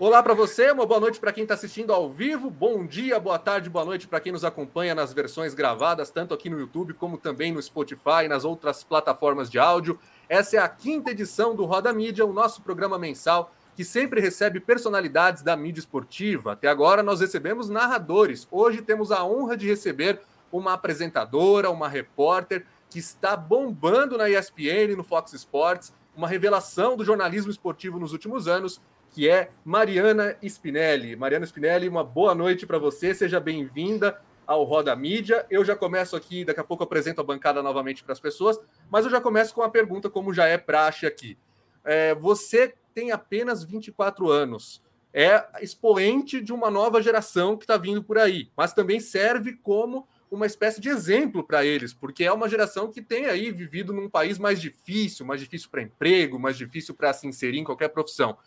[0.00, 3.38] Olá para você, uma boa noite para quem está assistindo ao vivo, bom dia, boa
[3.38, 7.18] tarde, boa noite para quem nos acompanha nas versões gravadas, tanto aqui no YouTube como
[7.18, 9.98] também no Spotify e nas outras plataformas de áudio.
[10.26, 14.58] Essa é a quinta edição do Roda Mídia, o nosso programa mensal que sempre recebe
[14.58, 16.52] personalidades da mídia esportiva.
[16.52, 18.48] Até agora nós recebemos narradores.
[18.50, 24.96] Hoje temos a honra de receber uma apresentadora, uma repórter que está bombando na ESPN,
[24.96, 28.80] no Fox Sports, uma revelação do jornalismo esportivo nos últimos anos
[29.10, 31.16] que é Mariana Spinelli.
[31.16, 35.44] Mariana Spinelli, uma boa noite para você, seja bem-vinda ao Roda Mídia.
[35.50, 38.58] Eu já começo aqui, daqui a pouco apresento a bancada novamente para as pessoas,
[38.88, 41.36] mas eu já começo com uma pergunta, como já é praxe aqui.
[41.84, 44.80] É, você tem apenas 24 anos,
[45.12, 50.06] é expoente de uma nova geração que está vindo por aí, mas também serve como
[50.30, 54.08] uma espécie de exemplo para eles, porque é uma geração que tem aí vivido num
[54.08, 58.38] país mais difícil, mais difícil para emprego, mais difícil para se inserir em qualquer profissão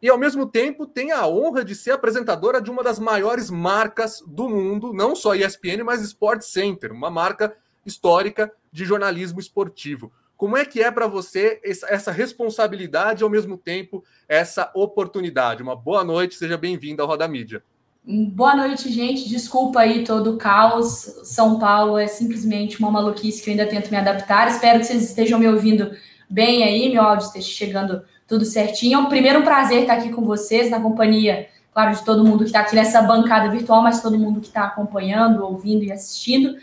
[0.00, 4.22] e ao mesmo tempo tem a honra de ser apresentadora de uma das maiores marcas
[4.26, 10.12] do mundo, não só ESPN, mas Sport Center, uma marca histórica de jornalismo esportivo.
[10.36, 15.62] Como é que é para você essa responsabilidade e ao mesmo tempo essa oportunidade?
[15.62, 17.62] Uma boa noite, seja bem-vindo ao Roda Mídia.
[18.06, 19.28] Boa noite, gente.
[19.28, 20.86] Desculpa aí todo o caos.
[21.22, 24.48] São Paulo é simplesmente uma maluquice que eu ainda tento me adaptar.
[24.48, 25.90] Espero que vocês estejam me ouvindo
[26.28, 29.00] bem aí, meu áudio esteja chegando tudo certinho.
[29.00, 32.44] É primeiro um prazer estar aqui com vocês, na companhia, claro, de todo mundo que
[32.44, 36.56] está aqui nessa bancada virtual, mas todo mundo que está acompanhando, ouvindo e assistindo.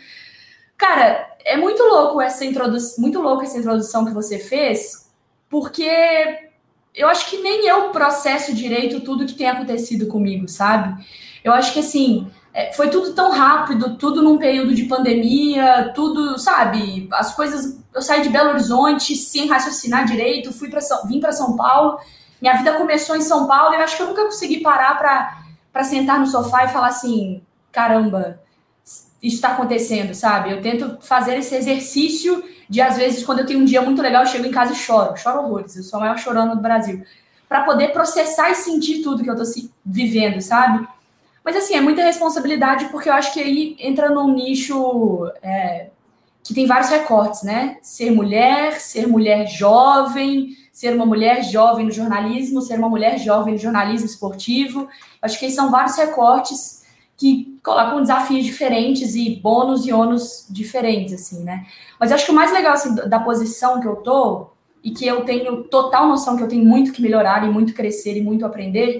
[0.76, 5.10] Cara, é muito louco essa introdução, muito louco essa introdução que você fez,
[5.48, 5.88] porque
[6.94, 11.04] eu acho que nem eu processo direito tudo que tem acontecido comigo, sabe?
[11.42, 16.38] Eu acho que assim, é, foi tudo tão rápido, tudo num período de pandemia, tudo,
[16.38, 17.08] sabe?
[17.12, 21.56] As coisas eu saí de Belo Horizonte sem raciocinar direito, fui para vim para São
[21.56, 21.98] Paulo.
[22.40, 24.98] Minha vida começou em São Paulo e eu acho que eu nunca consegui parar
[25.72, 28.40] para sentar no sofá e falar assim: caramba,
[29.22, 30.50] isso está acontecendo, sabe?
[30.50, 34.22] Eu tento fazer esse exercício de, às vezes, quando eu tenho um dia muito legal,
[34.22, 37.04] eu chego em casa e choro, choro horrores, eu sou a maior chorona do Brasil,
[37.48, 40.88] para poder processar e sentir tudo que eu estou vivendo, sabe?
[41.44, 45.30] Mas, assim, é muita responsabilidade, porque eu acho que aí entra num nicho.
[45.42, 45.88] É,
[46.44, 47.78] que tem vários recortes, né?
[47.82, 53.54] Ser mulher, ser mulher jovem, ser uma mulher jovem no jornalismo, ser uma mulher jovem
[53.54, 54.88] no jornalismo esportivo.
[55.20, 56.82] Acho que são vários recortes
[57.16, 61.64] que colocam desafios diferentes e bônus e ônus diferentes, assim, né?
[62.00, 64.48] Mas acho que o mais legal assim, da posição que eu tô
[64.82, 68.16] e que eu tenho total noção que eu tenho muito que melhorar e muito crescer
[68.16, 68.98] e muito aprender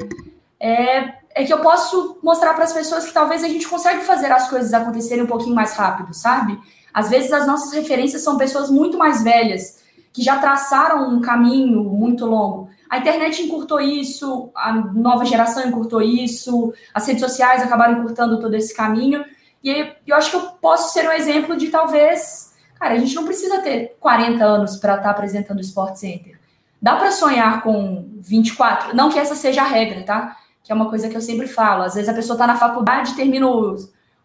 [0.61, 4.31] é, é que eu posso mostrar para as pessoas que talvez a gente consegue fazer
[4.31, 6.59] as coisas acontecerem um pouquinho mais rápido, sabe?
[6.93, 9.83] Às vezes as nossas referências são pessoas muito mais velhas,
[10.13, 12.69] que já traçaram um caminho muito longo.
[12.91, 18.55] A internet encurtou isso, a nova geração encurtou isso, as redes sociais acabaram encurtando todo
[18.55, 19.25] esse caminho.
[19.65, 22.53] E eu acho que eu posso ser um exemplo de talvez.
[22.79, 26.39] Cara, a gente não precisa ter 40 anos para estar tá apresentando o Sport Center.
[26.81, 28.95] Dá para sonhar com 24?
[28.95, 30.37] Não que essa seja a regra, tá?
[30.63, 31.83] Que é uma coisa que eu sempre falo.
[31.83, 33.75] Às vezes a pessoa está na faculdade, termina o,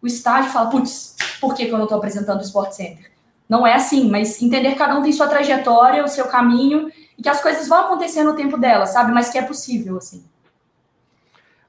[0.02, 3.10] o estágio e fala: putz, por que, que eu não estou apresentando o Sport Center?
[3.48, 7.22] Não é assim, mas entender que cada um tem sua trajetória, o seu caminho, e
[7.22, 9.10] que as coisas vão acontecer no tempo dela, sabe?
[9.10, 10.24] Mas que é possível, assim.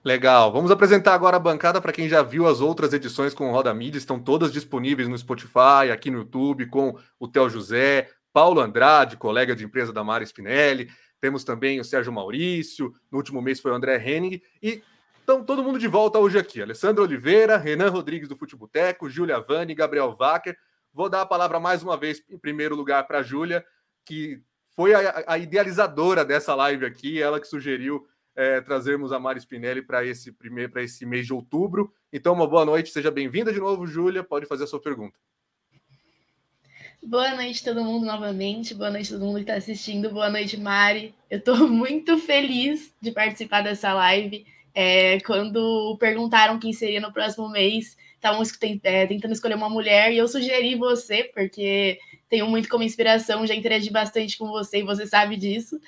[0.03, 0.52] Legal.
[0.52, 3.74] Vamos apresentar agora a bancada para quem já viu as outras edições com o Roda
[3.74, 3.97] Mídia.
[3.97, 9.56] Estão todas disponíveis no Spotify, aqui no YouTube, com o Theo José, Paulo Andrade, colega
[9.56, 10.90] de empresa da Mara Spinelli.
[11.19, 12.94] Temos também o Sérgio Maurício.
[13.12, 14.41] No último mês foi o André Henning.
[14.62, 14.81] E
[15.30, 16.59] então, todo mundo de volta hoje aqui.
[16.59, 20.58] Alessandro Oliveira, Renan Rodrigues do Futeboteco, Júlia Vani, Gabriel Wacker.
[20.91, 23.63] Vou dar a palavra mais uma vez, em primeiro lugar, para a Júlia,
[24.03, 24.41] que
[24.72, 29.84] foi a, a, idealizadora dessa live aqui, ela que sugeriu é, trazermos a Mari Spinelli
[29.84, 31.94] para esse primeiro para esse mês de outubro.
[32.12, 34.24] Então, uma boa noite, seja bem-vinda de novo, Júlia.
[34.24, 35.19] Pode fazer a sua pergunta.
[37.01, 38.73] Boa noite, todo mundo, novamente.
[38.73, 40.11] Boa noite, todo mundo que está assistindo.
[40.11, 41.15] Boa noite, Mari.
[41.29, 44.45] Eu estou muito feliz de participar dessa live.
[44.75, 48.43] É, quando perguntaram quem seria no próximo mês, estavam
[48.84, 53.55] é, tentando escolher uma mulher e eu sugeri você, porque tenho muito como inspiração, já
[53.55, 55.79] interagi bastante com você e você sabe disso.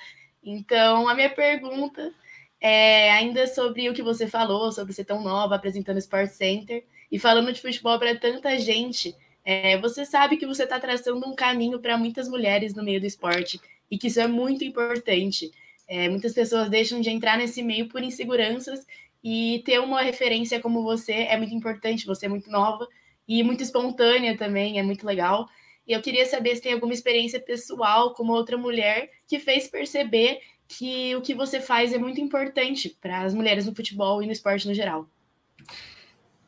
[0.42, 2.10] Então, a minha pergunta
[2.58, 6.82] é ainda sobre o que você falou, sobre ser tão nova apresentando o Sport Center
[7.10, 9.14] e falando de futebol para tanta gente.
[9.44, 13.06] É, você sabe que você está traçando um caminho para muitas mulheres no meio do
[13.06, 13.60] esporte
[13.90, 15.50] e que isso é muito importante.
[15.88, 18.86] É, muitas pessoas deixam de entrar nesse meio por inseguranças
[19.22, 22.06] e ter uma referência como você é muito importante.
[22.06, 22.88] Você é muito nova
[23.26, 25.48] e muito espontânea também, é muito legal.
[25.86, 30.40] E eu queria saber se tem alguma experiência pessoal como outra mulher que fez perceber
[30.68, 34.32] que o que você faz é muito importante para as mulheres no futebol e no
[34.32, 35.06] esporte no geral.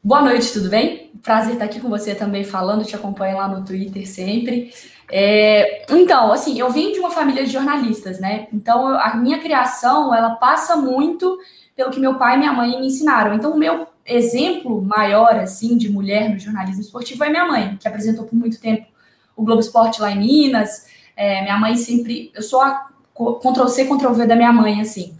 [0.04, 1.10] Boa noite, tudo bem?
[1.22, 4.70] Prazer estar aqui com você também falando, te acompanho lá no Twitter sempre.
[5.10, 8.46] É, então, assim, eu vim de uma família de jornalistas, né?
[8.52, 11.38] Então, a minha criação, ela passa muito
[11.74, 13.34] pelo que meu pai e minha mãe me ensinaram.
[13.34, 17.88] Então, o meu exemplo maior, assim, de mulher no jornalismo esportivo é minha mãe, que
[17.88, 18.86] apresentou por muito tempo
[19.34, 20.84] o Globo Esporte lá em Minas.
[21.16, 22.30] É, minha mãe sempre...
[22.34, 25.16] Eu sou a Ctrl-C, Ctrl-V da minha mãe, assim.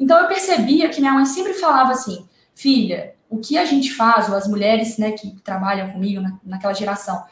[0.00, 2.24] Então, eu percebia que minha mãe sempre falava assim,
[2.54, 6.74] filha, o que a gente faz, ou as mulheres, né, que trabalham comigo na, naquela
[6.74, 7.24] geração,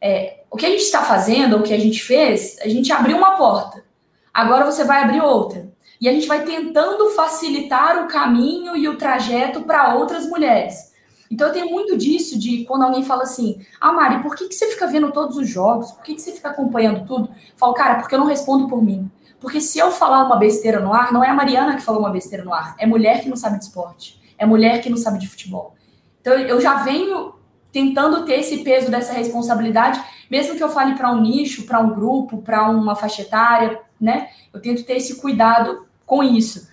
[0.00, 3.16] é, o que a gente está fazendo, o que a gente fez, a gente abriu
[3.16, 3.84] uma porta.
[4.32, 8.98] Agora você vai abrir outra e a gente vai tentando facilitar o caminho e o
[8.98, 10.92] trajeto para outras mulheres.
[11.30, 14.54] Então eu tenho muito disso de quando alguém fala assim: Ah, Mari, por que, que
[14.54, 15.92] você fica vendo todos os jogos?
[15.92, 17.28] Por que, que você fica acompanhando tudo?
[17.28, 19.10] Eu falo, cara, porque eu não respondo por mim.
[19.40, 22.10] Porque se eu falar uma besteira no ar, não é a Mariana que falou uma
[22.10, 25.18] besteira no ar, é mulher que não sabe de esporte, é mulher que não sabe
[25.18, 25.74] de futebol.
[26.20, 27.34] Então eu já venho
[27.72, 30.00] tentando ter esse peso dessa responsabilidade,
[30.30, 34.28] mesmo que eu fale para um nicho, para um grupo, para uma faixa etária, né?
[34.52, 36.68] Eu tento ter esse cuidado com isso.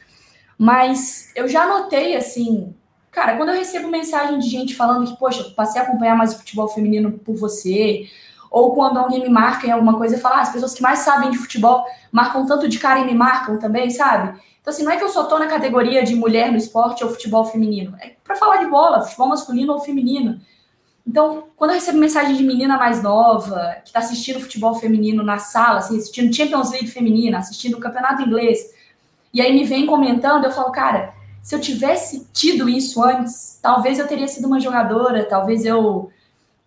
[0.57, 2.75] Mas eu já notei, assim,
[3.09, 6.37] cara, quando eu recebo mensagem de gente falando que, poxa, passei a acompanhar mais o
[6.37, 8.07] futebol feminino por você,
[8.51, 10.99] ou quando alguém me marca em alguma coisa e fala, ah, as pessoas que mais
[10.99, 14.39] sabem de futebol marcam tanto de cara e me marcam também, sabe?
[14.61, 17.09] Então, assim, não é que eu só tô na categoria de mulher no esporte ou
[17.09, 20.39] futebol feminino, é para falar de bola, futebol masculino ou feminino.
[21.05, 25.39] Então, quando eu recebo mensagem de menina mais nova, que está assistindo futebol feminino na
[25.39, 28.71] sala, assim, assistindo Champions League feminina, assistindo o campeonato inglês,
[29.33, 33.97] e aí me vem comentando, eu falo, cara, se eu tivesse tido isso antes, talvez
[33.97, 36.11] eu teria sido uma jogadora, talvez eu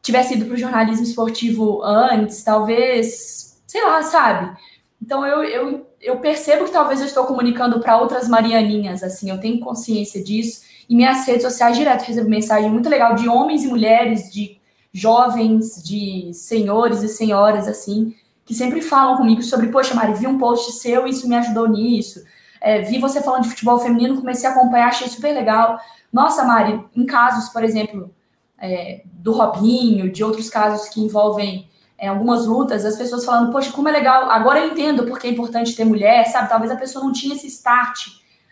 [0.02, 4.56] tivesse ido para o jornalismo esportivo antes, talvez, sei lá, sabe?
[5.00, 9.41] Então eu, eu, eu percebo que talvez eu estou comunicando para outras Marianinhas, assim, eu
[9.41, 10.62] tenho consciência disso.
[10.89, 14.59] E minhas redes sociais direto recebo mensagem muito legal de homens e mulheres, de
[14.93, 18.15] jovens, de senhores e senhoras, assim,
[18.45, 22.23] que sempre falam comigo sobre, poxa, Mari, vi um post seu isso me ajudou nisso
[22.65, 25.79] é, vi você falando de futebol feminino, comecei a acompanhar, achei super legal.
[26.11, 28.11] Nossa, Mari, em casos, por exemplo,
[28.59, 31.69] é, do Robinho, de outros casos que envolvem
[31.99, 35.31] é, algumas lutas, as pessoas falando, poxa, como é legal, agora eu entendo porque é
[35.31, 36.49] importante ter mulher, sabe?
[36.49, 38.08] Talvez a pessoa não tinha esse start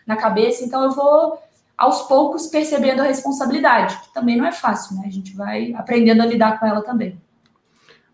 [0.06, 1.38] na cabeça, então eu vou
[1.76, 5.04] aos poucos percebendo a responsabilidade, que também não é fácil, né?
[5.06, 7.20] A gente vai aprendendo a lidar com ela também.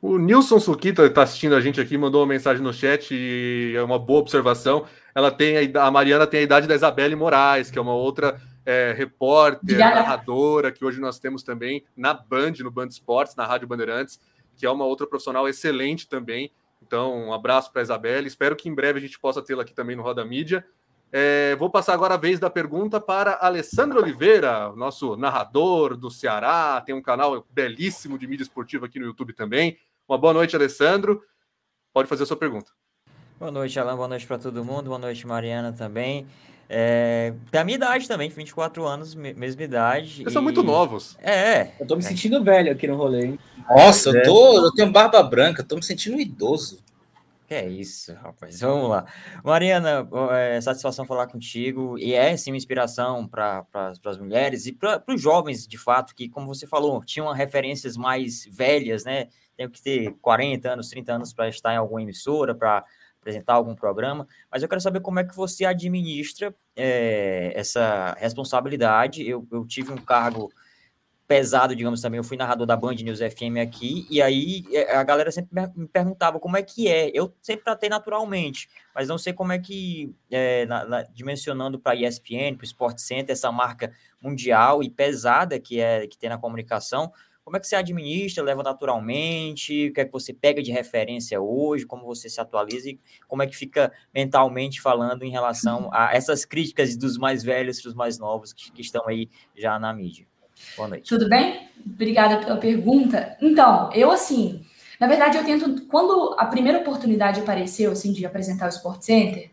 [0.00, 3.82] O Nilson Suquita está assistindo a gente aqui, mandou uma mensagem no chat e é
[3.82, 4.84] uma boa observação.
[5.14, 8.40] Ela tem a, a Mariana tem a idade da Isabelle Moraes, que é uma outra
[8.64, 13.66] é, repórter, narradora, que hoje nós temos também na Band, no Band Esportes, na Rádio
[13.66, 14.20] Bandeirantes,
[14.58, 16.52] que é uma outra profissional excelente também.
[16.82, 18.26] Então, um abraço para a Isabelle.
[18.26, 20.66] Espero que em breve a gente possa tê-la aqui também no Roda Mídia.
[21.10, 26.82] É, vou passar agora a vez da pergunta para Alessandro Oliveira, nosso narrador do Ceará,
[26.84, 29.78] tem um canal belíssimo de mídia esportiva aqui no YouTube também.
[30.06, 31.22] Uma boa noite, Alessandro.
[31.94, 32.72] Pode fazer a sua pergunta.
[33.38, 33.96] Boa noite, Alan.
[33.96, 34.87] Boa noite para todo mundo.
[34.87, 36.26] Boa noite, Mariana também.
[36.69, 40.17] É, tem a minha idade também, 24 anos, mesma idade.
[40.17, 40.32] Vocês e...
[40.32, 41.17] são muito novos.
[41.23, 41.73] É.
[41.81, 43.38] Eu tô me sentindo velho aqui no rolê, hein?
[43.70, 44.20] Nossa, é.
[44.20, 46.82] eu, tô, eu tenho barba branca, tô me sentindo idoso.
[47.49, 48.61] Que é isso, rapaz.
[48.61, 49.06] Vamos lá.
[49.43, 51.99] Mariana, é satisfação falar contigo.
[51.99, 53.64] E é, sim, uma inspiração para
[54.05, 58.45] as mulheres e para os jovens, de fato, que, como você falou, tinham referências mais
[58.50, 59.28] velhas, né?
[59.57, 62.85] Tenho que ter 40 anos, 30 anos para estar em alguma emissora, para
[63.19, 64.28] apresentar algum programa.
[64.52, 69.28] Mas eu quero saber como é que você administra é, essa responsabilidade.
[69.28, 70.50] Eu, eu tive um cargo
[71.26, 72.16] pesado, digamos também.
[72.16, 75.87] Eu fui narrador da Band News FM aqui, e aí é, a galera sempre me
[75.87, 77.11] perguntava como é que é.
[77.12, 81.92] Eu sempre tratei naturalmente, mas não sei como é que, é, na, na, dimensionando para
[81.92, 83.92] a ESPN, para o Sport Center, essa marca
[84.23, 87.12] mundial e pesada que é que tem na comunicação,
[87.49, 91.40] como é que você administra, leva naturalmente, o que é que você pega de referência
[91.40, 96.14] hoje, como você se atualiza e como é que fica mentalmente falando em relação a
[96.14, 99.95] essas críticas dos mais velhos para os mais novos que, que estão aí já na
[99.95, 100.26] mídia.
[100.76, 101.09] Boa noite.
[101.09, 101.71] Tudo bem?
[101.87, 103.35] Obrigada pela pergunta.
[103.40, 104.62] Então, eu assim,
[105.00, 109.50] na verdade, eu tento, quando a primeira oportunidade apareceu, assim, de apresentar o Sport Center,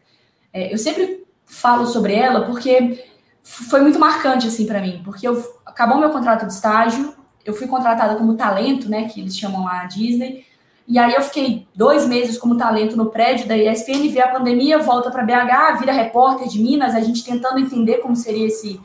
[0.52, 3.06] é, eu sempre falo sobre ela porque
[3.42, 7.68] foi muito marcante, assim, para mim, porque eu, acabou meu contrato de estágio, eu fui
[7.68, 10.46] contratada como talento, né, que eles chamam lá a Disney,
[10.88, 14.80] e aí eu fiquei dois meses como talento no prédio da ESPN, vê a pandemia,
[14.80, 18.80] volta para BH, vira repórter de Minas, a gente tentando entender como seria esse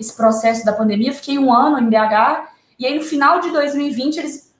[0.00, 1.12] esse processo da pandemia.
[1.12, 2.48] Fiquei um ano em BH,
[2.78, 4.50] e aí no final de 2020 eles.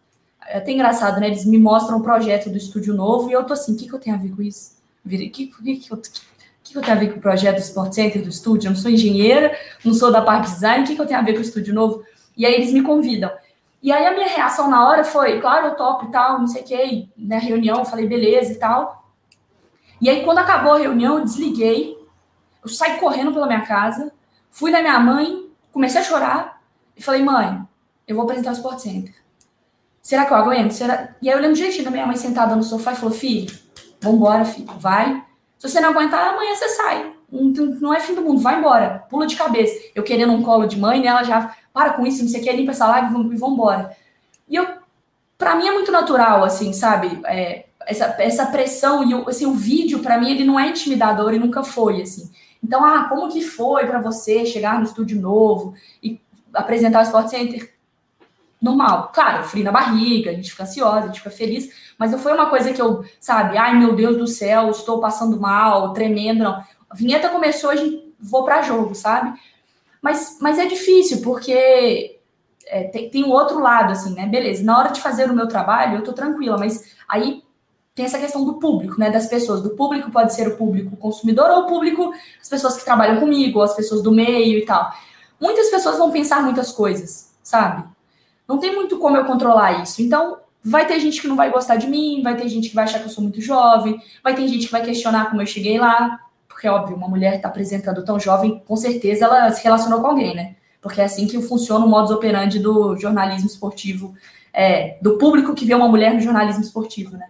[0.47, 1.29] É até engraçado, né?
[1.29, 3.95] Eles me mostram o projeto do estúdio novo e eu tô assim: o que, que
[3.95, 4.73] eu tenho a ver com isso?
[5.09, 6.03] Que, que, que eu,
[6.63, 8.67] que eu tenho a ver com o projeto do Sport Center, do estúdio?
[8.69, 11.23] Eu não sou engenheira, não sou da parte de design, o que eu tenho a
[11.23, 12.03] ver com o estúdio novo?
[12.37, 13.31] E aí eles me convidam.
[13.83, 16.63] E aí a minha reação na hora foi, claro, eu topo e tal, não sei
[16.63, 19.01] o que, na reunião, eu falei, beleza e tal.
[20.01, 21.99] E aí, quando acabou a reunião, eu desliguei,
[22.63, 24.11] eu saí correndo pela minha casa,
[24.51, 26.63] fui na minha mãe, comecei a chorar
[26.97, 27.63] e falei, mãe,
[28.09, 29.15] eu vou apresentar o Sport Center.
[30.03, 30.73] Será que eu aguento?
[30.73, 31.15] Será...
[31.21, 33.55] E aí eu lembro direitinho da minha mãe sentada no sofá e falou, filho,
[34.01, 35.23] vambora, filho, vai.
[35.59, 37.15] Se você não aguentar, amanhã você sai.
[37.33, 39.79] Não é fim do mundo, vai embora, pula de cabeça.
[39.95, 41.09] Eu querendo um colo de mãe, né?
[41.09, 43.97] Ela já, para com isso, não sei o que, limpa essa live e vamos embora.
[44.49, 44.67] E eu,
[45.39, 47.21] pra mim é muito natural, assim, sabe?
[47.25, 51.39] É, essa, essa pressão e assim, o vídeo, para mim, ele não é intimidador e
[51.39, 52.31] nunca foi, assim.
[52.63, 56.21] Então, ah, como que foi para você chegar no estúdio novo e
[56.53, 57.73] apresentar o Sport Center?
[58.61, 59.11] Normal.
[59.15, 62.35] Claro, frio na barriga, a gente fica ansiosa, a gente fica feliz, mas não foi
[62.35, 66.63] uma coisa que eu, sabe, ai meu Deus do céu, estou passando mal, tremendo, não.
[66.91, 69.39] A vinheta começou, a gente vou para jogo, sabe?
[70.03, 72.19] Mas, mas é difícil, porque
[72.67, 74.27] é, tem, tem um outro lado, assim, né?
[74.27, 77.43] Beleza, na hora de fazer o meu trabalho, eu tô tranquila, mas aí
[77.95, 79.11] tem essa questão do público, né?
[79.11, 79.63] Das pessoas.
[79.63, 83.59] Do público pode ser o público consumidor ou o público, as pessoas que trabalham comigo,
[83.59, 84.93] ou as pessoas do meio e tal.
[85.41, 87.85] Muitas pessoas vão pensar muitas coisas, sabe?
[88.49, 90.03] Não tem muito como eu controlar isso.
[90.03, 92.85] Então, vai ter gente que não vai gostar de mim, vai ter gente que vai
[92.85, 95.79] achar que eu sou muito jovem, vai ter gente que vai questionar como eu cheguei
[95.79, 96.19] lá,
[96.61, 100.35] porque, óbvio, uma mulher está apresentando tão jovem, com certeza ela se relacionou com alguém,
[100.35, 100.57] né?
[100.79, 104.15] Porque é assim que funciona o modus operandi do jornalismo esportivo,
[104.53, 107.29] é, do público que vê uma mulher no jornalismo esportivo, né?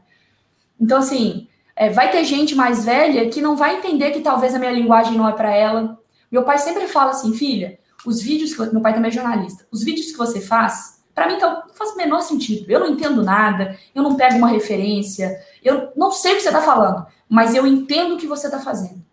[0.81, 1.47] Então, assim,
[1.77, 5.17] é, vai ter gente mais velha que não vai entender que talvez a minha linguagem
[5.17, 5.97] não é para ela.
[6.29, 9.85] Meu pai sempre fala assim, filha, os vídeos que meu pai também é jornalista, os
[9.85, 12.69] vídeos que você faz, para mim então, não faz o menor sentido.
[12.69, 16.49] Eu não entendo nada, eu não pego uma referência, eu não sei o que você
[16.49, 19.09] está falando, mas eu entendo o que você está fazendo.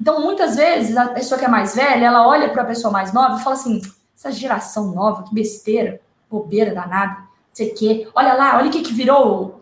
[0.00, 3.12] Então, muitas vezes, a pessoa que é mais velha, ela olha para a pessoa mais
[3.12, 3.80] nova e fala assim:
[4.14, 6.00] essa geração nova, que besteira,
[6.30, 8.08] bobeira danada, não sei o quê.
[8.14, 9.60] Olha lá, olha o que, que virou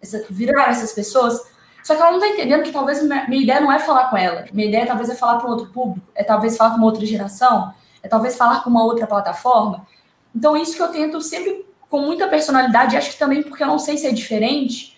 [0.00, 1.40] essa, virar essas pessoas.
[1.82, 4.44] Só que ela não está entendendo que talvez minha, ideia não é falar com ela.
[4.52, 7.04] Minha ideia talvez é falar para um outro público, é talvez falar com uma outra
[7.04, 9.86] geração, é talvez falar com uma outra plataforma.
[10.34, 13.78] Então, isso que eu tento sempre com muita personalidade, acho que também porque eu não
[13.78, 14.96] sei se é diferente,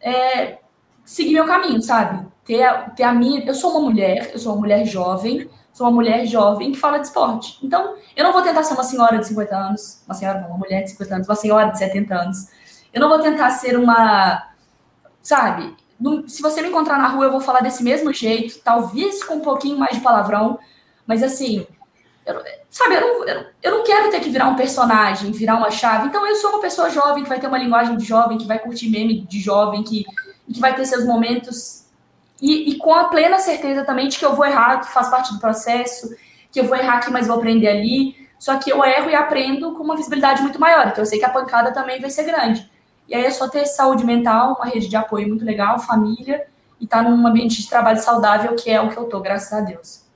[0.00, 0.58] é
[1.04, 2.26] seguir meu caminho, sabe?
[2.48, 3.44] Ter a, ter a minha.
[3.44, 6.98] Eu sou uma mulher, eu sou uma mulher jovem, sou uma mulher jovem que fala
[6.98, 7.56] de esporte.
[7.62, 10.58] Então, eu não vou tentar ser uma senhora de 50 anos, uma senhora, não, uma
[10.58, 12.58] mulher de 50 anos, uma senhora de 70 anos
[12.92, 14.48] eu não vou tentar ser uma.
[15.22, 15.76] Sabe?
[16.26, 19.40] Se você me encontrar na rua, eu vou falar desse mesmo jeito, talvez com um
[19.40, 20.58] pouquinho mais de palavrão,
[21.06, 21.66] mas assim.
[22.24, 26.08] Eu, sabe, eu não, eu não quero ter que virar um personagem, virar uma chave.
[26.08, 28.58] Então, eu sou uma pessoa jovem, que vai ter uma linguagem de jovem, que vai
[28.58, 30.04] curtir meme de jovem, que,
[30.52, 31.86] que vai ter seus momentos.
[32.40, 35.32] E, e com a plena certeza também de que eu vou errar, que faz parte
[35.32, 36.14] do processo,
[36.52, 38.16] que eu vou errar aqui, mas vou aprender ali.
[38.38, 40.86] Só que eu erro e aprendo com uma visibilidade muito maior.
[40.86, 42.70] Então, eu sei que a pancada também vai ser grande.
[43.08, 46.46] E aí é só ter saúde mental, uma rede de apoio muito legal, família,
[46.80, 49.52] e estar tá num ambiente de trabalho saudável, que é o que eu tô, graças
[49.52, 50.07] a Deus.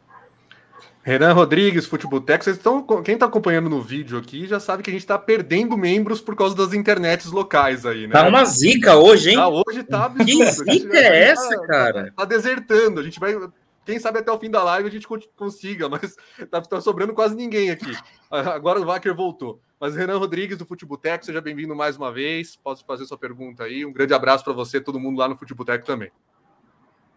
[1.04, 2.80] Renan Rodrigues, Futebotec, vocês estão.
[3.02, 6.36] Quem está acompanhando no vídeo aqui já sabe que a gente está perdendo membros por
[6.36, 8.12] causa das internets locais aí, né?
[8.12, 9.36] Tá uma zica hoje, hein?
[9.36, 10.64] Ah, hoje tá absurdo.
[10.64, 12.04] Que zica é essa, tá, cara?
[12.04, 13.00] Tá, tá, desertando.
[13.00, 13.36] A gente vai.
[13.84, 16.14] Quem sabe até o fim da live a gente consiga, mas
[16.48, 17.96] tá, tá sobrando quase ninguém aqui.
[18.30, 19.60] Agora o Wacker voltou.
[19.80, 22.54] Mas Renan Rodrigues do Futeboteco, seja bem-vindo mais uma vez.
[22.54, 23.84] Posso fazer sua pergunta aí.
[23.84, 26.12] Um grande abraço para você, todo mundo lá no Futeboteco também.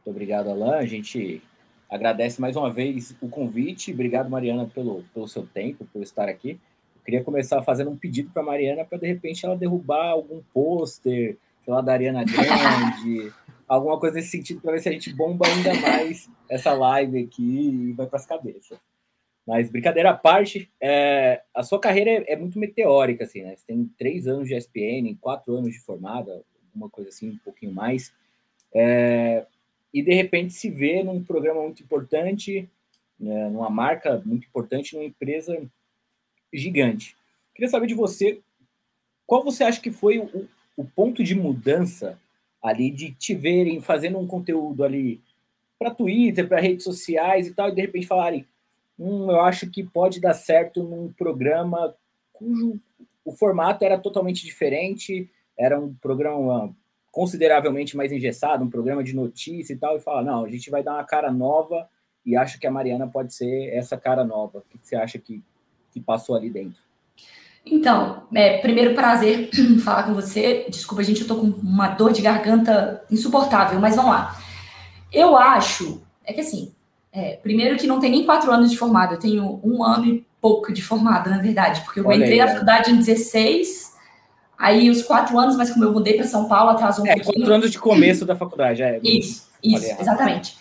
[0.04, 0.80] Muito obrigado, Alain.
[0.80, 1.40] A gente
[1.90, 3.92] agradece mais uma vez o convite.
[3.92, 6.60] Obrigado, Mariana, pelo, pelo seu tempo, por estar aqui.
[6.96, 11.38] Eu queria começar fazendo um pedido para Mariana para de repente ela derrubar algum pôster,
[11.64, 13.32] sei lá, da Ariana Grande,
[13.68, 17.70] alguma coisa nesse sentido, para ver se a gente bomba ainda mais essa live aqui
[17.90, 18.80] e vai para as cabeças.
[19.46, 23.56] Mas brincadeira à parte, é, a sua carreira é, é, muito meteórica, assim, né?
[23.56, 27.72] Você tem três anos de ESPN, quatro anos de formada, alguma coisa assim, um pouquinho
[27.72, 28.12] mais.
[28.74, 29.46] É,
[29.96, 32.70] e de repente se vê num programa muito importante,
[33.18, 35.58] né, numa marca muito importante, numa empresa
[36.54, 37.16] gigante.
[37.54, 38.42] Queria saber de você,
[39.26, 42.20] qual você acha que foi o, o ponto de mudança
[42.62, 45.22] ali de te verem fazendo um conteúdo ali
[45.80, 48.46] para Twitter, para redes sociais e tal, e de repente falarem
[49.00, 51.96] hum, eu acho que pode dar certo num programa
[52.34, 52.78] cujo
[53.24, 56.76] o formato era totalmente diferente, era um programa
[57.16, 60.84] consideravelmente mais engessado, um programa de notícia e tal, e fala, não, a gente vai
[60.84, 61.88] dar uma cara nova
[62.26, 64.58] e acho que a Mariana pode ser essa cara nova.
[64.58, 65.42] O que você acha que,
[65.92, 66.78] que passou ali dentro?
[67.66, 69.50] Então, é, primeiro prazer
[69.82, 70.66] falar com você.
[70.70, 74.38] Desculpa, gente, eu tô com uma dor de garganta insuportável, mas vamos lá.
[75.10, 76.74] Eu acho é que assim,
[77.14, 80.26] é, primeiro que não tem nem quatro anos de formado, eu tenho um ano e
[80.42, 83.95] pouco de formado, na verdade, porque eu Olha entrei aí, na faculdade em 16,
[84.58, 87.36] aí os quatro anos, mas como eu mudei para São Paulo, atrasou um é, pouquinho.
[87.36, 89.00] quatro anos de começo da faculdade, é.
[89.04, 90.58] Isso, isso, exatamente.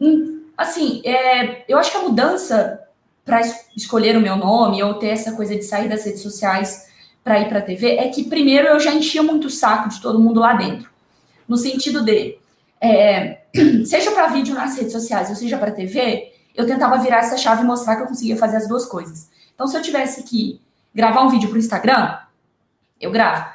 [0.00, 2.80] Hum, assim, é, eu acho que a mudança
[3.24, 3.40] para
[3.76, 6.88] escolher o meu nome ou ter essa coisa de sair das redes sociais
[7.22, 10.00] para ir para a TV é que primeiro eu já enchia muito o saco de
[10.00, 10.90] todo mundo lá dentro,
[11.46, 12.36] no sentido de
[12.80, 13.42] é,
[13.86, 17.62] seja para vídeo nas redes sociais ou seja para TV, eu tentava virar essa chave
[17.62, 19.30] e mostrar que eu conseguia fazer as duas coisas.
[19.54, 20.60] Então, se eu tivesse que
[20.94, 22.18] gravar um vídeo para o Instagram,
[23.02, 23.50] eu gravo.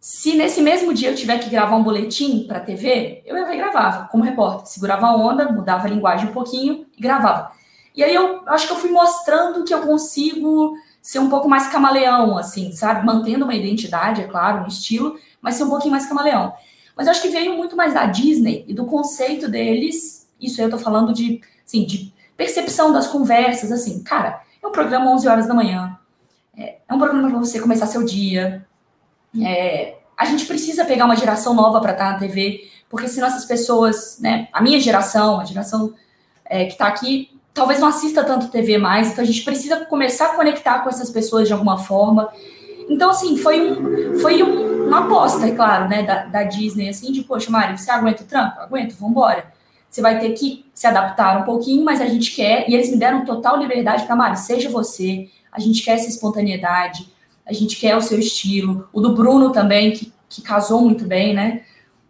[0.00, 3.56] Se nesse mesmo dia eu tiver que gravar um boletim para TV, eu ia e
[3.56, 4.66] gravava como repórter.
[4.66, 7.52] Segurava a onda, mudava a linguagem um pouquinho e gravava.
[7.94, 11.68] E aí eu acho que eu fui mostrando que eu consigo ser um pouco mais
[11.68, 13.04] camaleão, assim, sabe?
[13.04, 16.54] Mantendo uma identidade, é claro, um estilo, mas ser um pouquinho mais camaleão.
[16.96, 20.28] Mas eu acho que veio muito mais da Disney e do conceito deles.
[20.40, 24.72] Isso aí eu tô falando de, assim, de percepção das conversas, assim, cara, é um
[24.72, 25.98] programa 11 horas da manhã.
[26.56, 28.66] É, é um programa para você começar seu dia.
[29.40, 33.44] É, a gente precisa pegar uma geração nova para estar na TV, porque senão essas
[33.44, 35.94] pessoas, né, a minha geração, a geração
[36.44, 40.26] é, que está aqui, talvez não assista tanto TV mais, então a gente precisa começar
[40.26, 42.30] a conectar com essas pessoas de alguma forma.
[42.88, 47.12] Então, assim, foi, um, foi um, uma aposta, é claro, né, da, da, Disney, assim,
[47.12, 48.60] de, poxa, Mário, você aguenta o trampo?
[48.60, 49.52] Aguento, vambora.
[49.88, 52.96] Você vai ter que se adaptar um pouquinho, mas a gente quer, e eles me
[52.96, 57.11] deram total liberdade para, Mário, seja você, a gente quer essa espontaneidade,
[57.46, 61.34] a gente quer o seu estilo, o do Bruno também, que, que casou muito bem,
[61.34, 61.64] né?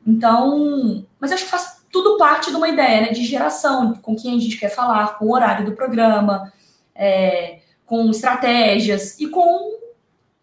[0.07, 4.37] Então, mas acho que faz tudo parte de uma ideia né, de geração, com quem
[4.37, 6.53] a gente quer falar, com o horário do programa,
[6.95, 9.79] é, com estratégias e com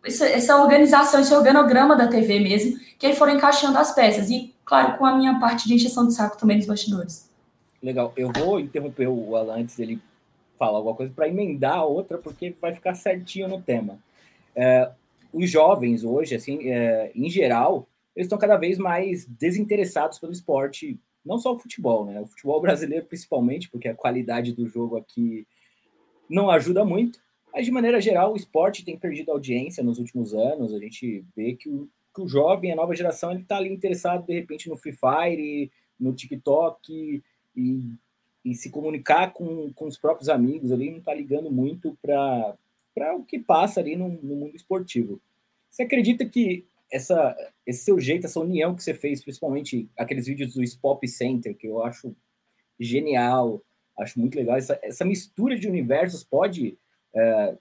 [0.06, 4.30] essa, essa, organização, esse organograma da TV mesmo, que aí foram encaixando as peças.
[4.30, 7.30] E, claro, com a minha parte de encheção de saco também dos bastidores.
[7.82, 8.14] Legal.
[8.16, 10.00] Eu vou interromper o Alan antes dele
[10.58, 13.98] falar alguma coisa para emendar a outra, porque vai ficar certinho no tema.
[14.62, 14.92] É,
[15.32, 21.00] os jovens hoje, assim, é, em geral, eles estão cada vez mais desinteressados pelo esporte
[21.24, 22.20] não só o futebol, né?
[22.20, 25.48] O futebol brasileiro principalmente, porque a qualidade do jogo aqui
[26.30, 27.20] não ajuda muito.
[27.54, 30.74] Mas de maneira geral, o esporte tem perdido audiência nos últimos anos.
[30.74, 34.26] A gente vê que o, que o jovem, a nova geração, ele está ali interessado
[34.26, 37.24] de repente no Free Fire, no TikTok
[37.56, 37.94] e,
[38.44, 42.56] e se comunicar com, com os próprios amigos ali, não está ligando muito para
[43.16, 45.22] o que passa ali no, no mundo esportivo.
[45.70, 50.54] Você acredita que essa, esse seu jeito, essa união que você fez, principalmente aqueles vídeos
[50.54, 52.16] do Spop Center, que eu acho
[52.80, 53.62] genial,
[53.98, 54.58] acho muito legal.
[54.58, 56.78] Essa, essa mistura de universos pode
[57.16, 57.56] é,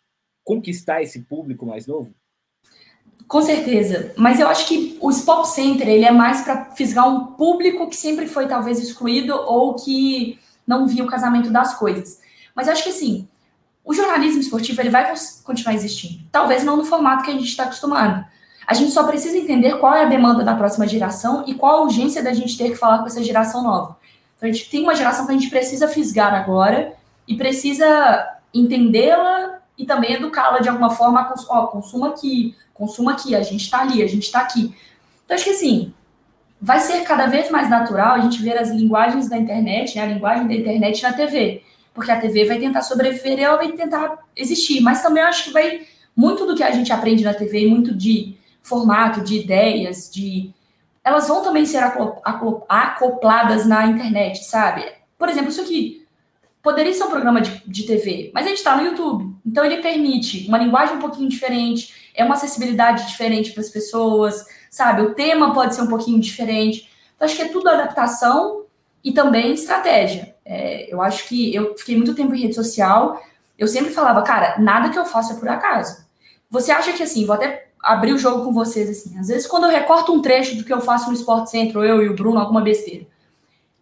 [0.45, 2.12] conquistar esse público mais novo?
[3.27, 7.35] Com certeza, mas eu acho que o Spop Center ele é mais para fisgar um
[7.35, 12.21] público que sempre foi talvez excluído ou que não via o casamento das coisas.
[12.55, 13.29] Mas eu acho que assim,
[13.88, 15.11] o jornalismo esportivo ele vai
[15.42, 16.22] continuar existindo.
[16.31, 18.22] Talvez não no formato que a gente está acostumado.
[18.66, 21.83] A gente só precisa entender qual é a demanda da próxima geração e qual a
[21.85, 23.96] urgência da gente ter que falar com essa geração nova.
[24.37, 26.92] Então, a gente tem uma geração que a gente precisa fisgar agora
[27.27, 31.33] e precisa entendê-la e também educá-la de alguma forma.
[31.48, 34.77] Ó, consuma aqui, consuma aqui, a gente está ali, a gente está aqui.
[35.24, 35.94] Então, acho que assim,
[36.61, 40.07] vai ser cada vez mais natural a gente ver as linguagens da internet, né, a
[40.07, 41.62] linguagem da internet na TV.
[41.99, 44.81] Porque a TV vai tentar sobreviver ela vai tentar existir.
[44.81, 45.85] Mas também acho que vai
[46.15, 50.55] muito do que a gente aprende na TV, muito de formato, de ideias, de.
[51.03, 51.83] Elas vão também ser
[52.69, 54.85] acopladas na internet, sabe?
[55.19, 56.07] Por exemplo, isso aqui
[56.63, 59.35] poderia ser um programa de, de TV, mas a gente está no YouTube.
[59.45, 64.47] Então ele permite uma linguagem um pouquinho diferente, é uma acessibilidade diferente para as pessoas,
[64.71, 65.03] sabe?
[65.03, 66.89] O tema pode ser um pouquinho diferente.
[67.17, 68.67] Então acho que é tudo adaptação
[69.03, 70.37] e também estratégia.
[70.51, 73.23] É, eu acho que eu fiquei muito tempo em rede social,
[73.59, 76.07] eu sempre falava, cara, nada que eu faço é por acaso.
[76.51, 79.19] Você acha que assim, vou até abrir o jogo com vocês, assim.
[79.19, 81.85] Às vezes, quando eu recorto um trecho do que eu faço no Sport Center, ou
[81.85, 83.07] eu e o Bruno, alguma besteira,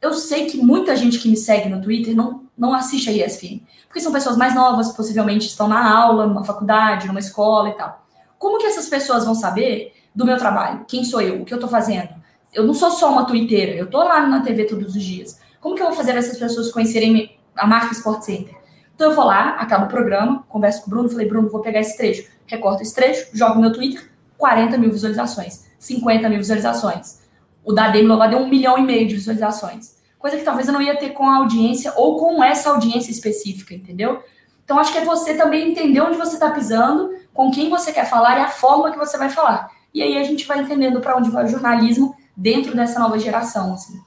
[0.02, 3.60] eu sei que muita gente que me segue no Twitter não, não assiste a ESPN.
[3.86, 8.04] Porque são pessoas mais novas, possivelmente estão na aula, numa faculdade, numa escola e tal.
[8.38, 10.84] Como que essas pessoas vão saber do meu trabalho?
[10.88, 11.40] Quem sou eu?
[11.40, 12.08] O que eu tô fazendo?
[12.52, 15.40] Eu não sou só uma twitteira, eu tô lá na TV todos os dias.
[15.66, 18.54] Como que eu vou fazer essas pessoas conhecerem a marca Sport Center?
[18.94, 21.80] Então eu vou lá, acabo o programa, converso com o Bruno, falei, Bruno, vou pegar
[21.80, 27.18] esse trecho recorto esse trecho, jogo no meu Twitter, 40 mil visualizações, 50 mil visualizações.
[27.64, 29.96] O da Demi Lovato deu um milhão e meio de visualizações.
[30.20, 33.74] Coisa que talvez eu não ia ter com a audiência ou com essa audiência específica,
[33.74, 34.22] entendeu?
[34.64, 38.08] Então acho que é você também entender onde você está pisando, com quem você quer
[38.08, 39.68] falar e a forma que você vai falar.
[39.92, 43.74] E aí a gente vai entendendo para onde vai o jornalismo dentro dessa nova geração,
[43.74, 44.05] assim.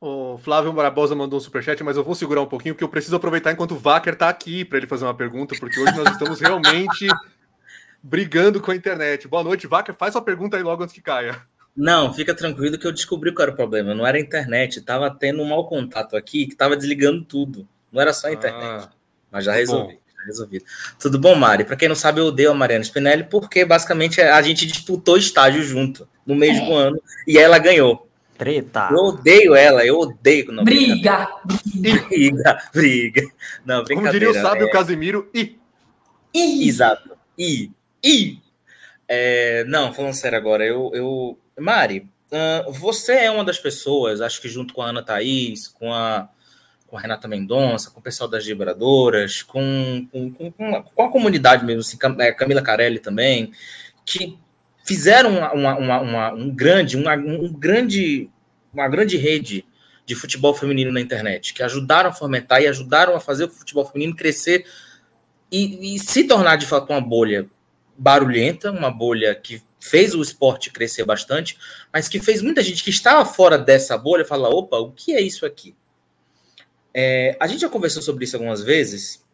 [0.00, 3.16] O Flávio Barbosa mandou um superchat, mas eu vou segurar um pouquinho, porque eu preciso
[3.16, 6.38] aproveitar enquanto o Vacker está aqui para ele fazer uma pergunta, porque hoje nós estamos
[6.38, 7.06] realmente
[8.02, 9.26] brigando com a internet.
[9.26, 9.94] Boa noite, Vacker.
[9.94, 11.40] Faz sua pergunta aí logo antes que caia.
[11.74, 13.94] Não, fica tranquilo que eu descobri qual era o problema.
[13.94, 17.66] Não era a internet, estava tendo um mau contato aqui que estava desligando tudo.
[17.90, 18.84] Não era só a internet.
[18.84, 18.90] Ah,
[19.30, 19.94] mas já resolvi.
[19.94, 20.00] Bom.
[20.18, 20.62] Já resolvi.
[20.98, 21.64] Tudo bom, Mari?
[21.64, 25.62] Para quem não sabe, eu odeio a Mariana Spinelli porque basicamente a gente disputou estágio
[25.62, 26.82] junto no mesmo é.
[26.88, 28.05] ano e ela ganhou.
[28.36, 28.88] Treta.
[28.90, 30.52] Eu odeio ela, eu odeio.
[30.52, 31.28] Não, briga.
[31.74, 33.22] Briga, briga.
[33.64, 33.94] Não, brincadeira.
[33.94, 34.70] Como diria o sábio é...
[34.70, 35.58] Casimiro, e.
[36.34, 36.68] I.
[36.68, 37.16] Exato.
[37.38, 37.70] I.
[38.04, 38.42] I.
[39.08, 39.64] É...
[39.64, 40.90] Não, falando sério agora, eu.
[40.94, 41.38] eu...
[41.58, 45.92] Mari, uh, você é uma das pessoas, acho que junto com a Ana Thaís, com
[45.92, 46.28] a,
[46.86, 51.64] com a Renata Mendonça, com o pessoal das vibradoras, com, com, com, com a comunidade
[51.64, 53.52] mesmo, assim, é, Camila Carelli também,
[54.04, 54.38] que
[54.86, 58.30] fizeram uma, uma, uma, um grande, uma, um grande,
[58.72, 59.64] uma grande rede
[60.06, 63.84] de futebol feminino na internet, que ajudaram a fomentar e ajudaram a fazer o futebol
[63.84, 64.64] feminino crescer
[65.50, 67.48] e, e se tornar de fato uma bolha
[67.98, 71.58] barulhenta, uma bolha que fez o esporte crescer bastante,
[71.92, 75.20] mas que fez muita gente que estava fora dessa bolha falar: opa, o que é
[75.20, 75.74] isso aqui?
[76.94, 79.24] É, a gente já conversou sobre isso algumas vezes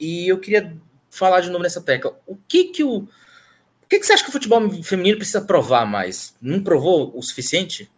[0.00, 0.74] e eu queria
[1.10, 2.18] falar de novo nessa tecla.
[2.26, 3.06] O que que o
[3.86, 6.34] o que, que você acha que o futebol feminino precisa provar mais?
[6.42, 7.88] Não provou o suficiente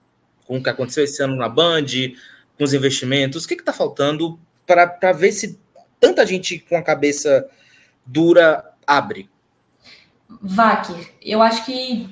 [0.47, 1.87] com o que aconteceu esse ano na Band,
[2.59, 3.45] com os investimentos?
[3.45, 5.59] O que está faltando para ver se
[5.99, 7.49] tanta gente com a cabeça
[8.05, 9.31] dura abre?
[10.29, 12.07] Vaker, eu acho que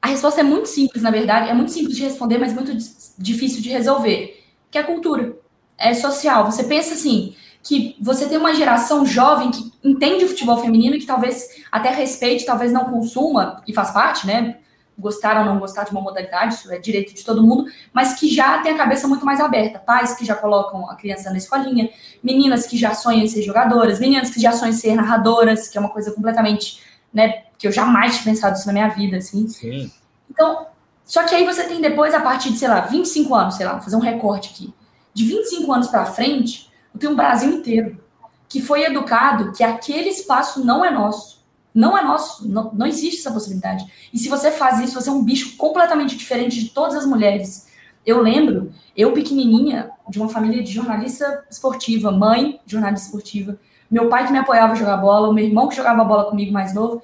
[0.00, 1.50] a resposta é muito simples, na verdade.
[1.50, 2.72] É muito simples de responder, mas muito
[3.18, 4.44] difícil de resolver.
[4.70, 5.36] Que é a cultura.
[5.76, 6.48] É social.
[6.48, 11.00] Você pensa assim, que você tem uma geração jovem que entende o futebol feminino e
[11.00, 14.58] que talvez até respeite, talvez não consuma, e faz parte, né?
[14.98, 18.28] Gostar ou não gostar de uma modalidade, isso é direito de todo mundo, mas que
[18.28, 19.78] já tem a cabeça muito mais aberta.
[19.78, 21.88] Pais que já colocam a criança na escolinha,
[22.22, 25.78] meninas que já sonham em ser jogadoras, meninas que já sonham em ser narradoras, que
[25.78, 26.80] é uma coisa completamente,
[27.14, 29.46] né, que eu jamais tinha pensado isso na minha vida, assim.
[29.46, 29.90] Sim.
[30.28, 30.66] Então,
[31.04, 33.74] só que aí você tem depois, a partir de, sei lá, 25 anos, sei lá,
[33.74, 34.74] vou fazer um recorte aqui.
[35.14, 38.07] De 25 anos para frente, tem um Brasil inteiro
[38.48, 41.38] que foi educado que aquele espaço não é nosso.
[41.74, 43.84] Não é nosso, não, não existe essa possibilidade.
[44.12, 47.68] E se você faz isso, você é um bicho completamente diferente de todas as mulheres.
[48.04, 53.58] Eu lembro, eu pequenininha, de uma família de jornalista esportiva, mãe jornalista esportiva,
[53.90, 56.52] meu pai que me apoiava a jogar bola, o meu irmão que jogava bola comigo
[56.52, 57.02] mais novo.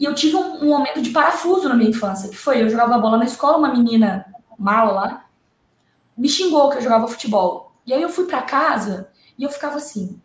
[0.00, 2.98] E eu tive um, um momento de parafuso na minha infância, que foi, eu jogava
[2.98, 4.26] bola na escola, uma menina
[4.58, 5.24] mala lá,
[6.16, 7.72] me xingou que eu jogava futebol.
[7.86, 10.20] E aí eu fui para casa e eu ficava assim: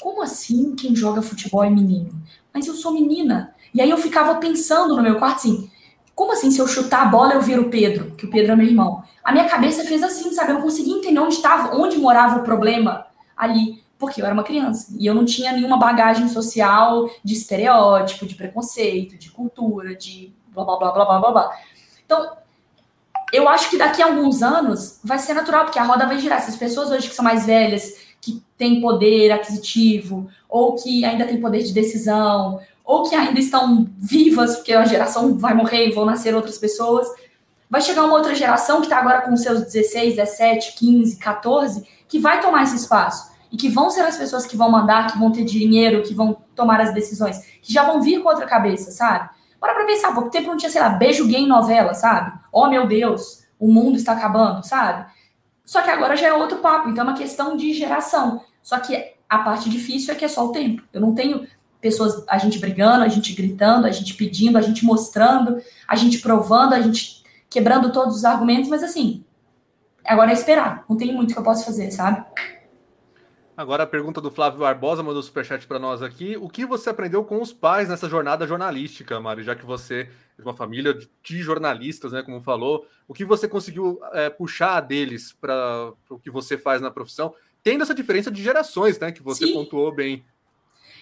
[0.00, 2.10] como assim quem joga futebol é menino?
[2.52, 3.54] Mas eu sou menina.
[3.74, 5.70] E aí eu ficava pensando no meu quarto assim:
[6.14, 8.56] como assim se eu chutar a bola eu viro o Pedro, que o Pedro é
[8.56, 9.02] meu irmão?
[9.22, 10.50] A minha cabeça fez assim, sabe?
[10.50, 13.06] Eu não conseguia entender onde estava, onde morava o problema
[13.36, 18.26] ali, porque eu era uma criança e eu não tinha nenhuma bagagem social de estereótipo,
[18.26, 21.30] de preconceito, de cultura, de blá blá blá blá blá blá.
[21.30, 21.58] blá.
[22.04, 22.36] Então,
[23.32, 26.38] eu acho que daqui a alguns anos vai ser natural, porque a roda vai girar.
[26.38, 28.07] Essas pessoas hoje que são mais velhas,
[28.58, 34.56] têm poder aquisitivo, ou que ainda têm poder de decisão, ou que ainda estão vivas,
[34.56, 37.06] porque a geração vai morrer e vão nascer outras pessoas.
[37.70, 42.18] Vai chegar uma outra geração que está agora com seus 16, 17, 15, 14, que
[42.18, 43.30] vai tomar esse espaço.
[43.52, 46.36] E que vão ser as pessoas que vão mandar, que vão ter dinheiro, que vão
[46.54, 49.30] tomar as decisões, que já vão vir com outra cabeça, sabe?
[49.60, 52.38] Bora pra pensar, pouco tempo não tinha, sei lá, beijo gay em novela, sabe?
[52.52, 55.06] Oh, meu Deus, o mundo está acabando, sabe?
[55.64, 58.40] Só que agora já é outro papo, então é uma questão de geração.
[58.68, 60.82] Só que a parte difícil é que é só o tempo.
[60.92, 61.48] Eu não tenho
[61.80, 65.56] pessoas, a gente brigando, a gente gritando, a gente pedindo, a gente mostrando,
[65.88, 69.24] a gente provando, a gente quebrando todos os argumentos, mas assim,
[70.04, 70.84] agora é esperar.
[70.86, 72.22] Não tem muito que eu possa fazer, sabe?
[73.56, 76.36] Agora a pergunta do Flávio Barbosa mandou superchat para nós aqui.
[76.36, 79.42] O que você aprendeu com os pais nessa jornada jornalística, Mário?
[79.42, 82.22] Já que você é uma família de jornalistas, né?
[82.22, 86.90] Como falou, o que você conseguiu é, puxar deles para o que você faz na
[86.90, 89.12] profissão, tendo essa diferença de gerações, né?
[89.12, 89.54] Que você Sim.
[89.54, 90.24] pontuou bem.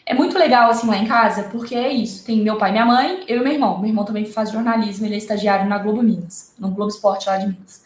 [0.04, 2.24] É muito legal assim lá em casa, porque é isso.
[2.24, 3.78] Tem meu pai, minha mãe, eu e meu irmão.
[3.78, 7.36] Meu irmão também faz jornalismo, ele é estagiário na Globo Minas, no Globo Esporte lá
[7.36, 7.84] de Minas.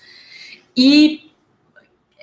[0.76, 1.30] E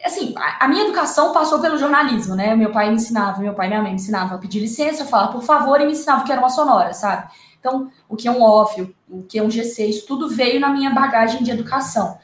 [0.03, 2.55] assim, a, minha educação passou pelo jornalismo, né?
[2.55, 5.27] Meu pai me ensinava, meu pai e minha mãe me ensinavam a pedir licença, falar
[5.29, 7.29] por favor, e me ensinavam o que era uma sonora, sabe?
[7.59, 8.79] Então, o que é um off,
[9.09, 12.17] o que é um G6, isso tudo veio na minha bagagem de educação.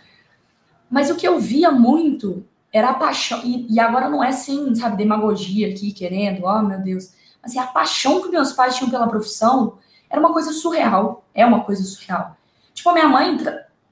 [0.89, 4.73] Mas o que eu via muito era a paixão, e, e agora não é assim,
[4.73, 8.89] sabe, demagogia aqui, querendo, oh meu Deus, mas assim, a paixão que meus pais tinham
[8.89, 9.77] pela profissão
[10.09, 12.35] era uma coisa surreal, é uma coisa surreal.
[12.73, 13.37] Tipo, a minha mãe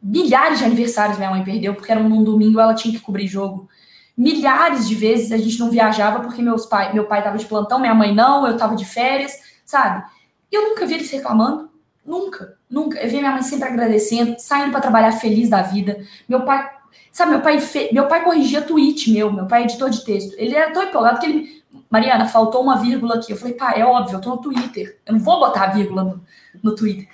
[0.01, 3.69] milhares de aniversários minha mãe perdeu, porque era num domingo ela tinha que cobrir jogo.
[4.17, 7.79] Milhares de vezes a gente não viajava porque meus pai, meu pai estava de plantão,
[7.79, 9.31] minha mãe não, eu estava de férias,
[9.63, 10.03] sabe?
[10.51, 11.69] Eu nunca vi eles reclamando,
[12.05, 12.99] nunca, nunca.
[12.99, 16.03] Eu vi minha mãe sempre agradecendo, saindo para trabalhar feliz da vida.
[16.27, 16.67] Meu pai,
[17.11, 17.89] sabe, meu pai, fe...
[17.91, 20.33] meu pai corrigia tweet meu, meu pai é editor de texto.
[20.37, 23.31] Ele era tão empolgado que ele, Mariana, faltou uma vírgula aqui.
[23.31, 26.03] Eu falei, pai, é óbvio, eu tô no Twitter, eu não vou botar a vírgula
[26.03, 26.21] no,
[26.63, 27.07] no Twitter.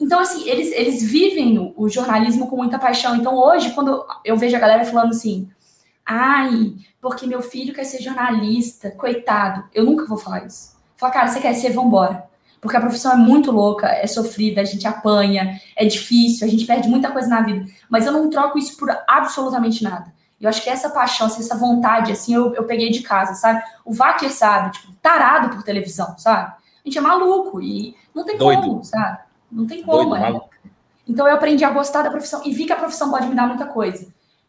[0.00, 3.16] Então, assim, eles, eles vivem o, o, jornalismo com muita paixão.
[3.16, 5.50] Então, hoje, quando eu vejo a galera falando assim,
[6.06, 10.74] ai, porque meu filho quer ser jornalista, coitado, eu nunca vou falar isso.
[10.96, 12.29] Falar, cara, você quer ser, vambora.
[12.60, 16.66] Porque a profissão é muito louca, é sofrida, a gente apanha, é difícil, a gente
[16.66, 17.64] perde muita coisa na vida.
[17.88, 20.12] Mas eu não troco isso por absolutamente nada.
[20.40, 23.62] Eu acho que essa paixão, assim, essa vontade, assim, eu, eu peguei de casa, sabe?
[23.84, 26.52] O Vaker sabe, tipo, tarado por televisão, sabe?
[26.52, 28.62] A gente é maluco e não tem Doido.
[28.62, 29.18] como, sabe?
[29.52, 30.10] Não tem como.
[30.10, 30.40] Doido, é.
[31.06, 33.46] Então eu aprendi a gostar da profissão e vi que a profissão pode me dar
[33.46, 34.06] muita coisa.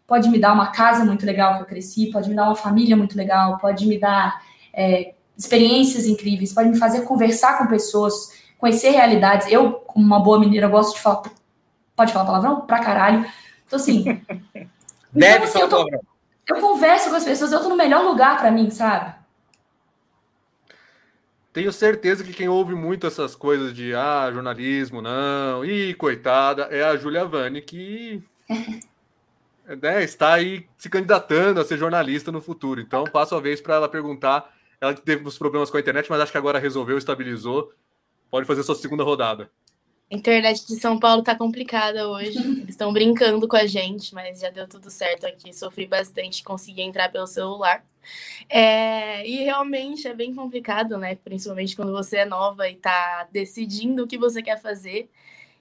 [0.08, 2.95] Pode me dar uma casa muito legal que eu cresci, pode me dar uma família
[2.95, 4.41] muito legal, pode me dar
[4.74, 9.52] é, experiências incríveis, pode me fazer conversar com pessoas, conhecer realidades.
[9.52, 11.24] Eu, como uma boa mineira, gosto de falar.
[11.96, 12.62] Pode falar palavrão?
[12.62, 13.26] Pra caralho.
[13.66, 14.04] Então, assim.
[15.12, 16.02] Deve então, assim, falar eu, tô,
[16.48, 19.14] eu converso com as pessoas, eu tô no melhor lugar para mim, sabe?
[21.52, 26.82] Tenho certeza que quem ouve muito essas coisas de ah, jornalismo, não, e coitada, é
[26.82, 28.24] a Julia Vani, que
[29.82, 32.80] né, está aí se candidatando a ser jornalista no futuro.
[32.80, 34.50] Então, passo a vez para ela perguntar.
[34.82, 37.72] Ela teve uns problemas com a internet, mas acho que agora resolveu, estabilizou.
[38.32, 39.52] Pode fazer sua segunda rodada.
[40.12, 42.36] A internet de São Paulo tá complicada hoje.
[42.41, 45.54] Eles estão brincando com a gente, mas já deu tudo certo aqui.
[45.54, 47.86] Sofri bastante, consegui entrar pelo celular.
[48.50, 51.13] É, e realmente é bem complicado, né?
[51.15, 55.10] Principalmente quando você é nova e está decidindo o que você quer fazer.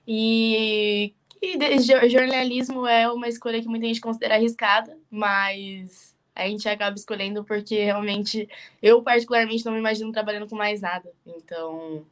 [0.08, 6.96] E, e jornalismo é uma escolha que muita gente considera arriscada, mas a gente acaba
[6.96, 8.48] escolhendo porque realmente
[8.82, 11.10] eu, particularmente, não me imagino trabalhando com mais nada.
[11.26, 12.04] Então,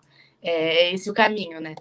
[0.42, 1.74] é, é esse o caminho, né?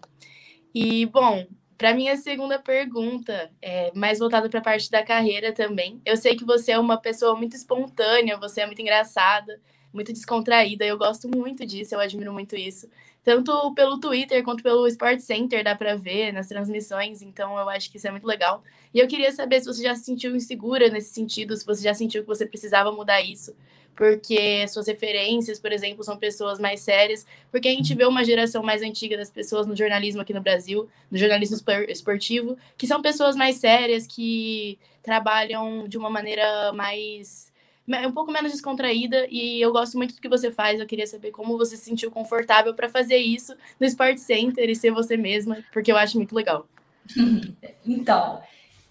[0.73, 1.45] E, bom,
[1.77, 6.01] para minha segunda pergunta, é mais voltada para a parte da carreira também.
[6.05, 9.60] Eu sei que você é uma pessoa muito espontânea, você é muito engraçada,
[9.93, 10.86] muito descontraída.
[10.86, 12.89] Eu gosto muito disso, eu admiro muito isso.
[13.27, 17.91] Tanto pelo Twitter quanto pelo Sport Center dá para ver nas transmissões, então eu acho
[17.91, 18.63] que isso é muito legal.
[18.93, 21.93] E eu queria saber se você já se sentiu insegura nesse sentido, se você já
[21.93, 23.53] sentiu que você precisava mudar isso
[23.97, 28.61] porque suas referências, por exemplo, são pessoas mais sérias, porque a gente vê uma geração
[28.61, 33.35] mais antiga das pessoas no jornalismo aqui no Brasil, no jornalismo esportivo, que são pessoas
[33.35, 37.46] mais sérias, que trabalham de uma maneira mais
[37.88, 40.80] um pouco menos descontraída e eu gosto muito do que você faz.
[40.80, 44.76] Eu queria saber como você se sentiu confortável para fazer isso no Sport Center e
[44.76, 46.67] ser você mesma, porque eu acho muito legal.
[47.86, 48.41] Então,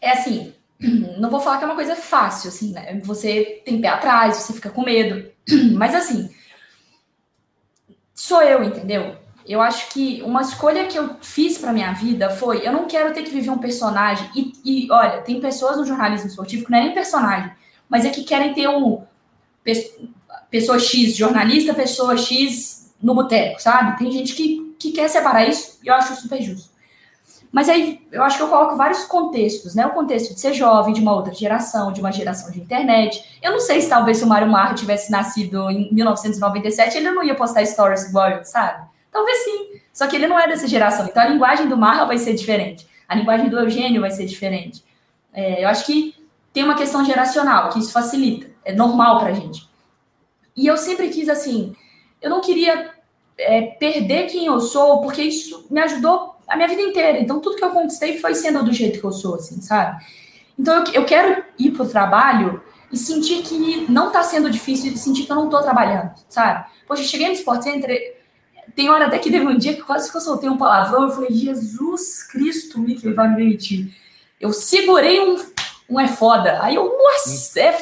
[0.00, 0.54] é assim,
[1.18, 2.98] não vou falar que é uma coisa fácil, assim, né?
[3.04, 5.30] Você tem pé atrás, você fica com medo.
[5.76, 6.30] Mas assim,
[8.14, 9.16] sou eu, entendeu?
[9.46, 13.12] Eu acho que uma escolha que eu fiz para minha vida foi: eu não quero
[13.12, 14.28] ter que viver um personagem.
[14.34, 17.52] E, e, olha, tem pessoas no jornalismo esportivo que não é nem personagem,
[17.88, 19.02] mas é que querem ter um
[20.50, 23.98] pessoa X jornalista, pessoa X no boteco, sabe?
[23.98, 26.76] Tem gente que, que quer separar isso e eu acho super justo.
[27.52, 29.86] Mas aí eu acho que eu coloco vários contextos, né?
[29.86, 33.24] O contexto de ser jovem, de uma outra geração, de uma geração de internet.
[33.42, 37.24] Eu não sei se talvez se o Mário Marra tivesse nascido em 1997, ele não
[37.24, 38.86] ia postar stories igual sabe?
[39.10, 39.80] Talvez sim.
[39.92, 41.06] Só que ele não é dessa geração.
[41.06, 42.86] Então a linguagem do Marra vai ser diferente.
[43.08, 44.84] A linguagem do Eugênio vai ser diferente.
[45.32, 46.14] É, eu acho que
[46.56, 48.46] tem uma questão geracional, que isso facilita.
[48.64, 49.68] É normal pra gente.
[50.56, 51.76] E eu sempre quis, assim,
[52.18, 52.92] eu não queria
[53.36, 57.18] é, perder quem eu sou, porque isso me ajudou a minha vida inteira.
[57.18, 60.02] Então, tudo que eu conquistei foi sendo do jeito que eu sou, assim, sabe?
[60.58, 65.26] Então, eu, eu quero ir pro trabalho e sentir que não tá sendo difícil, sentir
[65.26, 66.70] que eu não tô trabalhando, sabe?
[66.88, 68.16] Poxa, cheguei no Sport Center,
[68.74, 71.10] tem hora até que teve um dia que quase que eu soltei um palavrão, eu
[71.10, 73.94] falei, Jesus Cristo, Mickey, vai me demitir.
[74.40, 75.36] Eu segurei um,
[75.88, 77.78] um é foda, aí eu, nossa, é...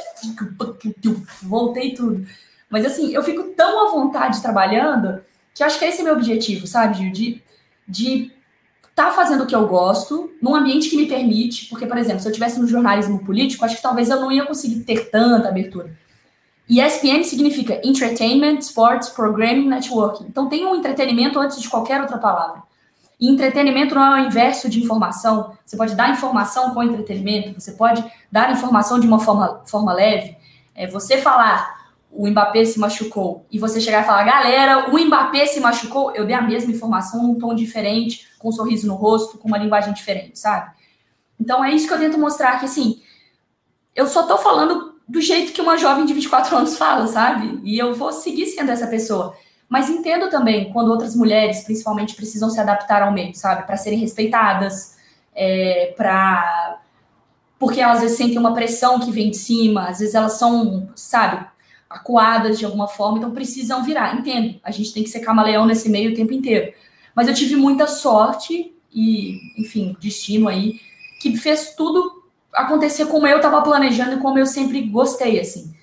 [1.43, 2.27] voltei tudo.
[2.69, 5.23] Mas assim, eu fico tão à vontade trabalhando
[5.55, 7.13] que acho que esse é meu objetivo, sabe, Gil?
[7.13, 7.43] De,
[7.87, 8.33] de
[8.95, 12.29] tá fazendo o que eu gosto, num ambiente que me permite, porque, por exemplo, se
[12.29, 15.97] eu tivesse no jornalismo político, acho que talvez eu não ia conseguir ter tanta abertura.
[16.69, 20.25] E ESPN significa Entertainment, Sports, Programming, Networking.
[20.29, 22.63] Então tem um entretenimento antes de qualquer outra palavra.
[23.21, 25.57] E entretenimento não é o inverso de informação.
[25.65, 30.37] Você pode dar informação com entretenimento, você pode dar informação de uma forma, forma leve.
[30.75, 35.47] É, você falar o Mbappé se machucou, e você chegar e falar, galera, o Mbappé
[35.47, 39.37] se machucou, eu dei a mesma informação num tom diferente, com um sorriso no rosto,
[39.37, 40.71] com uma linguagem diferente, sabe?
[41.39, 43.03] Então é isso que eu tento mostrar que assim,
[43.97, 47.61] eu só tô falando do jeito que uma jovem de 24 anos fala, sabe?
[47.65, 49.37] E eu vou seguir sendo essa pessoa.
[49.69, 53.67] Mas entendo também quando outras mulheres, principalmente, precisam se adaptar ao meio, sabe?
[53.67, 54.97] Para serem respeitadas,
[55.35, 56.81] é, para.
[57.59, 60.89] Porque elas às vezes sentem uma pressão que vem de cima, às vezes elas são,
[60.95, 61.47] sabe,
[61.89, 64.17] acuadas de alguma forma, então precisam virar.
[64.17, 66.73] Entendo, a gente tem que ser camaleão nesse meio o tempo inteiro.
[67.15, 70.81] Mas eu tive muita sorte e, enfim, destino aí,
[71.21, 75.74] que fez tudo acontecer como eu estava planejando e como eu sempre gostei, assim.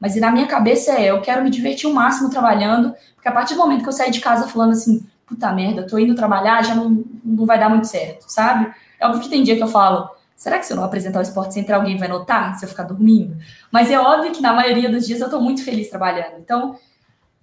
[0.00, 3.54] Mas na minha cabeça é, eu quero me divertir o máximo trabalhando, porque a partir
[3.54, 6.74] do momento que eu sair de casa falando assim, puta merda, tô indo trabalhar, já
[6.74, 8.72] não, não vai dar muito certo, sabe?
[8.98, 11.22] É óbvio que tem dia que eu falo, será que se eu não apresentar o
[11.22, 13.36] esporte center alguém vai notar se eu ficar dormindo?
[13.70, 16.38] Mas é óbvio que na maioria dos dias eu tô muito feliz trabalhando.
[16.38, 16.78] Então,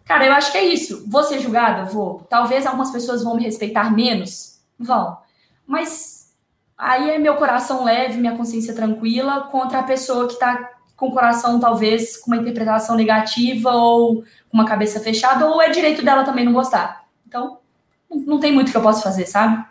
[0.03, 1.05] cara, eu acho que é isso.
[1.07, 1.85] Vou ser julgada?
[1.85, 2.25] Vou.
[2.27, 4.59] Talvez algumas pessoas vão me respeitar menos?
[4.79, 5.15] Vão.
[5.65, 6.33] Mas
[6.75, 11.11] aí é meu coração leve, minha consciência tranquila contra a pessoa que tá com o
[11.11, 16.25] coração talvez com uma interpretação negativa ou com uma cabeça fechada, ou é direito dela
[16.25, 17.07] também não gostar.
[17.27, 17.59] Então,
[18.09, 19.63] não tem muito que eu possa fazer, sabe?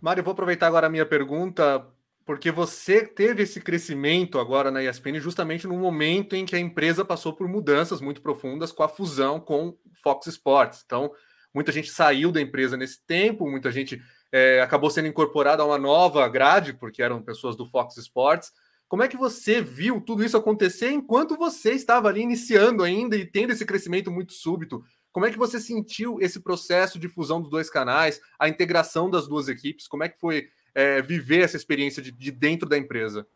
[0.00, 1.84] Mário, vou aproveitar agora a minha pergunta,
[2.24, 7.04] porque você teve esse crescimento agora na ESPN justamente no momento em que a empresa
[7.04, 10.82] passou por mudanças muito profundas com a fusão com Fox Sports.
[10.86, 11.10] Então,
[11.52, 14.00] muita gente saiu da empresa nesse tempo, muita gente
[14.32, 18.52] é, acabou sendo incorporada a uma nova grade, porque eram pessoas do Fox Sports.
[18.88, 23.24] Como é que você viu tudo isso acontecer enquanto você estava ali iniciando ainda e
[23.24, 24.82] tendo esse crescimento muito súbito?
[25.12, 29.26] Como é que você sentiu esse processo de fusão dos dois canais, a integração das
[29.26, 29.88] duas equipes?
[29.88, 33.26] Como é que foi é, viver essa experiência de, de, dentro da empresa?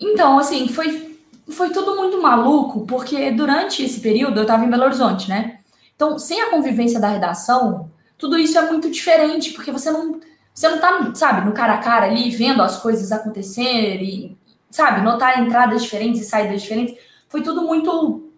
[0.00, 4.84] Então, assim, foi, foi tudo muito maluco, porque durante esse período eu estava em Belo
[4.84, 5.60] Horizonte, né?
[5.94, 7.90] Então, sem a convivência da redação,
[8.22, 10.20] tudo isso é muito diferente, porque você não,
[10.54, 14.38] você não tá, sabe, no cara a cara ali, vendo as coisas acontecerem,
[14.70, 16.96] sabe, notar entradas diferentes e saídas diferentes.
[17.28, 18.30] Foi tudo muito,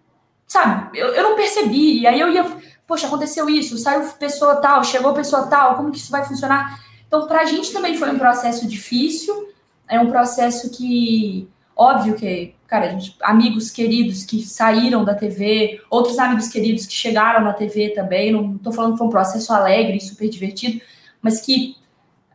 [0.47, 1.99] sabe, eu, eu não percebi.
[1.99, 2.43] E aí eu ia,
[2.87, 6.83] poxa, aconteceu isso, saiu pessoa tal, chegou pessoa tal, como que isso vai funcionar?
[7.07, 9.53] Então, para a gente também foi um processo difícil,
[9.87, 16.17] é um processo que, óbvio que, cara, gente, amigos queridos que saíram da TV, outros
[16.19, 19.99] amigos queridos que chegaram na TV também, não estou falando que foi um processo alegre,
[20.01, 20.81] super divertido,
[21.21, 21.75] mas que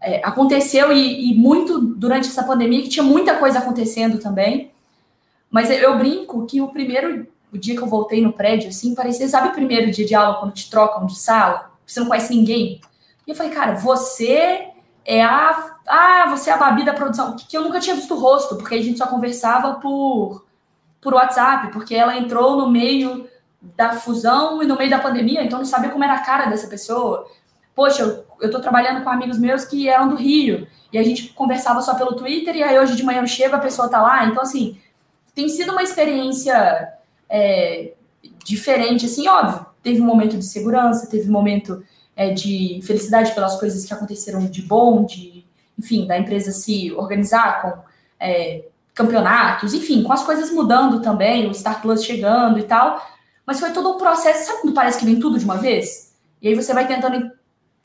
[0.01, 4.71] é, aconteceu e, e, muito durante essa pandemia, que tinha muita coisa acontecendo também.
[5.51, 9.29] Mas eu brinco que o primeiro o dia que eu voltei no prédio, assim, parecia,
[9.29, 11.73] sabe o primeiro dia de aula quando te trocam de sala?
[11.85, 12.81] Você não conhece ninguém?
[13.27, 14.69] E eu falei, cara, você
[15.05, 15.77] é a.
[15.87, 17.37] Ah, você é a Babi da produção.
[17.37, 20.45] Que eu nunca tinha visto o rosto, porque a gente só conversava por,
[21.01, 23.29] por WhatsApp, porque ela entrou no meio
[23.61, 26.67] da fusão e no meio da pandemia, então não sabia como era a cara dessa
[26.67, 27.27] pessoa.
[27.75, 31.29] Poxa, eu, eu tô trabalhando com amigos meus que eram do Rio, e a gente
[31.35, 34.27] conversava só pelo Twitter, e aí hoje de manhã eu chego, a pessoa tá lá.
[34.27, 34.79] Então, assim,
[35.35, 36.89] tem sido uma experiência
[37.29, 37.93] é,
[38.45, 39.67] diferente, assim, óbvio.
[39.83, 41.83] Teve um momento de segurança, teve um momento
[42.21, 45.43] é, de felicidade pelas coisas que aconteceram de bom, de,
[45.79, 47.83] enfim, da empresa se organizar com
[48.21, 53.03] é, campeonatos, enfim, com as coisas mudando também, o Star Plus chegando e tal.
[53.47, 56.15] Mas foi todo um processo, sabe quando parece que vem tudo de uma vez?
[56.43, 57.33] E aí você vai tentando,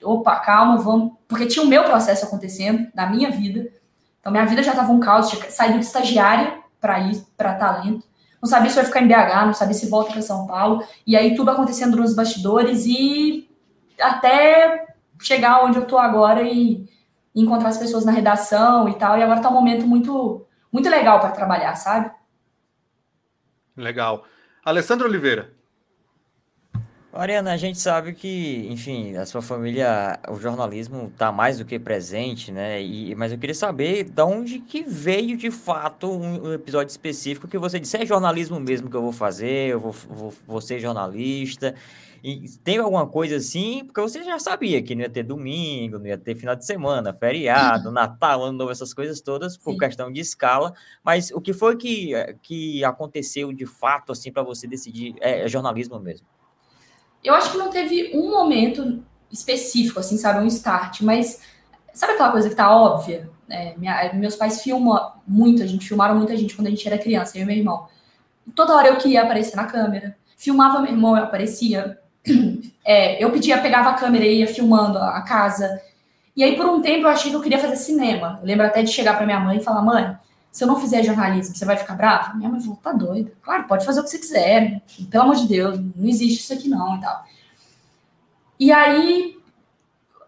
[0.04, 1.14] opa, calma, vamos.
[1.30, 3.72] Porque tinha o meu processo acontecendo na minha vida.
[4.20, 8.06] Então minha vida já estava um caos, tinha saído de estagiária para ir para talento.
[8.42, 10.84] Não sabia se vai ficar em BH, não sabia se volta para São Paulo.
[11.08, 13.48] E aí tudo acontecendo nos bastidores e
[14.00, 14.88] até
[15.22, 16.88] chegar onde eu estou agora e,
[17.34, 19.18] e, encontrar as pessoas na redação e tal.
[19.18, 22.12] E agora está um momento muito, muito legal para trabalhar, sabe?
[23.76, 24.24] Legal.
[24.64, 25.56] Alessandro Oliveira.
[27.18, 31.80] Mariana, a gente sabe que, enfim, a sua família, o jornalismo está mais do que
[31.80, 32.84] presente, né?
[32.84, 37.48] E, mas eu queria saber de onde que veio de fato um, um episódio específico
[37.48, 40.78] que você disse, é jornalismo mesmo que eu vou fazer, eu vou, vou, vou ser
[40.80, 41.74] jornalista.
[42.28, 46.08] E tem alguma coisa assim, porque você já sabia que não ia ter domingo, não
[46.08, 49.78] ia ter final de semana, feriado, Natal, Ano Novo, essas coisas todas, por Sim.
[49.78, 50.74] questão de escala.
[51.04, 55.14] Mas o que foi que, que aconteceu de fato, assim, para você decidir?
[55.22, 56.26] É, é, jornalismo mesmo?
[57.24, 61.42] Eu acho que não teve um momento específico, assim, sabe, um start, mas
[61.94, 63.30] sabe aquela coisa que tá óbvia?
[63.48, 66.98] É, minha, meus pais filmam muito, a gente filmaram muita gente quando a gente era
[66.98, 67.88] criança, eu e meu irmão.
[68.56, 70.18] Toda hora eu queria aparecer na câmera.
[70.36, 72.00] Filmava meu irmão, eu aparecia
[72.84, 75.82] é, eu pedia, pegava a câmera e ia filmando a casa.
[76.36, 78.40] E aí, por um tempo, eu achei que eu queria fazer cinema.
[78.42, 80.18] Eu lembro até de chegar para minha mãe e falar: mãe,
[80.52, 82.34] se eu não fizer jornalismo, você vai ficar brava?
[82.36, 83.32] Minha mãe falou: tá doida.
[83.42, 84.82] Claro, pode fazer o que você quiser.
[85.10, 87.26] Pelo amor de Deus, não existe isso aqui não e tal.
[88.60, 89.38] E aí,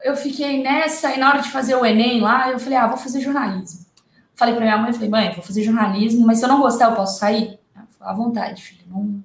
[0.03, 2.97] eu fiquei nessa, e na hora de fazer o Enem lá, eu falei, ah, vou
[2.97, 3.85] fazer jornalismo.
[4.35, 6.95] Falei para minha mãe, falei, mãe, vou fazer jornalismo, mas se eu não gostar, eu
[6.95, 7.59] posso sair?
[7.99, 9.23] À vontade, filho, não,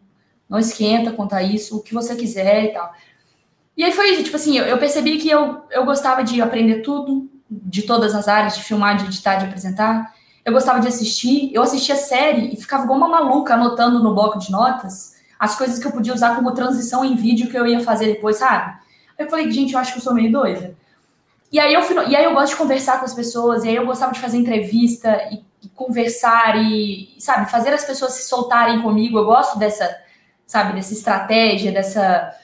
[0.53, 2.93] não esquenta contar isso, o que você quiser e tal.
[3.75, 7.31] E aí foi, tipo assim, eu, eu percebi que eu, eu gostava de aprender tudo,
[7.51, 10.15] de todas as áreas, de filmar, de editar, de apresentar.
[10.45, 14.39] Eu gostava de assistir, eu assistia série e ficava igual uma maluca anotando no bloco
[14.39, 17.81] de notas as coisas que eu podia usar como transição em vídeo que eu ia
[17.81, 18.79] fazer depois, sabe?
[19.19, 20.77] Eu falei, gente, eu acho que eu sou meio doida.
[21.51, 23.87] E aí eu, e aí eu gosto de conversar com as pessoas, e aí eu
[23.87, 29.19] gostava de fazer entrevista e, e conversar e, sabe, fazer as pessoas se soltarem comigo.
[29.19, 29.97] Eu gosto dessa,
[30.47, 32.35] sabe, dessa estratégia, dessa,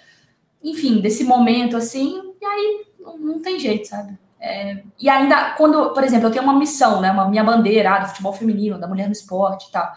[0.62, 2.34] enfim, desse momento assim.
[2.40, 4.18] E aí não, não tem jeito, sabe?
[4.40, 7.98] É, e ainda, quando, por exemplo, eu tenho uma missão, né, uma minha bandeira ah,
[8.00, 9.92] do futebol feminino, da mulher no esporte e tal.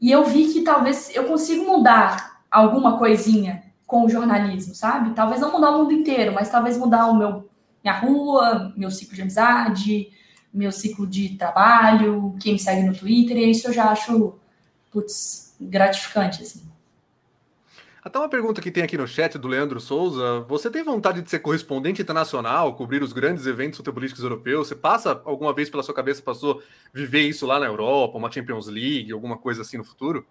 [0.00, 5.14] E eu vi que talvez eu consiga mudar alguma coisinha com o jornalismo, sabe?
[5.14, 7.48] Talvez não mudar o mundo inteiro, mas talvez mudar o meu
[7.82, 10.08] minha rua, meu ciclo de amizade,
[10.52, 14.34] meu ciclo de trabalho, quem me segue no Twitter, e isso eu já acho,
[14.90, 16.68] putz, gratificante, assim.
[18.06, 20.38] Até uma pergunta que tem aqui no chat do Leandro Souza.
[20.42, 24.68] Você tem vontade de ser correspondente internacional, cobrir os grandes eventos futebolísticos europeus?
[24.68, 26.62] Você passa alguma vez pela sua cabeça, passou
[26.94, 30.24] viver isso lá na Europa, uma Champions League, alguma coisa assim no futuro?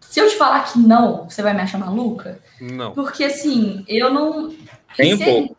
[0.00, 2.42] Se eu te falar que não, você vai me achar maluca?
[2.58, 2.94] Não.
[2.94, 4.50] Porque assim, eu não.
[4.96, 5.56] Tem um pouco.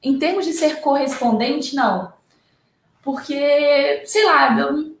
[0.00, 2.12] Em termos de ser correspondente, não.
[3.02, 4.96] Porque, sei lá, eu,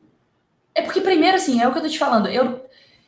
[0.74, 2.60] é porque primeiro, assim, é o que eu tô te falando, eu,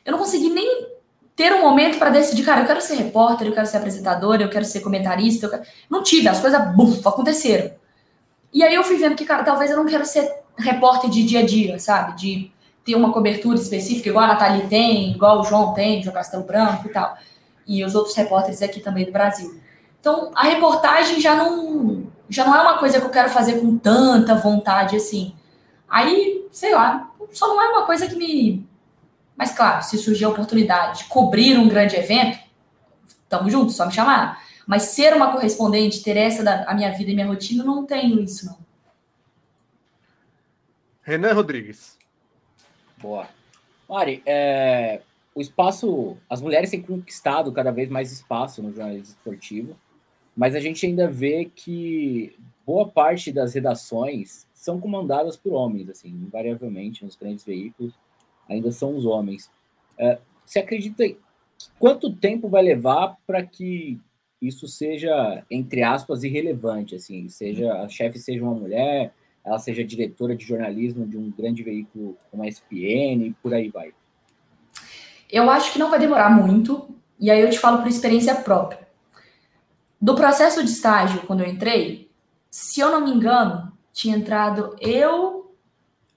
[0.05, 0.92] eu não consegui nem
[1.35, 4.49] ter um momento para decidir, cara, eu quero ser repórter, eu quero ser apresentador, eu
[4.49, 5.49] quero ser comentarista.
[5.49, 5.63] Quero...
[5.89, 7.71] Não tive, as coisas, bum, aconteceram.
[8.53, 11.39] E aí eu fui vendo que, cara, talvez eu não quero ser repórter de dia
[11.39, 12.15] a dia, sabe?
[12.15, 12.51] De
[12.85, 16.87] ter uma cobertura específica, igual a Nathalie tem, igual o João tem, João Castelo Branco
[16.87, 17.17] e tal.
[17.65, 19.59] E os outros repórteres aqui também do Brasil.
[19.99, 23.77] Então, a reportagem já não, já não é uma coisa que eu quero fazer com
[23.77, 25.33] tanta vontade assim.
[25.89, 28.67] Aí, sei lá, só não é uma coisa que me.
[29.35, 32.39] Mas, claro, se surgir a oportunidade de cobrir um grande evento,
[33.27, 34.43] tamo junto, só me chamar.
[34.65, 38.19] Mas ser uma correspondente, ter essa da a minha vida e minha rotina, não tenho
[38.21, 38.57] isso, não.
[41.01, 41.97] Renan Rodrigues.
[42.97, 43.27] Boa.
[43.89, 45.01] Mari, é,
[45.35, 49.75] o espaço, as mulheres têm conquistado cada vez mais espaço no jornalismo esportivo
[50.35, 56.09] mas a gente ainda vê que boa parte das redações são comandadas por homens, assim,
[56.09, 57.93] invariavelmente, nos grandes veículos,
[58.49, 59.49] ainda são os homens.
[59.97, 61.03] É, você acredita
[61.79, 63.99] quanto tempo vai levar para que
[64.41, 69.13] isso seja, entre aspas, irrelevante, assim, seja a chefe seja uma mulher,
[69.43, 73.69] ela seja diretora de jornalismo de um grande veículo como a ESPN e por aí
[73.69, 73.93] vai?
[75.31, 76.89] Eu acho que não vai demorar muito,
[77.19, 78.87] e aí eu te falo por experiência própria.
[79.99, 82.09] Do processo de estágio, quando eu entrei,
[82.49, 85.55] se eu não me engano, tinha entrado eu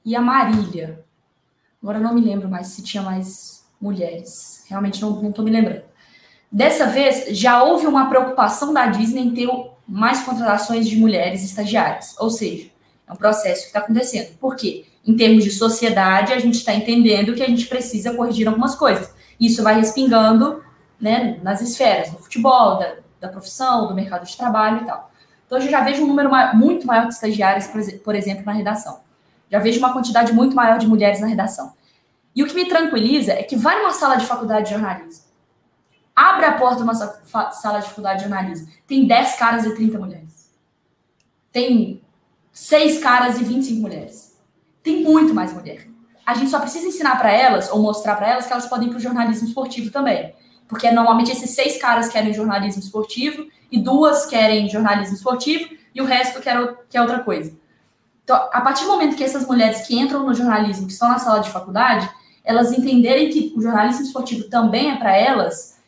[0.05, 1.06] e a Marília.
[1.87, 4.65] Agora eu não me lembro mais se tinha mais mulheres.
[4.69, 5.85] Realmente não estou me lembrando.
[6.51, 9.49] Dessa vez, já houve uma preocupação da Disney em ter
[9.87, 12.17] mais contratações de mulheres estagiárias.
[12.19, 12.69] Ou seja,
[13.07, 14.37] é um processo que está acontecendo.
[14.39, 14.85] Por quê?
[15.07, 19.09] Em termos de sociedade, a gente está entendendo que a gente precisa corrigir algumas coisas.
[19.39, 20.65] Isso vai respingando
[21.01, 25.09] né, nas esferas, do futebol, da, da profissão, do mercado de trabalho e tal.
[25.47, 27.71] Então, eu já vejo um número muito maior de estagiárias,
[28.03, 29.06] por exemplo, na redação.
[29.51, 31.73] Já vejo uma quantidade muito maior de mulheres na redação.
[32.35, 35.25] E o que me tranquiliza é que vai numa sala de faculdade de jornalismo.
[36.15, 38.69] Abre a porta de uma sala de faculdade de jornalismo.
[38.87, 40.51] Tem 10 caras e 30 mulheres.
[41.53, 42.03] Tem
[42.53, 44.37] 6 caras e 25 mulheres.
[44.83, 45.87] Tem muito mais mulher.
[46.25, 48.91] A gente só precisa ensinar para elas, ou mostrar para elas, que elas podem ir
[48.91, 50.35] para o jornalismo esportivo também
[50.69, 56.05] porque normalmente esses seis caras querem jornalismo esportivo e duas querem jornalismo esportivo e o
[56.05, 57.57] resto quer, quer outra coisa.
[58.27, 61.19] Então, a partir do momento que essas mulheres que entram no jornalismo, que estão na
[61.19, 62.11] sala de faculdade,
[62.43, 65.79] elas entenderem que o jornalismo esportivo também é para elas,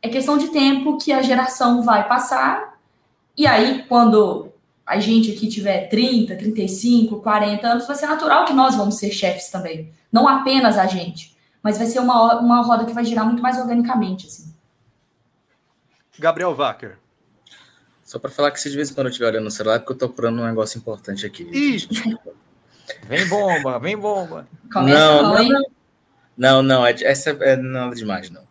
[0.00, 2.78] é questão de tempo que a geração vai passar.
[3.36, 4.52] E aí, quando
[4.86, 9.10] a gente aqui tiver 30, 35, 40 anos, vai ser natural que nós vamos ser
[9.10, 9.92] chefes também.
[10.12, 13.56] Não apenas a gente mas vai ser uma, uma roda que vai girar muito mais
[13.58, 14.26] organicamente.
[14.26, 14.52] Assim.
[16.18, 16.98] Gabriel Wacker.
[18.04, 19.78] Só para falar que se de vez em quando eu estiver olhando no celular, é
[19.78, 21.44] porque eu estou procurando um negócio importante aqui.
[23.08, 24.46] vem bomba, vem bomba.
[24.72, 25.62] Começa não, não, não,
[26.36, 28.42] não, não, é, essa é nada demais, não.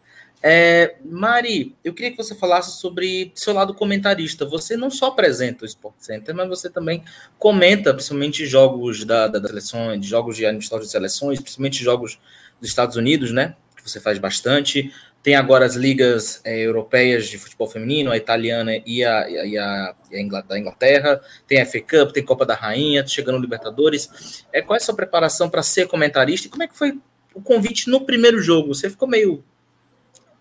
[0.44, 4.44] É, Mari, eu queria que você falasse sobre seu lado comentarista.
[4.46, 7.04] Você não só apresenta o Sport Center, mas você também
[7.38, 12.20] comenta, principalmente jogos da, da, da seleção, jogos de aniversário de seleções, principalmente jogos
[12.60, 13.56] dos Estados Unidos, né?
[13.76, 14.92] Que você faz bastante.
[15.24, 19.96] Tem agora as ligas é, europeias de futebol feminino, a italiana e a, e a,
[20.12, 24.44] e a da Inglaterra, tem a FA Cup, tem Copa da Rainha, chegando no Libertadores.
[24.52, 27.00] É, qual é a sua preparação para ser comentarista e como é que foi
[27.36, 28.74] o convite no primeiro jogo?
[28.74, 29.44] Você ficou meio.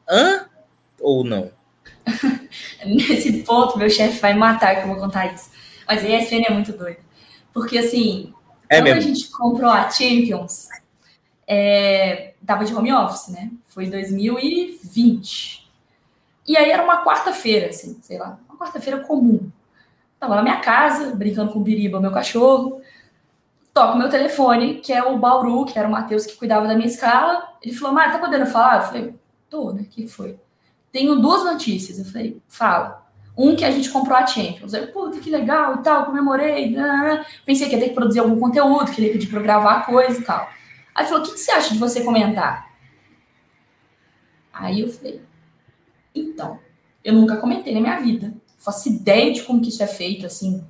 [0.09, 0.47] hã?
[0.99, 1.51] Ou não?
[2.85, 5.51] Nesse ponto, meu chefe vai matar que eu vou contar isso.
[5.87, 6.99] Mas a ESPN é muito doido.
[7.53, 8.33] Porque, assim,
[8.69, 8.99] é quando mesmo.
[8.99, 10.69] a gente comprou a Champions,
[11.47, 13.51] é, tava de home office, né?
[13.71, 15.71] Foi 2020.
[16.47, 19.51] E aí era uma quarta-feira, assim, sei lá, uma quarta-feira comum.
[20.19, 22.83] Tava na minha casa, brincando com o Biriba, meu cachorro.
[23.73, 26.89] Toco meu telefone, que é o Bauru, que era o Matheus que cuidava da minha
[26.89, 27.49] escala.
[27.63, 28.77] Ele falou, Mário, tá podendo falar?
[28.77, 29.15] Eu falei,
[29.49, 29.83] tô, né?
[29.83, 30.39] O que foi?
[30.91, 31.99] Tenho duas notícias.
[31.99, 33.07] Eu falei, fala.
[33.39, 34.75] Um que a gente comprou a Champions.
[34.75, 36.73] Eu, puta, que legal e tal, comemorei.
[36.73, 37.27] Né, né, né.
[37.47, 39.87] Pensei que ia ter que produzir algum conteúdo, que ele ia pedir pra eu gravar
[39.87, 40.49] coisa e tal.
[40.93, 42.70] Aí falou: o que, que você acha de você comentar?
[44.61, 45.23] Aí eu falei:
[46.15, 46.59] então,
[47.03, 48.33] eu nunca comentei na minha vida.
[48.59, 50.59] faço ideia de como que isso é feito, assim.
[50.59, 50.67] Não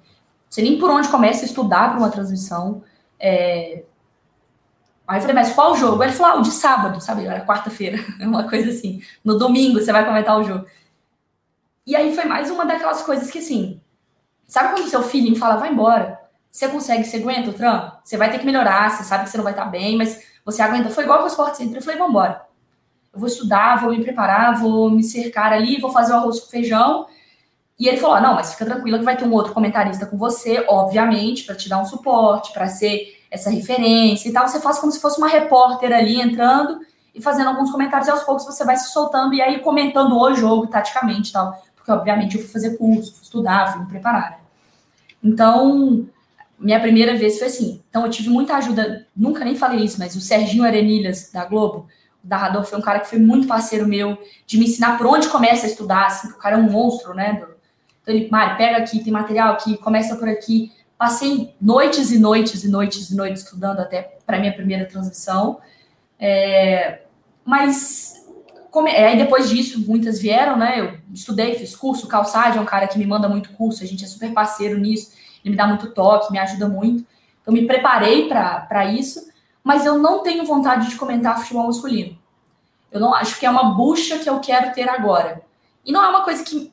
[0.49, 2.83] sei nem por onde começa a estudar para uma transmissão.
[3.19, 3.85] É...
[5.07, 6.03] Aí eu falei, mas qual jogo?
[6.05, 7.27] Ele falou, ah, o de sábado, sabe?
[7.27, 9.03] Era quarta-feira, uma coisa assim.
[9.25, 10.67] No domingo você vai comentar o jogo.
[11.85, 13.81] E aí foi mais uma daquelas coisas que, assim,
[14.47, 16.21] sabe quando seu feeling fala, vai embora?
[16.49, 17.97] Você consegue, você aguenta o trampo?
[18.05, 20.63] Você vai ter que melhorar, você sabe que você não vai estar bem, mas você
[20.63, 20.91] aguenta.
[20.91, 21.77] Foi igual com o Sport Center.
[21.79, 22.50] Eu falei, vamos embora.
[23.13, 26.51] Eu vou estudar, vou me preparar, vou me cercar ali, vou fazer o arroz com
[26.51, 27.07] feijão.
[27.79, 30.65] E ele falou: não, mas fica tranquila que vai ter um outro comentarista com você,
[30.69, 34.47] obviamente, para te dar um suporte, para ser essa referência e tal.
[34.47, 36.81] Você faz como se fosse uma repórter ali entrando
[37.15, 40.35] e fazendo alguns comentários e aos poucos você vai se soltando e aí comentando o
[40.35, 41.61] jogo taticamente e tal.
[41.75, 44.41] Porque, obviamente, eu fui fazer curso, fui estudar, fui me preparar.
[45.23, 46.07] Então,
[46.59, 47.83] minha primeira vez foi assim.
[47.89, 51.89] Então eu tive muita ajuda, nunca nem falei isso, mas o Serginho Arenilhas, da Globo,
[52.25, 55.29] o narrador, foi um cara que foi muito parceiro meu, de me ensinar por onde
[55.29, 57.43] começa a estudar, assim, o cara é um monstro, né?
[58.03, 60.73] Então ele, Mari, pega aqui, tem material aqui, começa por aqui.
[60.97, 65.61] Passei noites e noites e noites e noites estudando até para minha primeira transmissão.
[66.19, 67.03] É,
[67.45, 68.27] mas
[68.71, 70.81] come, aí depois disso, muitas vieram, né?
[70.81, 74.05] Eu estudei, fiz curso, Calçade é um cara que me manda muito curso, a gente
[74.05, 77.05] é super parceiro nisso ele me dá muito toque, me ajuda muito.
[77.47, 79.29] Eu me preparei para isso,
[79.63, 82.19] mas eu não tenho vontade de comentar futebol masculino.
[82.91, 85.43] Eu não acho que é uma bucha que eu quero ter agora.
[85.85, 86.73] E não é uma coisa que.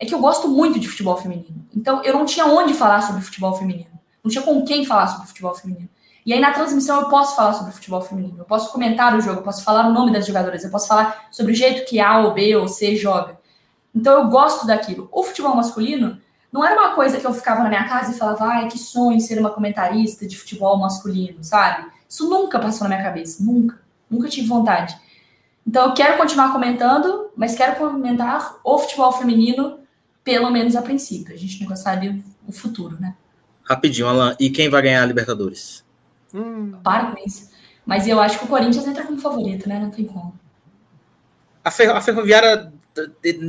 [0.00, 1.66] É que eu gosto muito de futebol feminino.
[1.74, 3.90] Então eu não tinha onde falar sobre futebol feminino.
[4.22, 5.88] Não tinha com quem falar sobre futebol feminino.
[6.24, 8.38] E aí na transmissão eu posso falar sobre futebol feminino.
[8.38, 11.26] Eu posso comentar o jogo, eu posso falar o nome das jogadoras, eu posso falar
[11.32, 13.40] sobre o jeito que A ou B ou C joga.
[13.94, 15.08] Então eu gosto daquilo.
[15.10, 16.20] O futebol masculino,
[16.52, 19.20] não era uma coisa que eu ficava na minha casa e falava, ai, que sonho
[19.20, 21.90] ser uma comentarista de futebol masculino, sabe?
[22.08, 23.78] Isso nunca passou na minha cabeça, nunca.
[24.10, 24.96] Nunca tive vontade.
[25.66, 29.78] Então eu quero continuar comentando, mas quero comentar o futebol feminino,
[30.24, 31.34] pelo menos a princípio.
[31.34, 33.14] A gente nunca sabe o futuro, né?
[33.62, 34.34] Rapidinho, Alan.
[34.40, 35.84] E quem vai ganhar a Libertadores?
[36.32, 36.72] Hum.
[36.82, 37.50] Para com isso.
[37.84, 39.78] Mas eu acho que o Corinthians entra como favorito, né?
[39.78, 40.38] Não tem como.
[41.62, 42.72] A, Fer a Ferroviária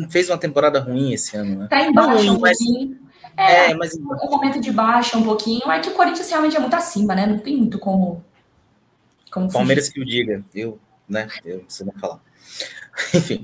[0.09, 1.67] fez uma temporada ruim esse ano, né?
[1.69, 2.99] Tá embaixo um pouquinho.
[3.37, 3.95] É, é, mas...
[3.95, 5.71] um momento de baixa um pouquinho.
[5.71, 7.25] É que o Corinthians realmente é muito acima, né?
[7.25, 8.23] Não tem muito como.
[9.31, 9.93] Como Palmeiras fugir.
[9.93, 11.27] que o diga, eu, né?
[11.43, 12.19] Eu sei não falar.
[13.13, 13.43] Enfim.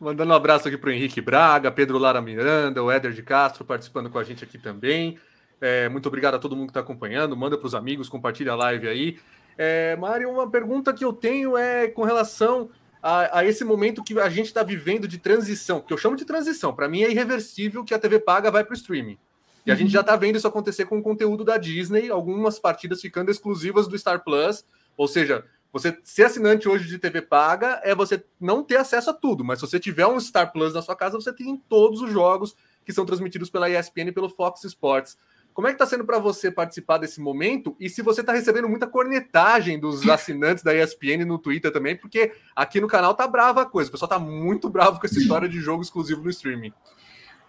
[0.00, 3.64] Mandando um abraço aqui para o Henrique Braga, Pedro Lara Miranda, o Éder de Castro
[3.64, 5.18] participando com a gente aqui também.
[5.60, 7.36] É, muito obrigado a todo mundo que está acompanhando.
[7.36, 9.18] Manda para os amigos, compartilha a live aí.
[9.56, 12.70] É, Mário, uma pergunta que eu tenho é com relação
[13.02, 16.24] a, a esse momento que a gente está vivendo de transição, que eu chamo de
[16.24, 19.18] transição, para mim é irreversível que a TV paga vai para o streaming.
[19.66, 23.00] E a gente já está vendo isso acontecer com o conteúdo da Disney, algumas partidas
[23.00, 24.64] ficando exclusivas do Star Plus,
[24.96, 29.14] ou seja, você ser assinante hoje de TV paga é você não ter acesso a
[29.14, 32.10] tudo, mas se você tiver um Star Plus na sua casa, você tem todos os
[32.10, 35.18] jogos que são transmitidos pela ESPN e pelo Fox Sports.
[35.52, 37.76] Como é que está sendo para você participar desse momento?
[37.80, 42.32] E se você está recebendo muita cornetagem dos assinantes da ESPN no Twitter também, porque
[42.54, 43.88] aqui no canal tá brava a coisa.
[43.88, 46.72] O pessoal tá muito bravo com essa história de jogo exclusivo no streaming.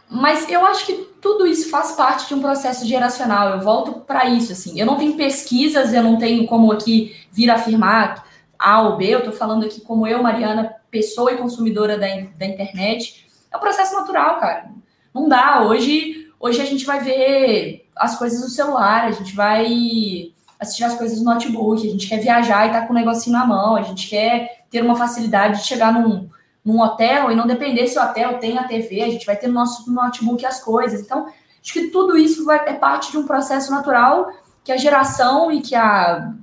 [0.10, 3.50] Mas eu acho que tudo isso faz parte de um processo geracional.
[3.50, 4.80] Eu volto para isso, assim.
[4.80, 8.26] Eu não tenho pesquisas, eu não tenho como aqui vir afirmar
[8.58, 9.06] A ou B.
[9.06, 12.08] Eu estou falando aqui como eu, Mariana, pessoa e consumidora da,
[12.38, 13.28] da internet.
[13.52, 14.72] É um processo natural, cara.
[15.14, 15.62] Não dá.
[15.62, 20.96] Hoje, hoje a gente vai ver as coisas no celular, a gente vai assistir as
[20.96, 23.82] coisas no notebook, a gente quer viajar e tá com o negocinho na mão, a
[23.82, 26.30] gente quer ter uma facilidade de chegar num,
[26.64, 29.48] num hotel e não depender se o hotel tem a TV, a gente vai ter
[29.48, 31.02] no nosso notebook as coisas.
[31.02, 31.28] Então,
[31.62, 34.32] acho que tudo isso vai, é parte de um processo natural
[34.64, 36.34] que a geração e que a,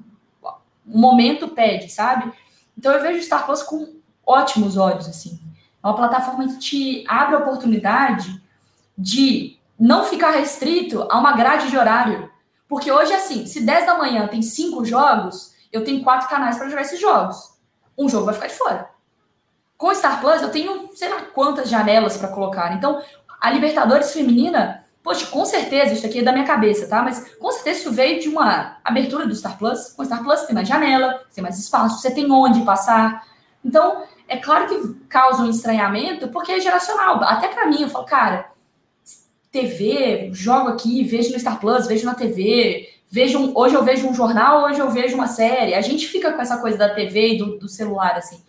[0.43, 2.33] o momento pede, sabe?
[2.77, 5.41] Então eu vejo Star Plus com ótimos olhos, assim.
[5.83, 8.43] É uma plataforma que te abre a oportunidade
[8.99, 12.31] de não ficar restrito a uma grade de horário.
[12.69, 16.69] Porque hoje, assim, se 10 da manhã tem cinco jogos, eu tenho quatro canais para
[16.69, 17.53] jogar esses jogos.
[17.97, 18.91] Um jogo vai ficar de fora.
[19.77, 22.73] Com o Star Plus, eu tenho sei lá quantas janelas para colocar.
[22.75, 23.01] Então,
[23.41, 27.03] a Libertadores Feminina, poxa, com certeza, isso aqui é da minha cabeça, tá?
[27.03, 29.91] Mas com certeza isso veio de uma abertura do Star Plus.
[29.91, 33.27] Com o Star Plus tem mais janela, tem mais espaço, você tem onde passar.
[33.65, 37.23] Então, é claro que causa um estranhamento, porque é geracional.
[37.23, 38.51] Até para mim, eu falo, cara,
[39.51, 44.09] TV, jogo aqui, vejo no Star Plus, vejo na TV, vejo um, hoje eu vejo
[44.09, 45.75] um jornal, hoje eu vejo uma série.
[45.75, 48.43] A gente fica com essa coisa da TV e do, do celular, assim.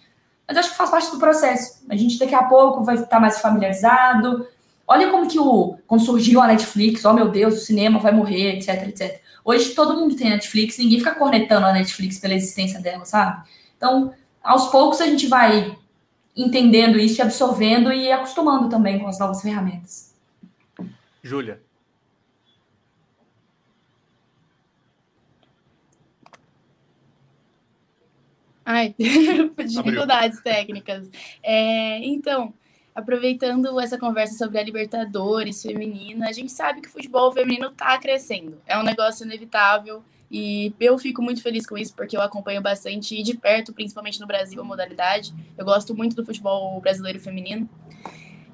[0.47, 1.83] Mas acho que faz parte do processo.
[1.89, 4.47] A gente daqui a pouco vai estar mais familiarizado.
[4.87, 5.77] Olha como que o.
[5.85, 9.21] Quando surgiu a Netflix, oh meu Deus, o cinema vai morrer, etc, etc.
[9.43, 13.47] Hoje todo mundo tem Netflix, ninguém fica cornetando a Netflix pela existência dela, sabe?
[13.75, 15.77] Então, aos poucos a gente vai
[16.35, 20.13] entendendo isso absorvendo e acostumando também com as novas ferramentas.
[21.23, 21.61] Júlia.
[28.69, 28.93] Ai,
[29.65, 31.09] dificuldades técnicas.
[31.41, 32.53] É, então,
[32.93, 37.97] aproveitando essa conversa sobre a Libertadores feminina, a gente sabe que o futebol feminino está
[37.97, 38.61] crescendo.
[38.67, 43.15] É um negócio inevitável e eu fico muito feliz com isso, porque eu acompanho bastante
[43.15, 45.33] e de perto, principalmente no Brasil, a modalidade.
[45.57, 47.69] Eu gosto muito do futebol brasileiro feminino.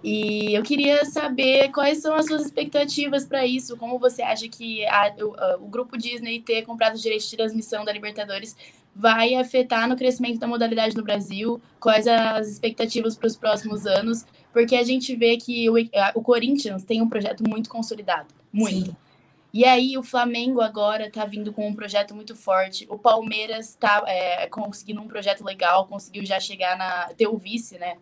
[0.04, 4.86] E eu queria saber quais são as suas expectativas para isso, como você acha que
[4.86, 8.56] a, o, o, grupo Disney ter comprado os direitos de transmissão da Libertadores
[8.96, 14.26] vai afetar no crescimento da modalidade no Brasil, quais as expectativas para os próximos anos,
[14.52, 15.76] porque a gente vê que o,
[16.16, 18.92] o Corinthians tem um projeto muito consolidado, muito.
[18.92, 18.96] Sim.
[19.54, 22.88] E aí o Flamengo agora está vindo com um projeto muito forte.
[22.90, 27.78] O Palmeiras está é, conseguindo um projeto legal, conseguiu já chegar na ter o vice,
[27.78, 27.98] né?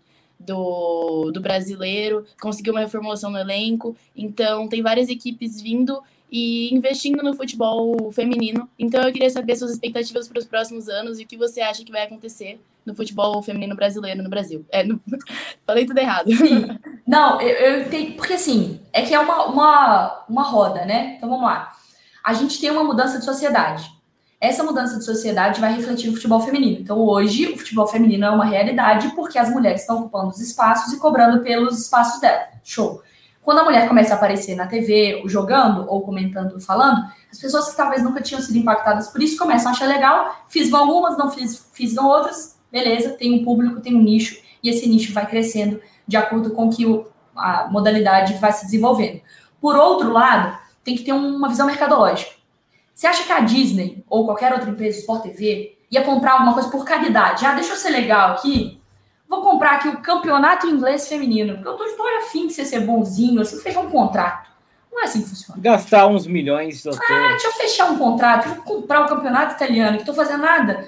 [0.46, 3.96] do, do brasileiro, conseguiu uma reformulação no elenco.
[4.16, 8.69] Então, tem várias equipes vindo e investindo no futebol feminino.
[8.79, 11.84] Então, eu queria saber suas expectativas para os próximos anos e o que você acha
[11.84, 14.65] que vai acontecer no futebol feminino brasileiro no Brasil.
[14.71, 14.99] É, no...
[15.67, 16.32] Falei tudo errado.
[16.34, 16.67] Sim.
[17.05, 18.15] Não, eu, eu tenho.
[18.15, 21.15] Porque assim, é que é uma, uma, uma roda, né?
[21.17, 21.73] Então vamos lá.
[22.23, 23.91] A gente tem uma mudança de sociedade
[24.41, 26.79] essa mudança de sociedade vai refletir no futebol feminino.
[26.82, 30.91] Então, hoje, o futebol feminino é uma realidade porque as mulheres estão ocupando os espaços
[30.91, 32.47] e cobrando pelos espaços dela.
[32.63, 33.03] Show.
[33.42, 37.78] Quando a mulher começa a aparecer na TV, jogando, ou comentando, falando, as pessoas que
[37.78, 41.68] talvez nunca tinham sido impactadas por isso começam a achar legal, fiz algumas, não fiz,
[41.74, 46.18] fiz outras, beleza, tem um público, tem um nicho, e esse nicho vai crescendo de
[46.18, 49.22] acordo com que o, a modalidade vai se desenvolvendo.
[49.60, 52.32] Por outro lado, tem que ter uma visão mercadológica.
[52.94, 56.70] Você acha que a Disney ou qualquer outra empresa, Sport TV, ia comprar alguma coisa
[56.70, 57.46] por caridade?
[57.46, 58.80] Ah, deixa eu ser legal aqui.
[59.32, 62.82] Vou comprar aqui o campeonato inglês feminino, porque eu tô, estou afim de você ser
[62.82, 64.51] bonzinho, assim, fechar um contrato.
[64.91, 65.61] Não é assim que funciona.
[65.61, 66.84] Gastar uns milhões.
[66.84, 67.01] Doutor.
[67.09, 70.86] Ah, deixa eu fechar um contrato, vou comprar o campeonato italiano, que estou fazendo nada.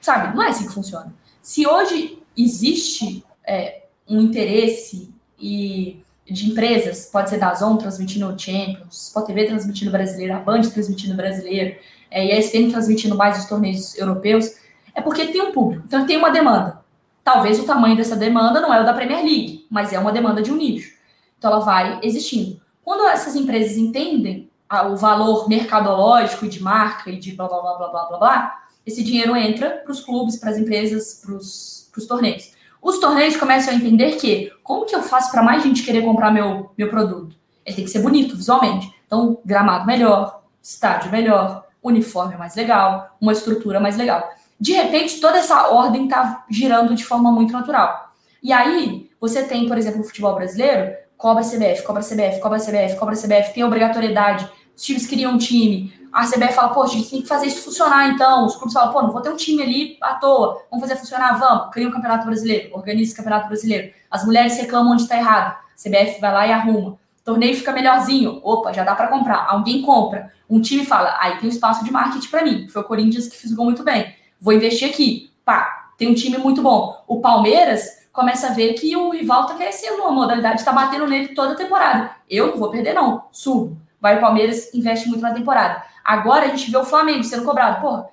[0.00, 1.14] Sabe, não é assim que funciona.
[1.42, 8.38] Se hoje existe é, um interesse e de empresas, pode ser da Zon transmitindo o
[8.38, 11.76] Champions, Sport TV transmitindo o brasileiro, a Band transmitindo o brasileiro,
[12.10, 14.50] é, e a ESPN transmitindo mais os torneios europeus,
[14.94, 16.85] é porque tem um público, então tem uma demanda.
[17.26, 20.40] Talvez o tamanho dessa demanda não é o da Premier League, mas é uma demanda
[20.40, 20.94] de um nicho.
[21.36, 22.60] Então ela vai existindo.
[22.84, 24.48] Quando essas empresas entendem
[24.92, 29.02] o valor mercadológico de marca e de blá blá blá blá blá blá, blá esse
[29.02, 32.52] dinheiro entra para os clubes, para as empresas, para os torneios.
[32.80, 36.30] Os torneios começam a entender que como que eu faço para mais gente querer comprar
[36.30, 37.34] meu, meu produto?
[37.64, 38.94] Ele tem que ser bonito visualmente.
[39.04, 44.32] Então, gramado melhor, estádio melhor, uniforme mais legal, uma estrutura mais legal.
[44.58, 48.12] De repente, toda essa ordem está girando de forma muito natural.
[48.42, 52.98] E aí, você tem, por exemplo, no futebol brasileiro, cobra CBF, cobra CBF, cobra CBF,
[52.98, 54.48] cobra CBF, tem obrigatoriedade.
[54.74, 57.62] Os times criam um time, a CBF fala, poxa, a gente tem que fazer isso
[57.62, 58.46] funcionar então.
[58.46, 61.38] Os clubes falam, pô, não vou ter um time ali à toa, vamos fazer funcionar,
[61.38, 63.92] vamos, cria um campeonato brasileiro, organiza esse campeonato brasileiro.
[64.10, 66.92] As mulheres reclamam onde está errado, a CBF vai lá e arruma.
[66.92, 69.46] O torneio fica melhorzinho, opa, já dá para comprar.
[69.46, 72.66] Alguém compra, um time fala, aí tem um espaço de marketing para mim.
[72.68, 74.15] Foi o Corinthians que fisgou muito bem.
[74.40, 77.02] Vou investir aqui, pá, tem um time muito bom.
[77.06, 81.28] O Palmeiras começa a ver que o rival está crescendo, a modalidade está batendo nele
[81.28, 82.10] toda a temporada.
[82.28, 83.76] Eu não vou perder, não, subo.
[84.00, 85.82] Vai o Palmeiras, investe muito na temporada.
[86.04, 87.80] Agora a gente vê o Flamengo sendo cobrado.
[87.80, 88.08] Porra,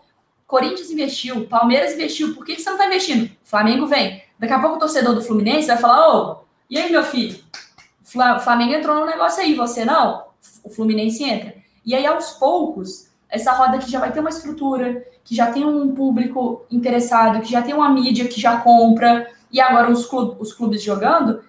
[0.48, 3.30] Corinthians investiu, Palmeiras investiu, por que, que você não tá investindo?
[3.44, 4.24] Flamengo vem.
[4.38, 7.40] Daqui a pouco o torcedor do Fluminense vai falar: Ô, e aí, meu filho?
[8.04, 10.26] Flamengo entrou no negócio aí, você não?
[10.64, 11.56] O Fluminense entra.
[11.86, 15.66] E aí, aos poucos, essa roda que já vai ter uma estrutura, que já tem
[15.66, 20.38] um público interessado, que já tem uma mídia que já compra, e agora os clubes,
[20.40, 21.42] os clubes jogando,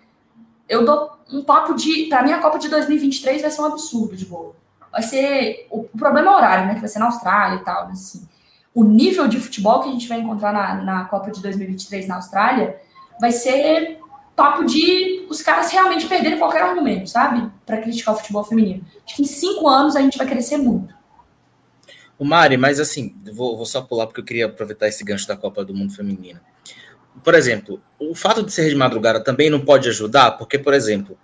[0.66, 2.06] eu dou um papo de.
[2.06, 4.56] Para mim, a Copa de 2023 vai ser um absurdo de boa.
[4.90, 5.66] Vai ser.
[5.70, 6.74] O, o problema é o horário, né?
[6.74, 7.88] Que vai ser na Austrália e tal.
[7.88, 8.26] Assim.
[8.74, 12.16] O nível de futebol que a gente vai encontrar na, na Copa de 2023 na
[12.16, 12.80] Austrália
[13.20, 13.98] vai ser
[14.34, 17.50] papo de os caras realmente perderem qualquer argumento, sabe?
[17.66, 18.82] Para criticar o futebol feminino.
[19.04, 20.94] Acho que em cinco anos a gente vai crescer muito.
[22.18, 25.36] O Mari, mas assim, vou, vou só pular porque eu queria aproveitar esse gancho da
[25.36, 26.40] Copa do Mundo Feminina.
[27.22, 31.16] Por exemplo, o fato de ser de madrugada também não pode ajudar, porque, por exemplo,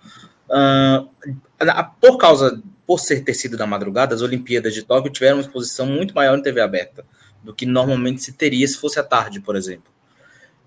[0.49, 1.07] uh,
[1.99, 5.85] por causa, por ser ter sido da madrugada, as Olimpíadas de Tóquio tiveram uma exposição
[5.85, 7.05] muito maior em TV aberta
[7.43, 9.91] do que normalmente se teria se fosse à tarde, por exemplo.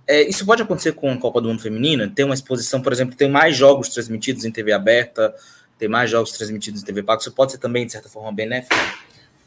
[0.07, 2.11] É, isso pode acontecer com a Copa do Mundo Feminina?
[2.15, 5.35] Tem uma exposição, por exemplo, tem mais jogos transmitidos em TV aberta,
[5.79, 7.21] tem mais jogos transmitidos em TV pago.
[7.21, 8.75] Isso pode ser também, de certa forma, benéfico?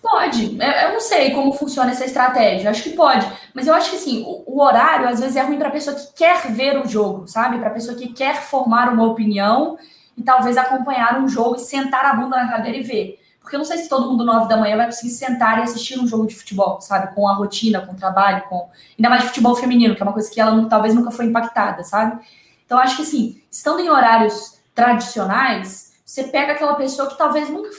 [0.01, 0.57] Pode.
[0.59, 2.69] Eu não sei como funciona essa estratégia.
[2.69, 3.25] Acho que pode.
[3.53, 6.13] Mas eu acho que assim, o, horário às vezes é ruim para a pessoa que
[6.13, 7.57] quer ver o jogo, sabe?
[7.57, 9.77] Para a pessoa que quer formar uma opinião
[10.15, 13.19] e talvez acompanhar um jogo e sentar a bunda na cadeira e ver.
[13.39, 15.97] Porque eu não sei se todo mundo nove da manhã vai conseguir sentar e assistir
[15.99, 17.13] um jogo de futebol, sabe?
[17.15, 18.69] Com a rotina, com o trabalho, com.
[18.97, 21.83] Ainda mais de futebol feminino, que é uma coisa que ela talvez nunca foi impactada,
[21.83, 22.19] sabe?
[22.65, 27.69] Então, acho que assim, estando em horários tradicionais, você pega aquela pessoa que talvez nunca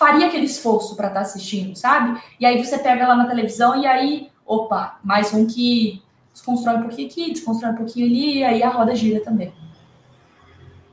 [0.00, 2.18] faria aquele esforço para estar tá assistindo, sabe?
[2.40, 6.80] E aí você pega lá na televisão e aí, opa, mais um que desconstrói um
[6.84, 9.52] pouquinho aqui, desconstrói um pouquinho ali, e aí a roda gira também.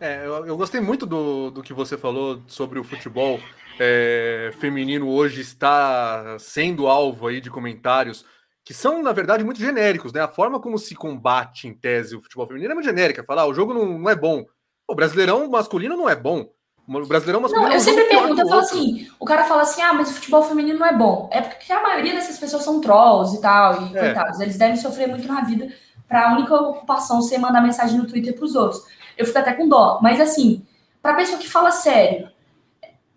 [0.02, 3.40] É, eu, eu gostei muito do, do que você falou sobre o futebol
[3.80, 8.26] é, feminino hoje está sendo alvo aí de comentários
[8.66, 10.20] que são, na verdade, muito genéricos, né?
[10.20, 13.24] A forma como se combate, em tese, o futebol feminino é muito genérica.
[13.24, 14.44] Falar, ah, o jogo não, não é bom.
[14.86, 16.50] O brasileirão masculino não é bom.
[16.88, 19.64] O brasileirão masculino não, eu é um sempre pergunto, eu falo assim, o cara fala
[19.64, 21.30] assim, ah, mas o futebol feminino não é bom.
[21.32, 24.00] É porque a maioria dessas pessoas são trolls e tal, e é.
[24.00, 25.68] coitados, eles devem sofrer muito na vida
[26.08, 28.82] para a única ocupação ser mandar mensagem no Twitter para os outros.
[29.18, 30.66] Eu fico até com dó, mas assim,
[31.02, 32.30] para pessoa que fala sério,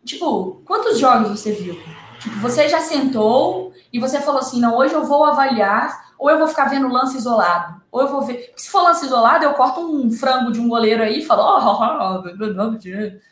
[0.04, 1.80] Tipo, quantos jogos você viu?
[2.20, 6.38] Tipo, você já sentou e você falou assim: não, hoje eu vou avaliar, ou eu
[6.38, 8.34] vou ficar vendo lance isolado, ou eu vou ver.
[8.34, 11.42] Porque se for lance isolado, eu corto um frango de um goleiro aí e falo:
[11.42, 12.22] oh,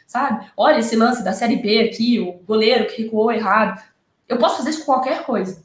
[0.08, 0.46] sabe?
[0.56, 3.80] Olha esse lance da Série B aqui, o goleiro que recuou errado.
[4.26, 5.62] Eu posso fazer isso com qualquer coisa.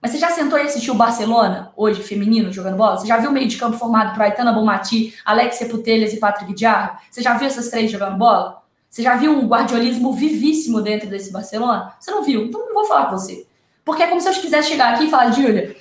[0.00, 2.98] Mas você já sentou e assistiu o Barcelona, hoje, feminino, jogando bola?
[2.98, 6.54] Você já viu o meio de campo formado por Aitana Bomati, Alexia Putelhas e Patrick
[6.54, 7.00] Diarra?
[7.10, 8.62] Você já viu essas três jogando bola?
[8.88, 11.94] Você já viu um guardiolismo vivíssimo dentro desse Barcelona?
[11.98, 12.44] Você não viu?
[12.44, 13.46] Então não vou falar com você.
[13.84, 15.74] Porque é como se eu quisesse chegar aqui e falar, Júlia,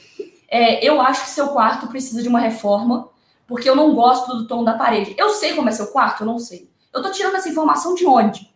[0.48, 3.10] é, eu acho que seu quarto precisa de uma reforma,
[3.46, 5.14] porque eu não gosto do tom da parede.
[5.18, 6.22] Eu sei como é seu quarto?
[6.22, 6.70] Eu não sei.
[6.96, 8.52] Eu tô tirando essa informação de onde?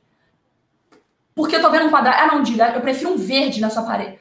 [1.36, 2.18] Porque eu tô vendo um quadrado.
[2.20, 4.20] Ah, não, diga, eu prefiro um verde na sua parede.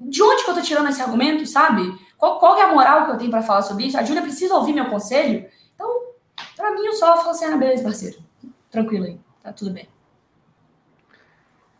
[0.00, 1.82] De onde que eu tô tirando esse argumento, sabe?
[2.16, 3.98] Qual, qual é a moral que eu tenho para falar sobre isso?
[3.98, 5.46] A Júlia precisa ouvir meu conselho?
[5.74, 5.88] Então,
[6.56, 8.18] para mim, eu só falo assim, ah, beleza, parceiro.
[8.70, 9.88] Tranquilo aí tá tudo bem.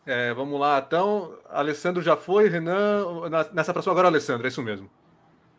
[0.07, 1.34] É, vamos lá, então.
[1.51, 3.05] Alessandro já foi, Renan.
[3.53, 4.91] Nessa próxima agora, Alessandro, é isso mesmo.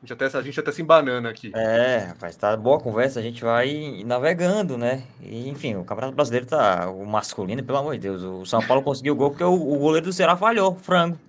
[0.01, 1.51] A gente até, a gente até se embanana aqui.
[1.53, 5.03] É, rapaz, tá boa a conversa, a gente vai navegando, né?
[5.21, 6.89] E, enfim, o Campeonato Brasileiro tá.
[6.89, 8.23] O masculino, pelo amor de Deus.
[8.23, 11.19] O São Paulo conseguiu o gol porque o, o goleiro do Ceará falhou, frango.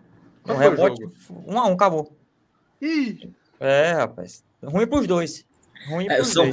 [0.46, 1.04] Um rebote,
[1.46, 2.16] um a um, acabou.
[2.80, 3.30] Ih!
[3.58, 4.44] É, rapaz.
[4.62, 5.44] Ruim pros dois.
[6.08, 6.50] É, são,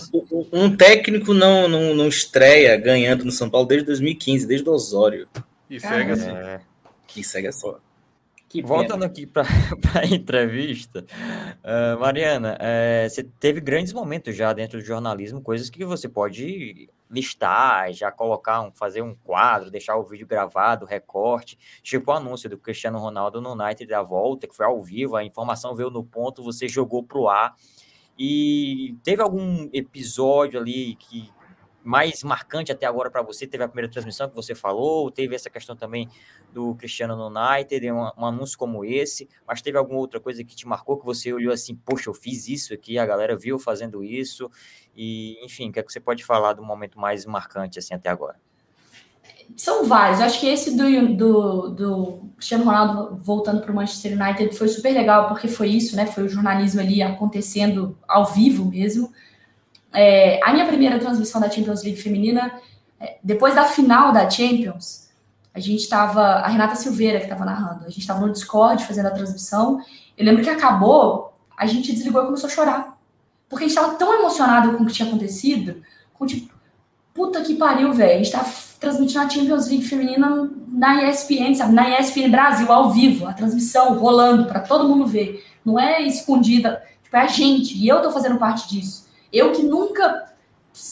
[0.54, 5.28] um técnico não, não, não estreia ganhando no São Paulo desde 2015, desde o Osório.
[5.70, 6.30] E segue assim.
[6.30, 6.62] É...
[7.06, 7.74] Que segue assim.
[8.50, 9.44] Que Voltando aqui para
[10.00, 11.06] a entrevista,
[11.64, 16.90] uh, Mariana, uh, você teve grandes momentos já dentro do jornalismo, coisas que você pode
[17.10, 22.50] listar, já colocar, um, fazer um quadro, deixar o vídeo gravado, recorte, tipo o anúncio
[22.50, 26.04] do Cristiano Ronaldo no United da volta, que foi ao vivo, a informação veio no
[26.04, 27.54] ponto, você jogou para o ar.
[28.20, 31.30] E teve algum episódio ali que
[31.88, 33.48] mais marcante até agora para você?
[33.48, 36.10] Teve a primeira transmissão que você falou, teve essa questão também
[36.54, 40.54] do Cristiano no United, um, um, anúncio como esse, mas teve alguma outra coisa que
[40.54, 44.04] te marcou que você olhou assim, poxa, eu fiz isso aqui, a galera viu fazendo
[44.04, 44.52] isso,
[44.96, 48.10] e enfim, o que é que você pode falar do momento mais marcante assim até
[48.10, 48.36] agora?
[49.56, 50.20] São vários.
[50.20, 54.94] Acho que esse do, do, do Cristiano Ronaldo voltando para o Manchester United foi super
[54.94, 56.06] legal, porque foi isso, né?
[56.06, 59.10] Foi o jornalismo ali acontecendo ao vivo mesmo.
[60.00, 62.54] É, a minha primeira transmissão da Champions League feminina,
[63.00, 65.10] é, depois da final da Champions,
[65.56, 66.22] a gente estava.
[66.22, 69.82] A Renata Silveira que estava narrando, a gente estava no Discord fazendo a transmissão.
[70.16, 72.98] Eu lembro que acabou, a gente desligou e começou a chorar.
[73.50, 75.82] Porque a gente estava tão emocionado com o que tinha acontecido,
[76.14, 76.54] com tipo,
[77.12, 78.14] puta que pariu, velho.
[78.14, 78.46] A gente tá
[78.80, 81.74] transmitindo a Champions League feminina na ESPN, sabe?
[81.74, 85.44] Na ESPN Brasil, ao vivo, a transmissão rolando para todo mundo ver.
[85.66, 87.76] Não é escondida, tipo, é a gente.
[87.76, 89.07] E eu tô fazendo parte disso.
[89.32, 90.28] Eu que nunca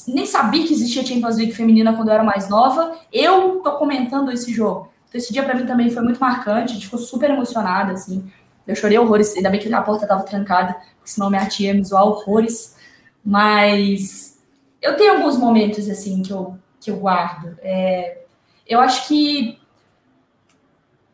[0.08, 4.32] nem sabia que existia Champions League feminina quando eu era mais nova, eu tô comentando
[4.32, 4.92] esse jogo.
[5.08, 8.30] Então, esse dia para mim também foi muito marcante, a gente ficou super emocionada, assim.
[8.66, 11.84] Eu chorei horrores, ainda bem que a porta tava trancada, senão minha tia ia me
[11.84, 12.76] zoar horrores.
[13.24, 14.40] Mas
[14.82, 17.56] eu tenho alguns momentos, assim, que eu, que eu guardo.
[17.62, 18.24] É,
[18.68, 19.60] eu acho que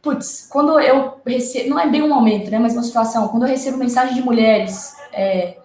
[0.02, 3.50] putz, quando eu recebo, não é bem um momento, né, mas uma situação, quando eu
[3.50, 5.58] recebo mensagem de mulheres é,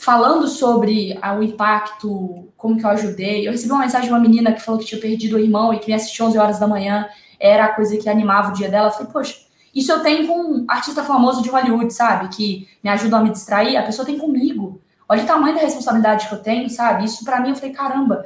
[0.00, 4.18] falando sobre a, o impacto, como que eu ajudei, eu recebi uma mensagem de uma
[4.18, 6.66] menina que falou que tinha perdido o irmão e que me assistiu 11 horas da
[6.66, 7.06] manhã,
[7.38, 9.36] era a coisa que animava o dia dela, eu falei, poxa,
[9.74, 13.28] isso eu tenho com um artista famoso de Hollywood, sabe, que me ajuda a me
[13.28, 17.22] distrair, a pessoa tem comigo, olha o tamanho da responsabilidade que eu tenho, sabe, isso
[17.22, 18.24] para mim, eu falei, caramba,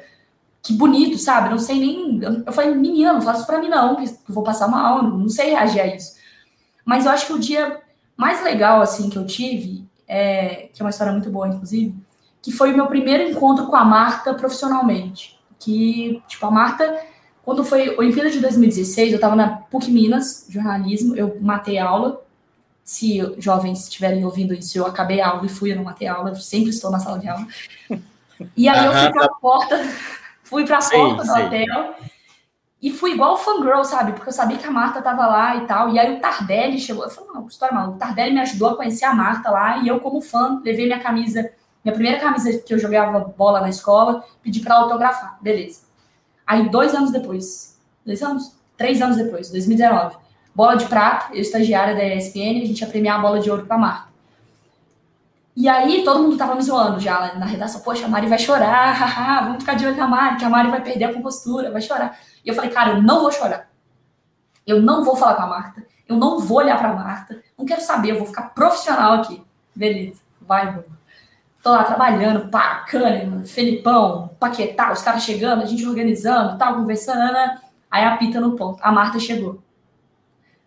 [0.63, 1.51] que bonito, sabe?
[1.51, 2.21] Não sei nem.
[2.47, 5.29] Eu falei, menina, não faça isso pra mim, não, que eu vou passar mal, não
[5.29, 6.15] sei reagir a isso.
[6.85, 7.81] Mas eu acho que o dia
[8.17, 11.95] mais legal, assim, que eu tive, é, que é uma história muito boa, inclusive,
[12.43, 15.39] que foi o meu primeiro encontro com a Marta profissionalmente.
[15.59, 17.01] Que, tipo, a Marta,
[17.43, 22.23] quando foi Olimpíada de 2016, eu tava na PUC Minas, jornalismo, eu matei a aula.
[22.83, 26.15] Se jovens estiverem ouvindo isso, eu acabei a aula e fui, eu não matei a
[26.15, 27.47] aula, eu sempre estou na sala de aula.
[28.57, 29.81] E aí eu fui pra porta
[30.45, 31.95] Fui pra sei, porta do hotel
[32.85, 34.13] e fui igual fangirl, sabe?
[34.13, 35.89] Porque eu sabia que a Marta tava lá e tal.
[35.89, 37.05] E aí o Tardelli chegou.
[37.05, 37.97] Eu falei, não, história maluca.
[37.97, 39.79] O Tardelli me ajudou a conhecer a Marta lá.
[39.79, 41.51] E eu, como fã, levei minha camisa,
[41.83, 45.39] minha primeira camisa que eu jogava bola na escola, pedi pra autografar.
[45.41, 45.81] Beleza.
[46.47, 48.55] Aí, dois anos depois, dois anos?
[48.77, 50.17] Três anos depois, 2019,
[50.55, 53.65] bola de prata, eu estagiária da ESPN, a gente ia premiar a bola de ouro
[53.65, 54.09] pra Marta.
[55.57, 58.93] E aí todo mundo tava me zoando já na redação, poxa, a Mari vai chorar,
[58.95, 61.81] haha, vamos ficar de olho na Mari, que a Mari vai perder a compostura, vai
[61.81, 62.19] chorar.
[62.45, 63.71] E eu falei, cara, eu não vou chorar.
[64.67, 67.81] Eu não vou falar com a Marta, eu não vou olhar pra Marta, não quero
[67.83, 69.43] saber, eu vou ficar profissional aqui.
[69.75, 70.85] Beleza, vai, mano.
[71.63, 77.33] Tô lá trabalhando, pá, Kahneman, Felipão, Paquetá, os caras chegando, a gente organizando, tal, conversando,
[77.33, 77.59] né?
[77.95, 78.81] aí apita no ponto.
[78.83, 79.63] A Marta chegou.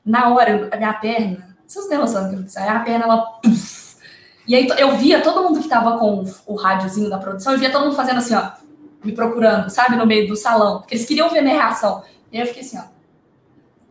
[0.05, 3.39] Na hora, a minha perna, vocês têm noção do que eu a perna, ela...
[4.47, 7.71] e aí eu via todo mundo que tava com o rádiozinho da produção, eu via
[7.71, 8.51] todo mundo fazendo assim, ó,
[9.03, 12.03] me procurando, sabe, no meio do salão, porque eles queriam ver minha reação.
[12.31, 12.83] E aí eu fiquei assim, ó,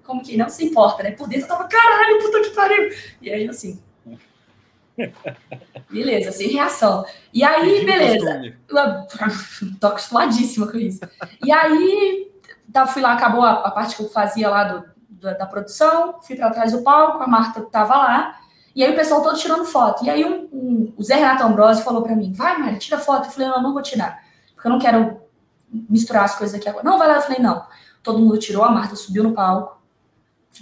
[0.05, 1.11] como que não se importa, né?
[1.11, 2.91] Por dentro eu tava, caralho, puta que pariu.
[3.21, 3.79] E aí assim,
[5.91, 7.05] beleza, sem reação.
[7.33, 8.57] E aí, beleza,
[9.79, 11.01] tô acostumadíssima com isso.
[11.45, 12.31] E aí,
[12.73, 16.19] tá, fui lá, acabou a, a parte que eu fazia lá do, da, da produção,
[16.23, 18.41] fui para trás do palco, a Marta tava lá,
[18.77, 20.05] e aí o pessoal todo tirando foto.
[20.05, 23.25] E aí um, um, o Zé Renato Ambrosio falou para mim, vai, Mari, tira foto.
[23.25, 24.23] Eu falei, não, não vou tirar,
[24.55, 25.19] porque eu não quero
[25.73, 26.85] misturar as coisas aqui agora.
[26.85, 27.15] Não, vai lá.
[27.15, 27.65] Eu falei, não.
[28.03, 29.81] Todo mundo tirou, a Marta subiu no palco,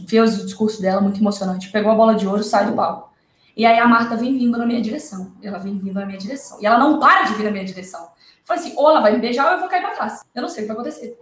[0.08, 3.12] fez o discurso dela, muito emocionante, pegou a bola de ouro, sai do palco.
[3.56, 5.32] E aí a Marta vem vindo na minha direção.
[5.42, 6.60] Ela vem vindo na minha direção.
[6.62, 8.00] E ela não para de vir na minha direção.
[8.00, 10.24] Eu falei assim, ou ela vai me beijar ou eu vou cair pra trás.
[10.32, 11.20] Eu não sei o que vai acontecer.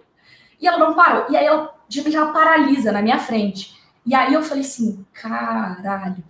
[0.61, 1.27] E ela não parou.
[1.31, 3.81] E aí ela, de repente, ela paralisa na minha frente.
[4.05, 6.23] E aí eu falei assim, caralho.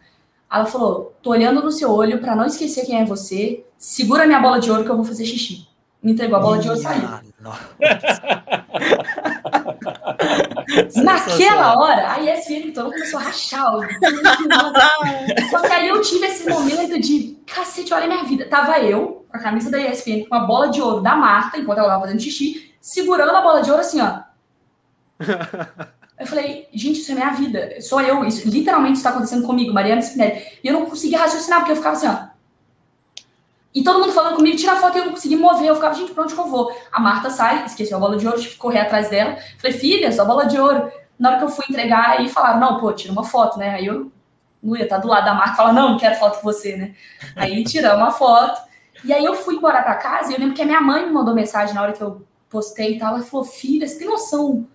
[0.53, 3.65] Ela falou: tô olhando no seu olho para não esquecer quem é você.
[3.79, 5.67] Segura minha bola de ouro que eu vou fazer xixi.
[6.03, 7.09] Me entregou a bola de ouro e saiu.
[11.03, 13.73] Naquela hora, a ESPN todo começou a rachar.
[15.51, 18.49] Só que aí eu tive esse momento de cacete, olha minha vida.
[18.49, 21.79] Tava eu, com a camisa da ESPN, com a bola de ouro da Marta, enquanto
[21.79, 24.21] ela tava fazendo xixi, segurando a bola de ouro assim, ó.
[26.19, 27.81] Eu falei, gente, isso é minha vida.
[27.81, 28.25] Sou eu.
[28.25, 30.43] Isso literalmente está acontecendo comigo, Mariana Spinelli.
[30.63, 32.33] E eu não conseguia raciocinar, porque eu ficava assim, ó.
[33.75, 35.67] E todo mundo falando comigo, tira foto e eu não consegui mover.
[35.67, 36.71] Eu ficava, gente, pra onde que eu vou?
[36.93, 39.37] A Marta sai, esqueceu a bola de ouro, tive que correr atrás dela.
[39.59, 40.93] Falei, filha, sua bola de ouro.
[41.19, 43.71] Na hora que eu fui entregar, aí falaram, não, pô, tira uma foto, né?
[43.71, 44.13] Aí eu
[44.63, 46.95] não ia estar do lado da Marta falar, não, não quero foto com você, né?
[47.35, 48.61] Aí tiramos uma foto.
[49.05, 51.13] E aí eu fui embora pra casa e eu lembro que a minha mãe me
[51.13, 53.15] mandou mensagem na hora que eu postei e tal.
[53.15, 54.69] Ela falou, filha, você tem noção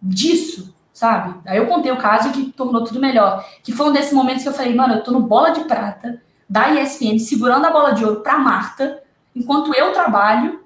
[0.00, 0.74] disso?
[1.02, 1.34] Sabe?
[1.44, 3.44] Aí eu contei o caso que tornou tudo melhor.
[3.60, 6.22] Que foi um desses momentos que eu falei, mano, eu tô no bola de prata
[6.48, 9.02] da ESPN, segurando a bola de ouro pra Marta,
[9.34, 10.64] enquanto eu trabalho,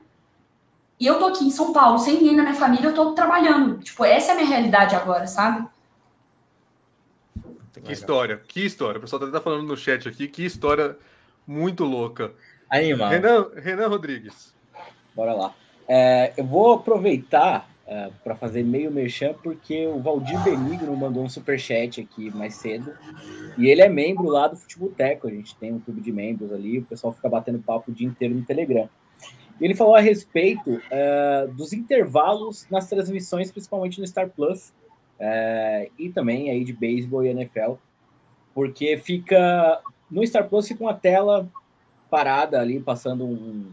[1.00, 3.78] e eu tô aqui em São Paulo, sem ninguém na minha família, eu tô trabalhando.
[3.78, 5.66] Tipo, essa é a minha realidade agora, sabe?
[7.82, 8.98] Que história, que história.
[8.98, 10.98] O pessoal tá até falando no chat aqui, que história
[11.46, 12.34] muito louca.
[12.68, 13.10] Aí, mano.
[13.10, 14.54] Renan, Renan Rodrigues.
[15.14, 15.54] Bora lá.
[15.88, 21.22] É, eu vou aproveitar uh, é, para fazer meio merchan, porque o Valdir Benigno mandou
[21.24, 22.92] um super chat aqui mais cedo.
[23.56, 25.26] E ele é membro lá do Futeboteco.
[25.26, 28.06] A gente tem um clube de membros ali, o pessoal fica batendo papo o dia
[28.06, 28.88] inteiro no Telegram.
[29.60, 34.72] E ele falou a respeito uh, dos intervalos nas transmissões, principalmente no Star Plus,
[35.18, 37.74] é, e também aí de beisebol e NFL,
[38.54, 39.80] porque fica
[40.10, 41.48] no Star Plus fica uma tela
[42.10, 43.66] parada ali passando um,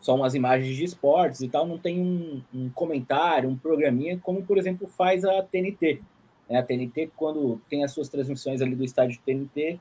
[0.00, 4.42] só umas imagens de esportes e tal, não tem um, um comentário, um programinha, como
[4.42, 6.00] por exemplo faz a TNT.
[6.48, 9.80] É, a TNT, quando tem as suas transmissões ali do estádio TNT,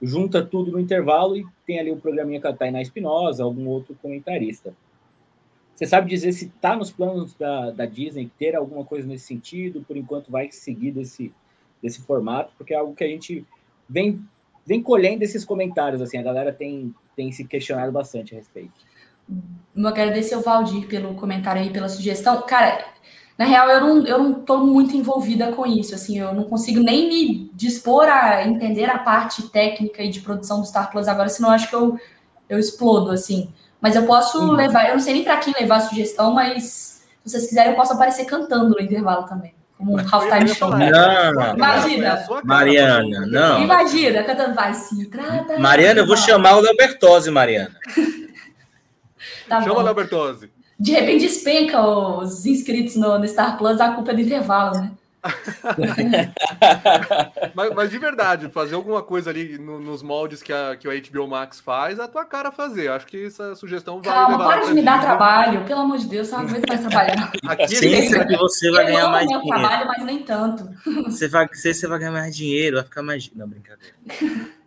[0.00, 3.94] junta tudo no intervalo e tem ali o programinha com a Tainá Espinosa, algum outro
[4.00, 4.74] comentarista.
[5.74, 9.84] Você sabe dizer se está nos planos da, da Disney ter alguma coisa nesse sentido?
[9.86, 11.32] Por enquanto vai seguir desse,
[11.82, 13.46] desse formato, porque é algo que a gente
[13.88, 14.20] vem,
[14.66, 18.72] vem colhendo esses comentários, assim, a galera tem, tem se questionado bastante a respeito.
[19.76, 22.42] Eu agradecer ao Valdir pelo comentário aí, pela sugestão.
[22.42, 22.84] Cara,
[23.38, 26.80] na real, eu não, eu não tô muito envolvida com isso, assim, eu não consigo
[26.80, 31.28] nem me dispor a entender a parte técnica e de produção do Star Plus agora,
[31.28, 31.96] senão eu acho que eu,
[32.48, 33.52] eu explodo, assim.
[33.80, 34.52] Mas eu posso uhum.
[34.52, 37.76] levar, eu não sei nem para quem levar a sugestão, mas se vocês quiserem, eu
[37.76, 39.54] posso aparecer cantando no intervalo também.
[39.76, 40.70] Como um halftime show.
[40.70, 42.26] Não, Imagina.
[42.42, 43.62] Mariana, não.
[43.62, 45.56] Imagina, cantando vai se trata.
[45.60, 47.76] Mariana, eu vou chamar o Leobertose, Mariana.
[49.48, 50.50] Tá Chama o Leobertose.
[50.78, 54.92] De repente despenca os inscritos no, no Star Plus, a culpa é do intervalo, né?
[57.54, 60.92] mas, mas, de verdade, fazer alguma coisa ali no, nos moldes que, a, que o
[60.92, 62.88] HBO Max faz, é a tua cara fazer.
[62.88, 66.30] Acho que essa sugestão vai Calma, para de me dar trabalho, pelo amor de Deus,
[66.30, 67.32] eu não aguento mais trabalhar.
[67.46, 69.48] Aqui Ciência que você vai eu ganhar mais dinheiro.
[69.48, 70.70] trabalho, mas nem tanto.
[71.06, 73.30] Você vai, você, você vai ganhar mais dinheiro, vai ficar mais.
[73.34, 73.94] Não, brincadeira.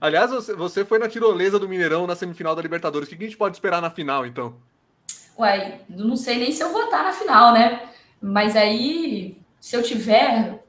[0.00, 3.06] Aliás, você, você foi na tirolesa do Mineirão na semifinal da Libertadores.
[3.06, 4.54] O que a gente pode esperar na final, então?
[5.38, 7.88] Ué, não sei nem se eu vou estar na final, né?
[8.20, 10.64] Mas aí se eu tiver,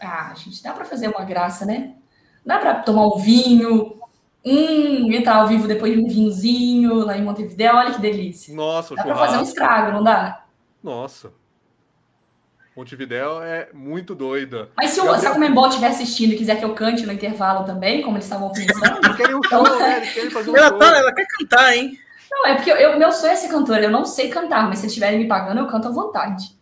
[0.00, 1.94] ah, gente, dá para fazer uma graça, né?
[2.44, 4.00] Dá para tomar um vinho,
[4.44, 8.54] hum, entrar ao vivo depois de um vinhozinho lá em Montevideo, olha que delícia.
[8.54, 10.46] Nossa, Dá para fazer um estrago, não dá?
[10.82, 11.32] Nossa.
[12.78, 14.68] Montevideo é muito doida.
[14.76, 17.64] Mas se o, se a Comembol estiver assistindo e quiser que eu cante no intervalo
[17.64, 18.98] também, como eles estavam pensando.
[19.04, 19.96] eles querem um show, né?
[19.96, 20.78] Eles querem fazer um ela, show.
[20.78, 21.98] Tá, ela quer cantar, hein?
[22.30, 23.82] Não, é porque eu, eu, meu sonho é ser cantora.
[23.82, 26.56] Eu não sei cantar, mas se eles estiverem me pagando, eu canto à vontade.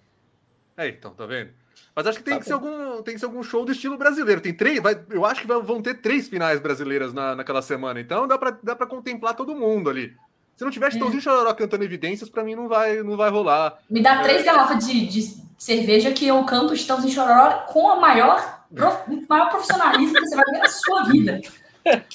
[0.75, 1.51] É, então, tá vendo?
[1.95, 3.99] Mas acho que tem tá que ser algum, tem que ser algum show do estilo
[3.99, 4.41] brasileiro.
[4.41, 8.01] Tem três, vai, eu acho que vão ter três finais brasileiras na, naquela semana.
[8.01, 10.15] Então dá para dá pra contemplar todo mundo ali.
[10.57, 11.23] Se não tiver Chitãozinho é.
[11.23, 13.79] Chororó cantando evidências, para mim não vai, não vai rolar.
[13.91, 14.23] Me dá é...
[14.23, 19.51] três garrafas de, de cerveja que eu canto Chitãozinho Chororó com a maior, prof, maior
[19.51, 21.41] profissionalismo que você vai ver na sua vida.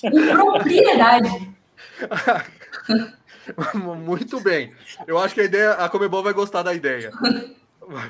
[0.02, 1.52] Com propriedade.
[3.74, 4.74] Muito bem.
[5.08, 7.12] Eu acho que a ideia, a Comebol vai gostar da ideia.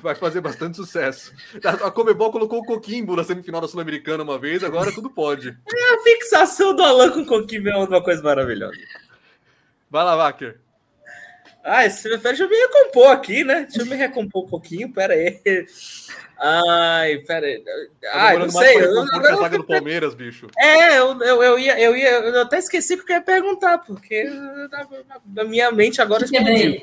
[0.02, 1.34] Vai fazer bastante sucesso.
[1.64, 5.50] A Comebol colocou o Coquimbo na semifinal da Sul-Americana uma vez, agora tudo pode.
[5.50, 8.78] É, a fixação do Alan com o Coquimbo é uma coisa maravilhosa.
[9.90, 10.60] Vai lá, Wacker.
[11.64, 13.68] Ah, esse, deixa eu me recompor aqui, né?
[13.70, 15.40] Deixa eu me recompor um pouquinho, pera aí.
[16.40, 17.64] Ai, pera aí.
[18.14, 18.78] Ai, não sei.
[18.78, 20.48] Eu, eu, eu, eu, do Palmeiras, bicho.
[20.58, 24.24] É, eu, eu, eu, ia, eu ia, eu até esqueci porque eu ia perguntar, porque
[25.34, 26.82] na, minha mente agora explodiu.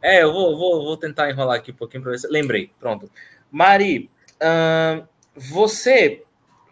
[0.00, 2.28] É, eu vou, vou, vou tentar enrolar aqui um pouquinho para ver se...
[2.28, 3.10] Lembrei, pronto.
[3.50, 6.22] Mari, uh, você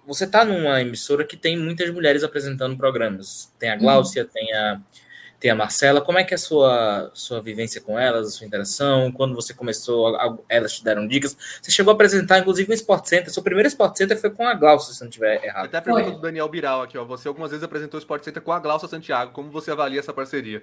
[0.06, 3.52] você está numa emissora que tem muitas mulheres apresentando programas.
[3.58, 3.80] Tem a uhum.
[3.80, 4.28] Gláucia, uhum.
[4.32, 4.80] tem, a,
[5.40, 6.00] tem a Marcela.
[6.00, 9.12] Como é que é a sua, sua vivência com elas, a sua interação?
[9.12, 10.16] Quando você começou,
[10.48, 11.36] elas te deram dicas.
[11.62, 13.32] Você chegou a apresentar, inclusive, um Sport Center.
[13.32, 15.66] Seu primeiro Sport Center foi com a Gláucia, se não estiver errado.
[15.66, 17.04] Até a pergunta do Daniel Biral aqui, ó.
[17.04, 19.32] Você algumas vezes apresentou o Sport Center com a Gláucia Santiago.
[19.32, 20.62] Como você avalia essa parceria?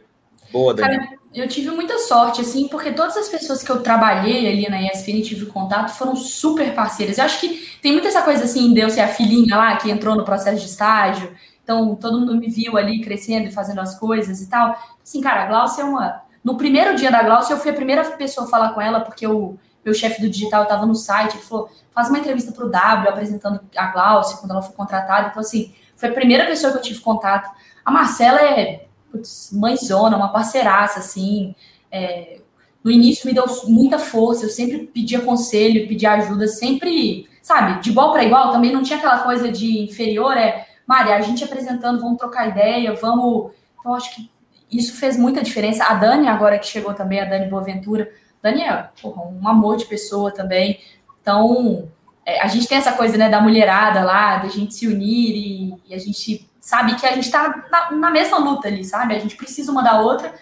[0.51, 0.97] Boa, Dani.
[0.97, 4.81] Cara, eu tive muita sorte, assim, porque todas as pessoas que eu trabalhei ali na
[4.81, 7.17] ESPN e tive contato foram super parceiras.
[7.17, 9.89] Eu acho que tem muita essa coisa assim, de eu ser a filhinha lá que
[9.89, 11.33] entrou no processo de estágio.
[11.65, 14.77] Então, todo mundo me viu ali crescendo e fazendo as coisas e tal.
[15.03, 16.21] Assim, cara, a Glaucia é uma.
[16.43, 19.25] No primeiro dia da Glaucia, eu fui a primeira pessoa a falar com ela, porque
[19.25, 21.37] o meu chefe do digital estava no site.
[21.37, 25.29] Ele falou: faz uma entrevista para o W apresentando a Glaucia quando ela foi contratada.
[25.29, 27.49] Então, assim, foi a primeira pessoa que eu tive contato.
[27.83, 31.55] A Marcela é putz, mãezona, uma parceiraça, assim.
[31.91, 32.39] É,
[32.83, 37.89] no início me deu muita força, eu sempre pedia conselho, pedia ajuda, sempre, sabe, de
[37.89, 41.99] igual para igual, também não tinha aquela coisa de inferior, é, Maria, a gente apresentando,
[41.99, 43.51] vamos trocar ideia, vamos.
[43.79, 44.29] Então, acho que
[44.71, 45.85] isso fez muita diferença.
[45.85, 48.11] A Dani, agora que chegou também, a Dani Boaventura,
[48.41, 50.79] Dani é porra, um amor de pessoa também.
[51.21, 51.89] Então,
[52.25, 55.81] é, a gente tem essa coisa, né, da mulherada lá, da gente se unir e,
[55.87, 59.15] e a gente sabe que a gente tá na, na, mesma luta ali, sabe?
[59.15, 60.33] A gente precisa uma da outra,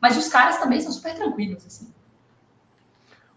[0.00, 1.91] mas os caras também são super tranquilos, assim.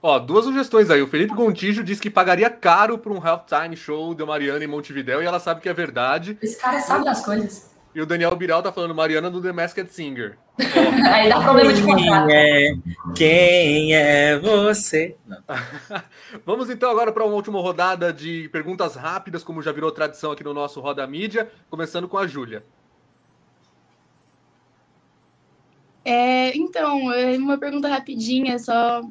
[0.08, 1.02] Ó, duas sugestões aí.
[1.02, 5.20] O Felipe Gontijo disse que pagaria caro para um halftime show de Mariana em Montevidéu
[5.20, 6.38] e ela sabe que é verdade.
[6.44, 7.72] Esse cara sabe das coisas.
[7.96, 10.38] E o Daniel Biral tá falando Mariana do The Masked Singer.
[11.12, 12.28] Aí dá problema de contrato.
[12.28, 12.76] Quem é,
[13.16, 15.16] quem é você?
[16.46, 20.44] Vamos então agora para uma última rodada de perguntas rápidas, como já virou tradição aqui
[20.44, 22.62] no nosso Roda Mídia, começando com a Júlia.
[26.08, 29.02] É, então, é uma pergunta rapidinha, só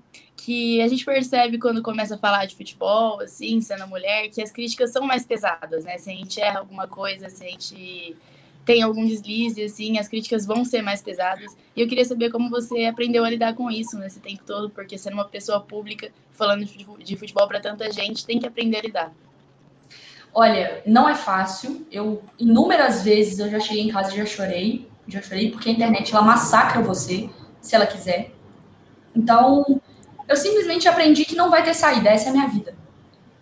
[0.44, 4.52] que a gente percebe quando começa a falar de futebol, assim, sendo mulher, que as
[4.52, 5.96] críticas são mais pesadas, né?
[5.96, 8.14] Se a gente erra alguma coisa, se a gente
[8.62, 11.56] tem algum deslize, assim, as críticas vão ser mais pesadas.
[11.74, 14.98] E eu queria saber como você aprendeu a lidar com isso nesse tempo todo, porque
[14.98, 19.12] sendo uma pessoa pública, falando de futebol para tanta gente, tem que aprender a lidar.
[20.34, 21.86] Olha, não é fácil.
[21.90, 25.72] Eu inúmeras vezes eu já cheguei em casa e já chorei, já chorei porque a
[25.72, 27.30] internet ela massacra você,
[27.62, 28.30] se ela quiser.
[29.16, 29.80] Então,
[30.28, 32.74] eu simplesmente aprendi que não vai ter saída, essa é a minha vida.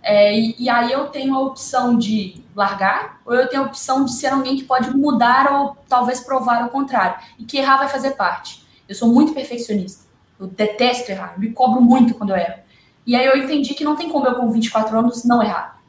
[0.02, 4.04] É, e, e, aí eu tenho a opção de largar, ou eu tenho a opção
[4.04, 7.16] de ser alguém que pode mudar ou talvez provar o contrário.
[7.38, 8.66] E que errar vai fazer parte.
[8.88, 10.04] Eu sou muito perfeccionista.
[10.40, 11.34] Eu detesto errar.
[11.36, 12.60] Eu me cobro muito quando eu erro.
[13.06, 15.80] E aí eu entendi que não tem como eu, com 24 anos, não errar.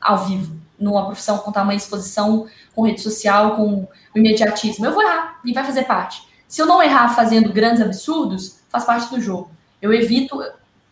[0.00, 0.56] Ao vivo.
[0.78, 4.86] Numa profissão com tamanho exposição, com rede social, com imediatismo.
[4.86, 6.22] Eu vou errar e vai fazer parte.
[6.46, 9.50] Se eu não errar fazendo grandes absurdos, faz parte do jogo.
[9.86, 10.42] Eu evito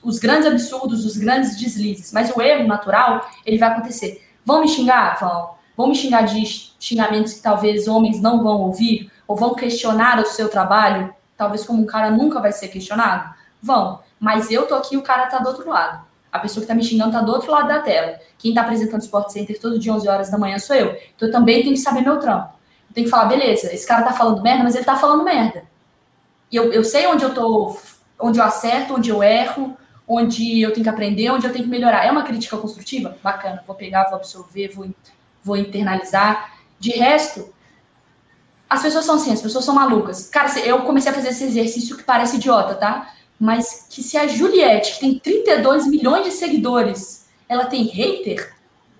[0.04, 4.24] os grandes absurdos, os grandes deslizes, mas o erro natural, ele vai acontecer.
[4.44, 5.18] Vão me xingar?
[5.18, 5.50] Vão.
[5.76, 6.44] Vão me xingar de
[6.78, 9.10] xingamentos que talvez homens não vão ouvir?
[9.26, 11.12] Ou vão questionar o seu trabalho?
[11.36, 13.34] Talvez como um cara nunca vai ser questionado?
[13.60, 13.98] Vão.
[14.20, 16.04] Mas eu tô aqui e o cara tá do outro lado.
[16.30, 18.20] A pessoa que tá me xingando tá do outro lado da tela.
[18.38, 20.96] Quem tá apresentando o Sport Center todo dia 11 horas da manhã sou eu.
[21.16, 22.52] Então eu também tenho que saber meu trampo.
[22.90, 25.64] Eu tenho que falar, beleza, esse cara tá falando merda, mas ele tá falando merda.
[26.52, 27.76] E eu, eu sei onde eu tô,
[28.18, 31.70] onde eu acerto, onde eu erro, onde eu tenho que aprender, onde eu tenho que
[31.70, 32.04] melhorar.
[32.04, 33.16] É uma crítica construtiva?
[33.22, 34.88] Bacana, vou pegar, vou absorver, vou,
[35.42, 36.58] vou internalizar.
[36.78, 37.52] De resto,
[38.68, 40.28] as pessoas são assim, as pessoas são malucas.
[40.28, 43.10] Cara, eu comecei a fazer esse exercício que parece idiota, tá?
[43.38, 48.54] Mas que se a Juliette, que tem 32 milhões de seguidores, ela tem hater,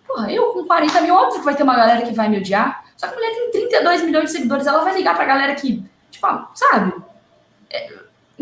[0.07, 2.85] porra, eu com 40 mil, óbvio que vai ter uma galera que vai me odiar.
[2.97, 5.83] Só que a mulher tem 32 milhões de seguidores, ela vai ligar pra galera que,
[6.11, 6.93] tipo, sabe?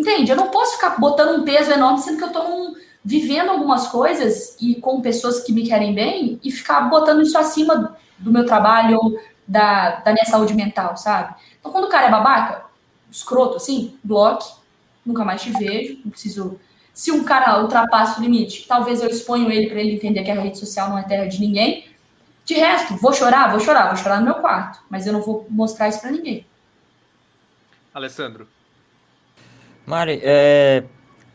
[0.02, 0.32] Entende?
[0.32, 4.56] Eu não posso ficar botando um peso enorme, sendo que eu estou vivendo algumas coisas
[4.60, 8.98] e com pessoas que me querem bem e ficar botando isso acima do meu trabalho
[9.00, 11.36] ou da, da minha saúde mental, sabe?
[11.60, 12.64] Então, quando o cara é babaca,
[13.12, 14.52] escroto assim, bloque,
[15.06, 16.58] nunca mais te vejo, não preciso.
[16.92, 20.40] Se um cara ultrapassa o limite, talvez eu exponho ele para ele entender que a
[20.40, 21.86] rede social não é terra de ninguém.
[22.44, 23.52] De resto, vou chorar?
[23.52, 26.44] Vou chorar, vou chorar no meu quarto, mas eu não vou mostrar isso para ninguém.
[27.94, 28.48] Alessandro.
[29.84, 30.84] Mari, é,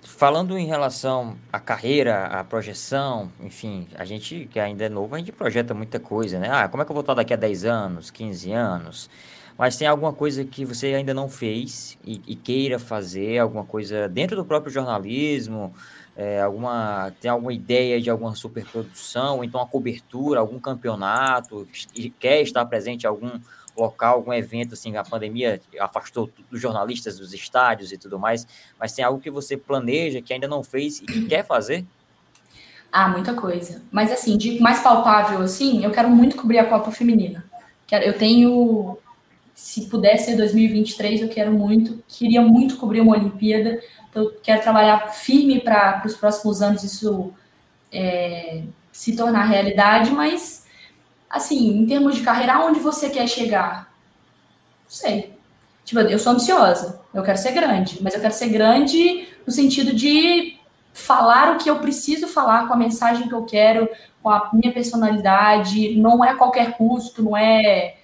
[0.02, 5.20] falando em relação à carreira, à projeção, enfim, a gente que ainda é novo, a
[5.20, 6.48] gente projeta muita coisa, né?
[6.50, 9.10] Ah, como é que eu vou estar daqui a 10 anos, 15 anos?
[9.58, 14.08] Mas tem alguma coisa que você ainda não fez e, e queira fazer, alguma coisa
[14.08, 15.74] dentro do próprio jornalismo,
[16.16, 22.42] é, alguma, tem alguma ideia de alguma superprodução, então uma cobertura, algum campeonato, e quer
[22.42, 23.40] estar presente em algum
[23.78, 28.48] local, algum evento, assim, a pandemia afastou os jornalistas dos estádios e tudo mais,
[28.80, 31.86] mas tem algo que você planeja, que ainda não fez e que quer fazer?
[32.92, 33.82] Ah, muita coisa.
[33.92, 37.46] Mas assim, de mais palpável, assim, eu quero muito cobrir a Copa Feminina.
[37.92, 38.98] Eu tenho,
[39.54, 45.08] se puder ser 2023, eu quero muito, queria muito cobrir uma Olimpíada, então quero trabalhar
[45.14, 47.34] firme para os próximos anos isso
[47.92, 50.67] é, se tornar realidade, mas
[51.30, 53.92] assim, em termos de carreira, aonde você quer chegar?
[54.84, 55.38] Não sei.
[55.84, 59.94] Tipo, eu sou ambiciosa, eu quero ser grande, mas eu quero ser grande no sentido
[59.94, 60.58] de
[60.94, 63.88] falar o que eu preciso falar com a mensagem que eu quero,
[64.22, 67.98] com a minha personalidade, não é a qualquer custo, não é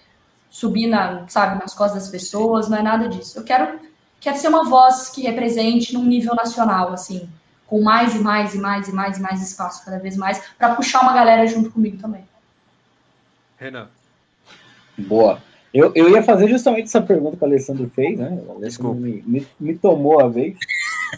[0.49, 3.37] subir na, sabe, nas costas das pessoas, não é nada disso.
[3.37, 3.79] Eu quero,
[4.21, 7.27] quero ser uma voz que represente num nível nacional, assim,
[7.67, 10.75] com mais e mais e mais e mais e mais espaço cada vez mais, para
[10.75, 12.23] puxar uma galera junto comigo também.
[13.63, 13.87] Renan.
[14.97, 15.41] Boa.
[15.73, 18.39] Eu, eu ia fazer justamente essa pergunta que o Alessandro fez, né?
[18.47, 18.99] O Desculpa.
[18.99, 20.55] Me, me, me, tomou a vez.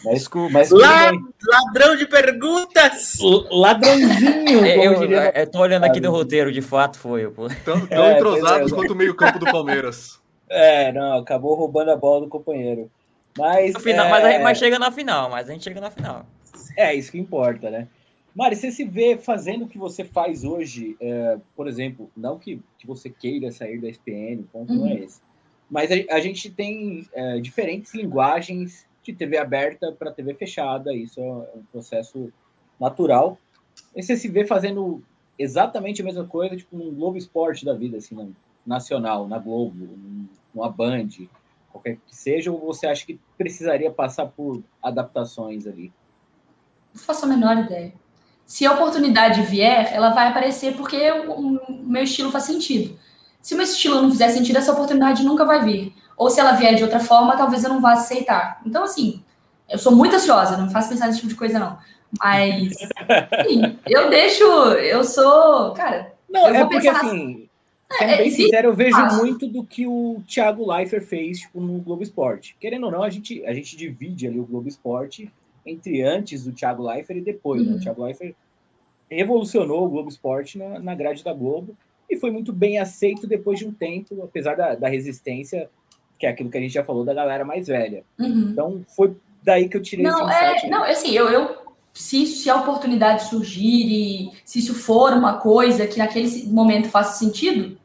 [0.05, 0.53] Mas, Desculpa.
[0.53, 1.11] Mas La,
[1.45, 3.17] ladrão de perguntas!
[3.51, 4.65] Ladrãozinho!
[4.65, 7.29] Eu, eu, eu tô olhando aqui no roteiro, de fato foi.
[7.65, 10.21] Tão, tão é, entrosados é, quanto o meio-campo do Palmeiras.
[10.49, 12.89] É, não, acabou roubando a bola do companheiro.
[13.37, 14.09] Mas, final, é...
[14.09, 16.25] mas, mas chega na final, mas a gente chega na final.
[16.77, 17.87] É, isso que importa, né?
[18.35, 22.61] Mari, você se vê fazendo o que você faz hoje, é, por exemplo, não que,
[22.77, 24.79] que você queira sair da SPN, o ponto uhum.
[24.79, 25.03] não é uhum.
[25.03, 25.21] esse,
[25.69, 31.21] mas a, a gente tem é, diferentes linguagens de TV aberta para TV fechada, isso
[31.21, 32.31] é um processo
[32.79, 33.37] natural.
[33.95, 35.01] E você se vê fazendo
[35.39, 38.35] exatamente a mesma coisa, tipo um Globo Esporte da vida, assim,
[38.65, 39.97] nacional, na Globo,
[40.53, 41.07] numa Band,
[41.71, 45.93] qualquer que seja, ou você acha que precisaria passar por adaptações ali?
[46.93, 47.93] Não faço a menor ideia.
[48.45, 52.97] Se a oportunidade vier, ela vai aparecer porque o meu estilo faz sentido.
[53.41, 55.93] Se o meu estilo não fizer sentido, essa oportunidade nunca vai vir.
[56.15, 58.61] Ou se ela vier de outra forma, talvez eu não vá aceitar.
[58.65, 59.23] Então, assim,
[59.69, 61.77] eu sou muito ansiosa, não me faço pensar nesse tipo de coisa, não.
[62.19, 62.73] Mas,
[63.47, 66.13] sim, eu deixo, eu sou, cara.
[66.29, 67.49] Não, é porque assim,
[67.97, 71.79] sendo é, bem sincero, eu vejo muito do que o Thiago Leifert fez tipo, no
[71.79, 72.55] Globo Esporte.
[72.59, 75.31] Querendo ou não, a gente, a gente divide ali o Globo Esporte
[75.65, 77.61] entre antes do Thiago Leifert e depois.
[77.61, 77.67] Uhum.
[77.67, 77.73] Né?
[77.73, 77.81] O uhum.
[77.81, 78.35] Thiago Leifert
[79.09, 81.75] revolucionou o Globo Esporte na, na grade da Globo
[82.09, 85.69] e foi muito bem aceito depois de um tempo, apesar da, da resistência,
[86.19, 88.03] que é aquilo que a gente já falou da galera mais velha.
[88.19, 88.49] Uhum.
[88.51, 90.65] Então, foi daí que eu tirei não, esse insight.
[90.65, 91.55] É, não, assim, eu, eu
[91.93, 97.17] se, se a oportunidade surgir e se isso for uma coisa que naquele momento faça
[97.17, 97.77] sentido,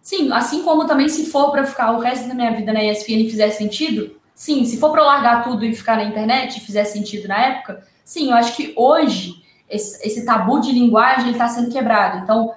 [0.00, 3.24] sim, assim como também se for para ficar o resto da minha vida na ESPN
[3.24, 7.26] e fizer sentido, sim, se for para largar tudo e ficar na internet fizer sentido
[7.26, 12.18] na época, sim, eu acho que hoje esse, esse tabu de linguagem está sendo quebrado.
[12.18, 12.54] Então,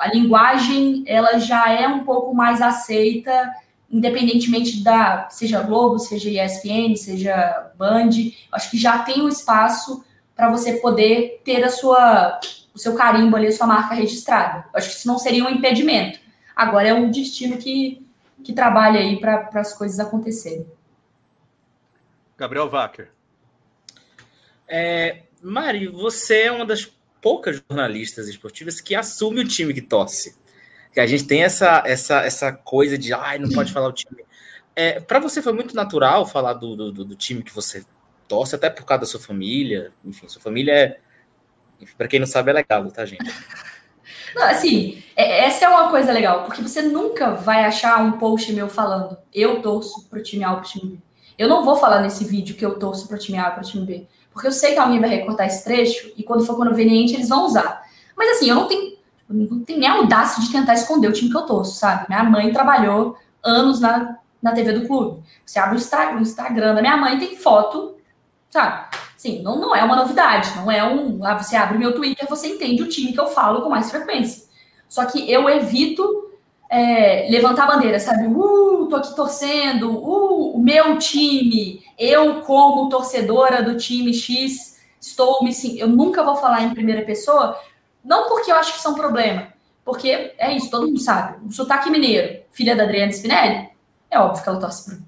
[0.00, 3.48] a linguagem ela já é um pouco mais aceita,
[3.88, 8.10] independentemente da seja Globo, seja ESPN, seja Band.
[8.50, 10.04] Acho que já tem um espaço
[10.34, 12.40] para você poder ter a sua
[12.74, 14.64] o seu carimbo ali, a sua marca registrada.
[14.74, 16.18] Acho que isso não seria um impedimento.
[16.56, 18.04] Agora é o destino que,
[18.42, 20.66] que trabalha aí para as coisas acontecerem.
[22.40, 23.10] Gabriel Wacker.
[24.66, 26.90] É, Mari, você é uma das
[27.20, 30.34] poucas jornalistas esportivas que assume o time que torce.
[30.90, 34.24] Que a gente tem essa, essa, essa coisa de, ai, não pode falar o time.
[34.74, 37.84] É, para você foi muito natural falar do, do, do, time que você
[38.26, 39.92] torce, até por causa da sua família.
[40.02, 40.98] Enfim, sua família é.
[41.98, 43.24] Para quem não sabe, é legal, tá, gente?
[44.34, 48.52] Não, assim, é, essa é uma coisa legal, porque você nunca vai achar um post
[48.52, 51.09] meu falando eu torço pro time A ou pro time B.
[51.38, 53.86] Eu não vou falar nesse vídeo que eu torço pro time A ou pro time
[53.86, 54.06] B.
[54.32, 57.46] Porque eu sei que alguém vai recortar esse trecho e quando for conveniente eles vão
[57.46, 57.82] usar.
[58.16, 58.96] Mas assim, eu não tenho,
[59.28, 62.06] não tenho nem a audácia de tentar esconder o time que eu torço, sabe?
[62.08, 65.22] Minha mãe trabalhou anos na, na TV do clube.
[65.44, 67.96] Você abre o Instagram da minha mãe tem foto,
[68.48, 68.96] sabe?
[69.16, 71.24] Sim, não, não é uma novidade, não é um.
[71.24, 74.48] Ah, você abre meu Twitter, você entende o time que eu falo com mais frequência.
[74.88, 76.19] Só que eu evito
[76.70, 78.28] é, levantar a bandeira, sabe?
[78.28, 85.42] Uh, tô aqui torcendo, uh, o meu time, eu, como torcedora do time X, estou
[85.42, 87.58] me Eu nunca vou falar em primeira pessoa,
[88.04, 89.48] não porque eu acho que isso é um problema,
[89.84, 91.44] porque é isso, todo mundo sabe.
[91.44, 93.68] O sotaque mineiro, filha da Adriana Spinelli,
[94.08, 95.02] é óbvio que ela torce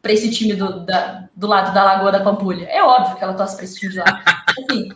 [0.00, 2.66] para esse time do, da, do lado da Lagoa da Pampulha.
[2.66, 4.22] É óbvio que ela torce para esse time de lá.
[4.48, 4.88] Assim,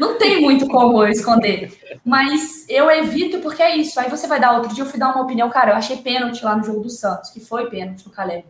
[0.00, 2.00] não tem muito como eu esconder.
[2.02, 4.00] Mas eu evito porque é isso.
[4.00, 6.42] Aí você vai dar outro dia, eu fui dar uma opinião, cara, eu achei pênalti
[6.42, 8.46] lá no jogo do Santos, que foi pênalti no Caleb.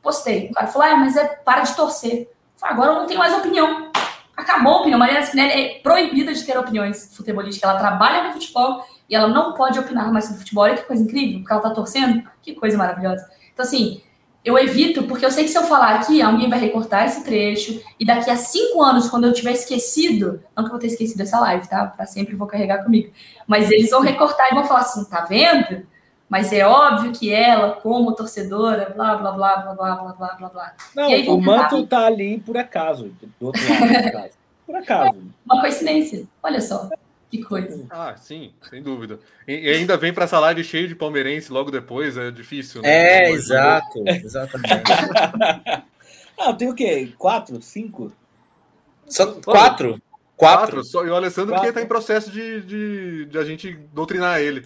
[0.00, 0.46] Postei.
[0.46, 2.30] O cara falou, ah, mas é para de torcer.
[2.56, 3.90] Falei, agora eu não tenho mais opinião.
[4.36, 5.00] Acabou a opinião.
[5.00, 7.68] Mariana Spinelli é proibida de ter opiniões futebolísticas.
[7.68, 10.64] Ela trabalha no futebol e ela não pode opinar mais sobre futebol.
[10.64, 12.22] Olha que coisa incrível, porque ela tá torcendo.
[12.40, 13.28] Que coisa maravilhosa.
[13.52, 14.02] Então, assim,
[14.46, 17.82] eu evito, porque eu sei que se eu falar aqui, alguém vai recortar esse trecho,
[17.98, 21.20] e daqui a cinco anos, quando eu tiver esquecido, não que eu vou ter esquecido
[21.20, 21.84] essa live, tá?
[21.84, 23.10] Pra sempre vou carregar comigo.
[23.44, 25.84] Mas eles vão recortar e vão falar assim: tá vendo?
[26.28, 30.48] Mas é óbvio que ela, como torcedora, blá, blá, blá, blá, blá, blá, blá, blá,
[30.48, 30.74] blá.
[30.94, 33.10] Não, aí, o manto tá ali por acaso,
[33.40, 34.30] do outro lado
[34.64, 35.18] Por acaso.
[35.44, 36.24] Uma coincidência.
[36.40, 36.88] Olha só.
[37.30, 37.84] Que coisa.
[37.90, 39.18] Ah, sim, sem dúvida.
[39.46, 42.88] E, ainda vem para essa live cheio de palmeirense logo depois, é difícil, né?
[42.88, 44.70] É, exato, exatamente.
[46.38, 47.12] ah, tem o quê?
[47.18, 47.60] Quatro?
[47.60, 48.12] Cinco?
[49.06, 50.00] Só quatro?
[50.36, 50.84] Quatro.
[50.84, 51.62] Só, e o Alessandro quatro.
[51.62, 54.64] que está em processo de, de, de a gente doutrinar ele.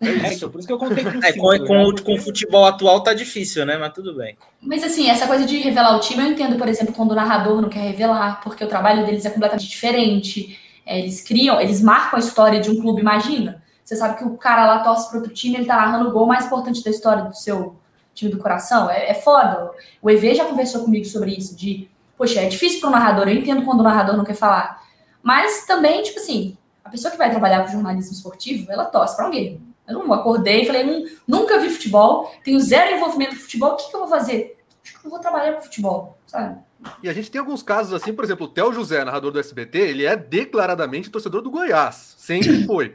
[0.00, 0.44] É, é isso.
[0.44, 1.58] É, por isso que eu contei com, é, com, né?
[1.66, 3.78] com, com, o futebol atual tá difícil, né?
[3.78, 4.36] Mas tudo bem.
[4.60, 7.62] Mas assim, essa coisa de revelar o time, eu entendo, por exemplo, quando o narrador
[7.62, 10.58] não quer revelar, porque o trabalho deles é completamente diferente.
[10.86, 13.62] Eles criam, eles marcam a história de um clube, imagina.
[13.84, 16.26] Você sabe que o cara lá torce para outro time, ele tá narrando o gol
[16.26, 17.76] mais importante da história do seu
[18.14, 18.90] time do coração.
[18.90, 19.70] É, é foda.
[20.00, 23.34] O EV já conversou comigo sobre isso, de, poxa, é difícil para o narrador, eu
[23.34, 24.82] entendo quando o narrador não quer falar.
[25.22, 29.24] Mas também, tipo assim, a pessoa que vai trabalhar com jornalismo esportivo, ela torce para
[29.24, 29.60] alguém.
[29.86, 33.76] Eu não acordei e falei, hum, nunca vi futebol, tenho zero envolvimento com futebol, o
[33.76, 34.58] que, que eu vou fazer?
[34.82, 36.58] Acho que eu vou trabalhar com futebol, sabe?
[37.02, 39.78] E a gente tem alguns casos assim, por exemplo, o Theo José, narrador do SBT,
[39.78, 42.94] ele é declaradamente torcedor do Goiás, sempre foi.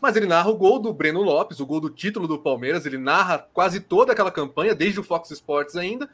[0.00, 2.98] Mas ele narra o gol do Breno Lopes, o gol do título do Palmeiras, ele
[2.98, 6.08] narra quase toda aquela campanha, desde o Fox Sports ainda,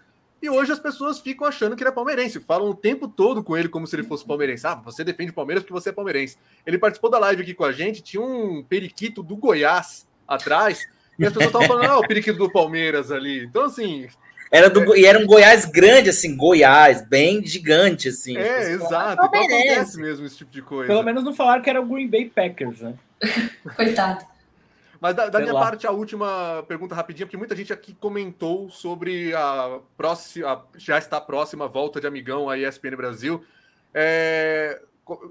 [0.45, 3.57] e hoje as pessoas ficam achando que ele é palmeirense, falam o tempo todo com
[3.57, 4.67] ele como se ele fosse palmeirense.
[4.67, 6.37] Ah, você defende o Palmeiras porque você é palmeirense.
[6.67, 10.85] Ele participou da live aqui com a gente, tinha um periquito do Goiás atrás,
[11.19, 13.45] e as pessoas estavam falando, ah, o periquito do Palmeiras ali.
[13.45, 14.07] Então, assim,
[14.55, 18.37] Era do, E era um Goiás grande, assim, Goiás, bem gigante, assim.
[18.37, 19.25] É, tipo, exato.
[19.25, 20.87] Então acontece mesmo esse tipo de coisa.
[20.87, 22.95] Pelo menos não falaram que era o Green Bay Packers, né?
[23.75, 24.25] Coitado.
[25.01, 25.61] Mas da, da minha lá.
[25.61, 31.21] parte, a última pergunta rapidinha, porque muita gente aqui comentou sobre a próxima, já está
[31.21, 33.45] próxima volta de Amigão à ESPN Brasil.
[33.93, 34.81] É,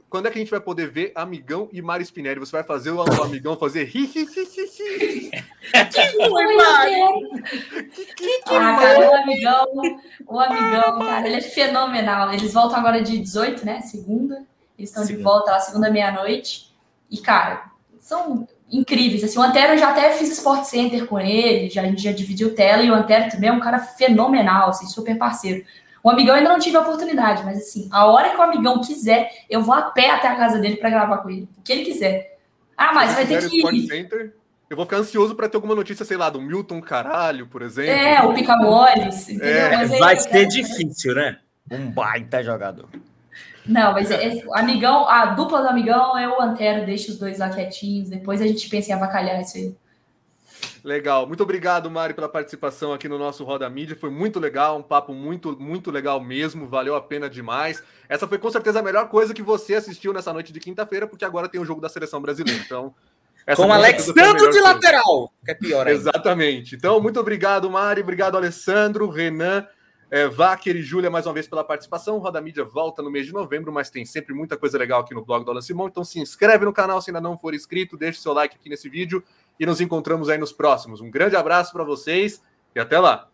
[0.09, 2.39] quando é que a gente vai poder ver Amigão e Mari Spinelli?
[2.39, 5.31] Você vai fazer o Amigão fazer ri, ri, ri, ri, ri.
[5.91, 6.95] Que foi, Mari?
[7.89, 9.67] Que, que, que ah, cara, o Amigão,
[10.27, 12.31] o Amigão, cara, ele é fenomenal.
[12.31, 13.81] Eles voltam agora de 18, né?
[13.81, 14.45] Segunda.
[14.77, 16.71] Eles estão de volta lá, segunda meia-noite.
[17.09, 19.23] E, cara, são incríveis.
[19.23, 22.11] Assim, o Antero eu já até fiz Sport Center com ele, já, a gente já
[22.11, 25.65] dividiu tela, e o Antero também é um cara fenomenal, assim, super parceiro.
[26.03, 29.31] O amigão ainda não tive a oportunidade, mas assim, a hora que o amigão quiser,
[29.49, 31.47] eu vou a pé até a casa dele para gravar com ele.
[31.57, 32.37] O que ele quiser.
[32.75, 33.87] Ah, mas Se vai ter que ir.
[33.87, 34.33] Center,
[34.69, 37.91] eu vou ficar ansioso para ter alguma notícia, sei lá, do Milton Caralho, por exemplo.
[37.91, 39.29] É, o Pica Moles.
[39.39, 41.37] É, vai ser difícil, né?
[41.71, 42.89] Um baita jogador.
[43.65, 47.39] Não, mas é, é, amigão, a dupla do amigão é o Antero, deixa os dois
[47.39, 49.73] lá quietinhos, depois a gente pensa em avacalhar isso aí.
[50.83, 51.25] Legal.
[51.25, 53.95] Muito obrigado, Mari, pela participação aqui no nosso Roda Mídia.
[53.95, 56.67] Foi muito legal, um papo muito, muito legal mesmo.
[56.67, 57.81] Valeu a pena demais.
[58.09, 61.23] Essa foi com certeza a melhor coisa que você assistiu nessa noite de quinta-feira, porque
[61.23, 62.61] agora tem o jogo da seleção brasileira.
[62.65, 62.93] Então.
[63.55, 65.99] Com Alexandre de lateral, que é pior ainda.
[65.99, 66.75] Exatamente.
[66.75, 68.01] Então, muito obrigado, Mari.
[68.01, 69.65] Obrigado, Alessandro, Renan.
[70.11, 72.19] É, Vaquer e Júlia, mais uma vez pela participação.
[72.19, 75.25] Roda Mídia volta no mês de novembro, mas tem sempre muita coisa legal aqui no
[75.25, 75.87] blog do Alan Simão.
[75.87, 78.87] Então se inscreve no canal se ainda não for inscrito, deixe seu like aqui nesse
[78.87, 79.23] vídeo
[79.59, 81.01] e nos encontramos aí nos próximos.
[81.01, 82.41] Um grande abraço para vocês
[82.75, 83.32] e até lá!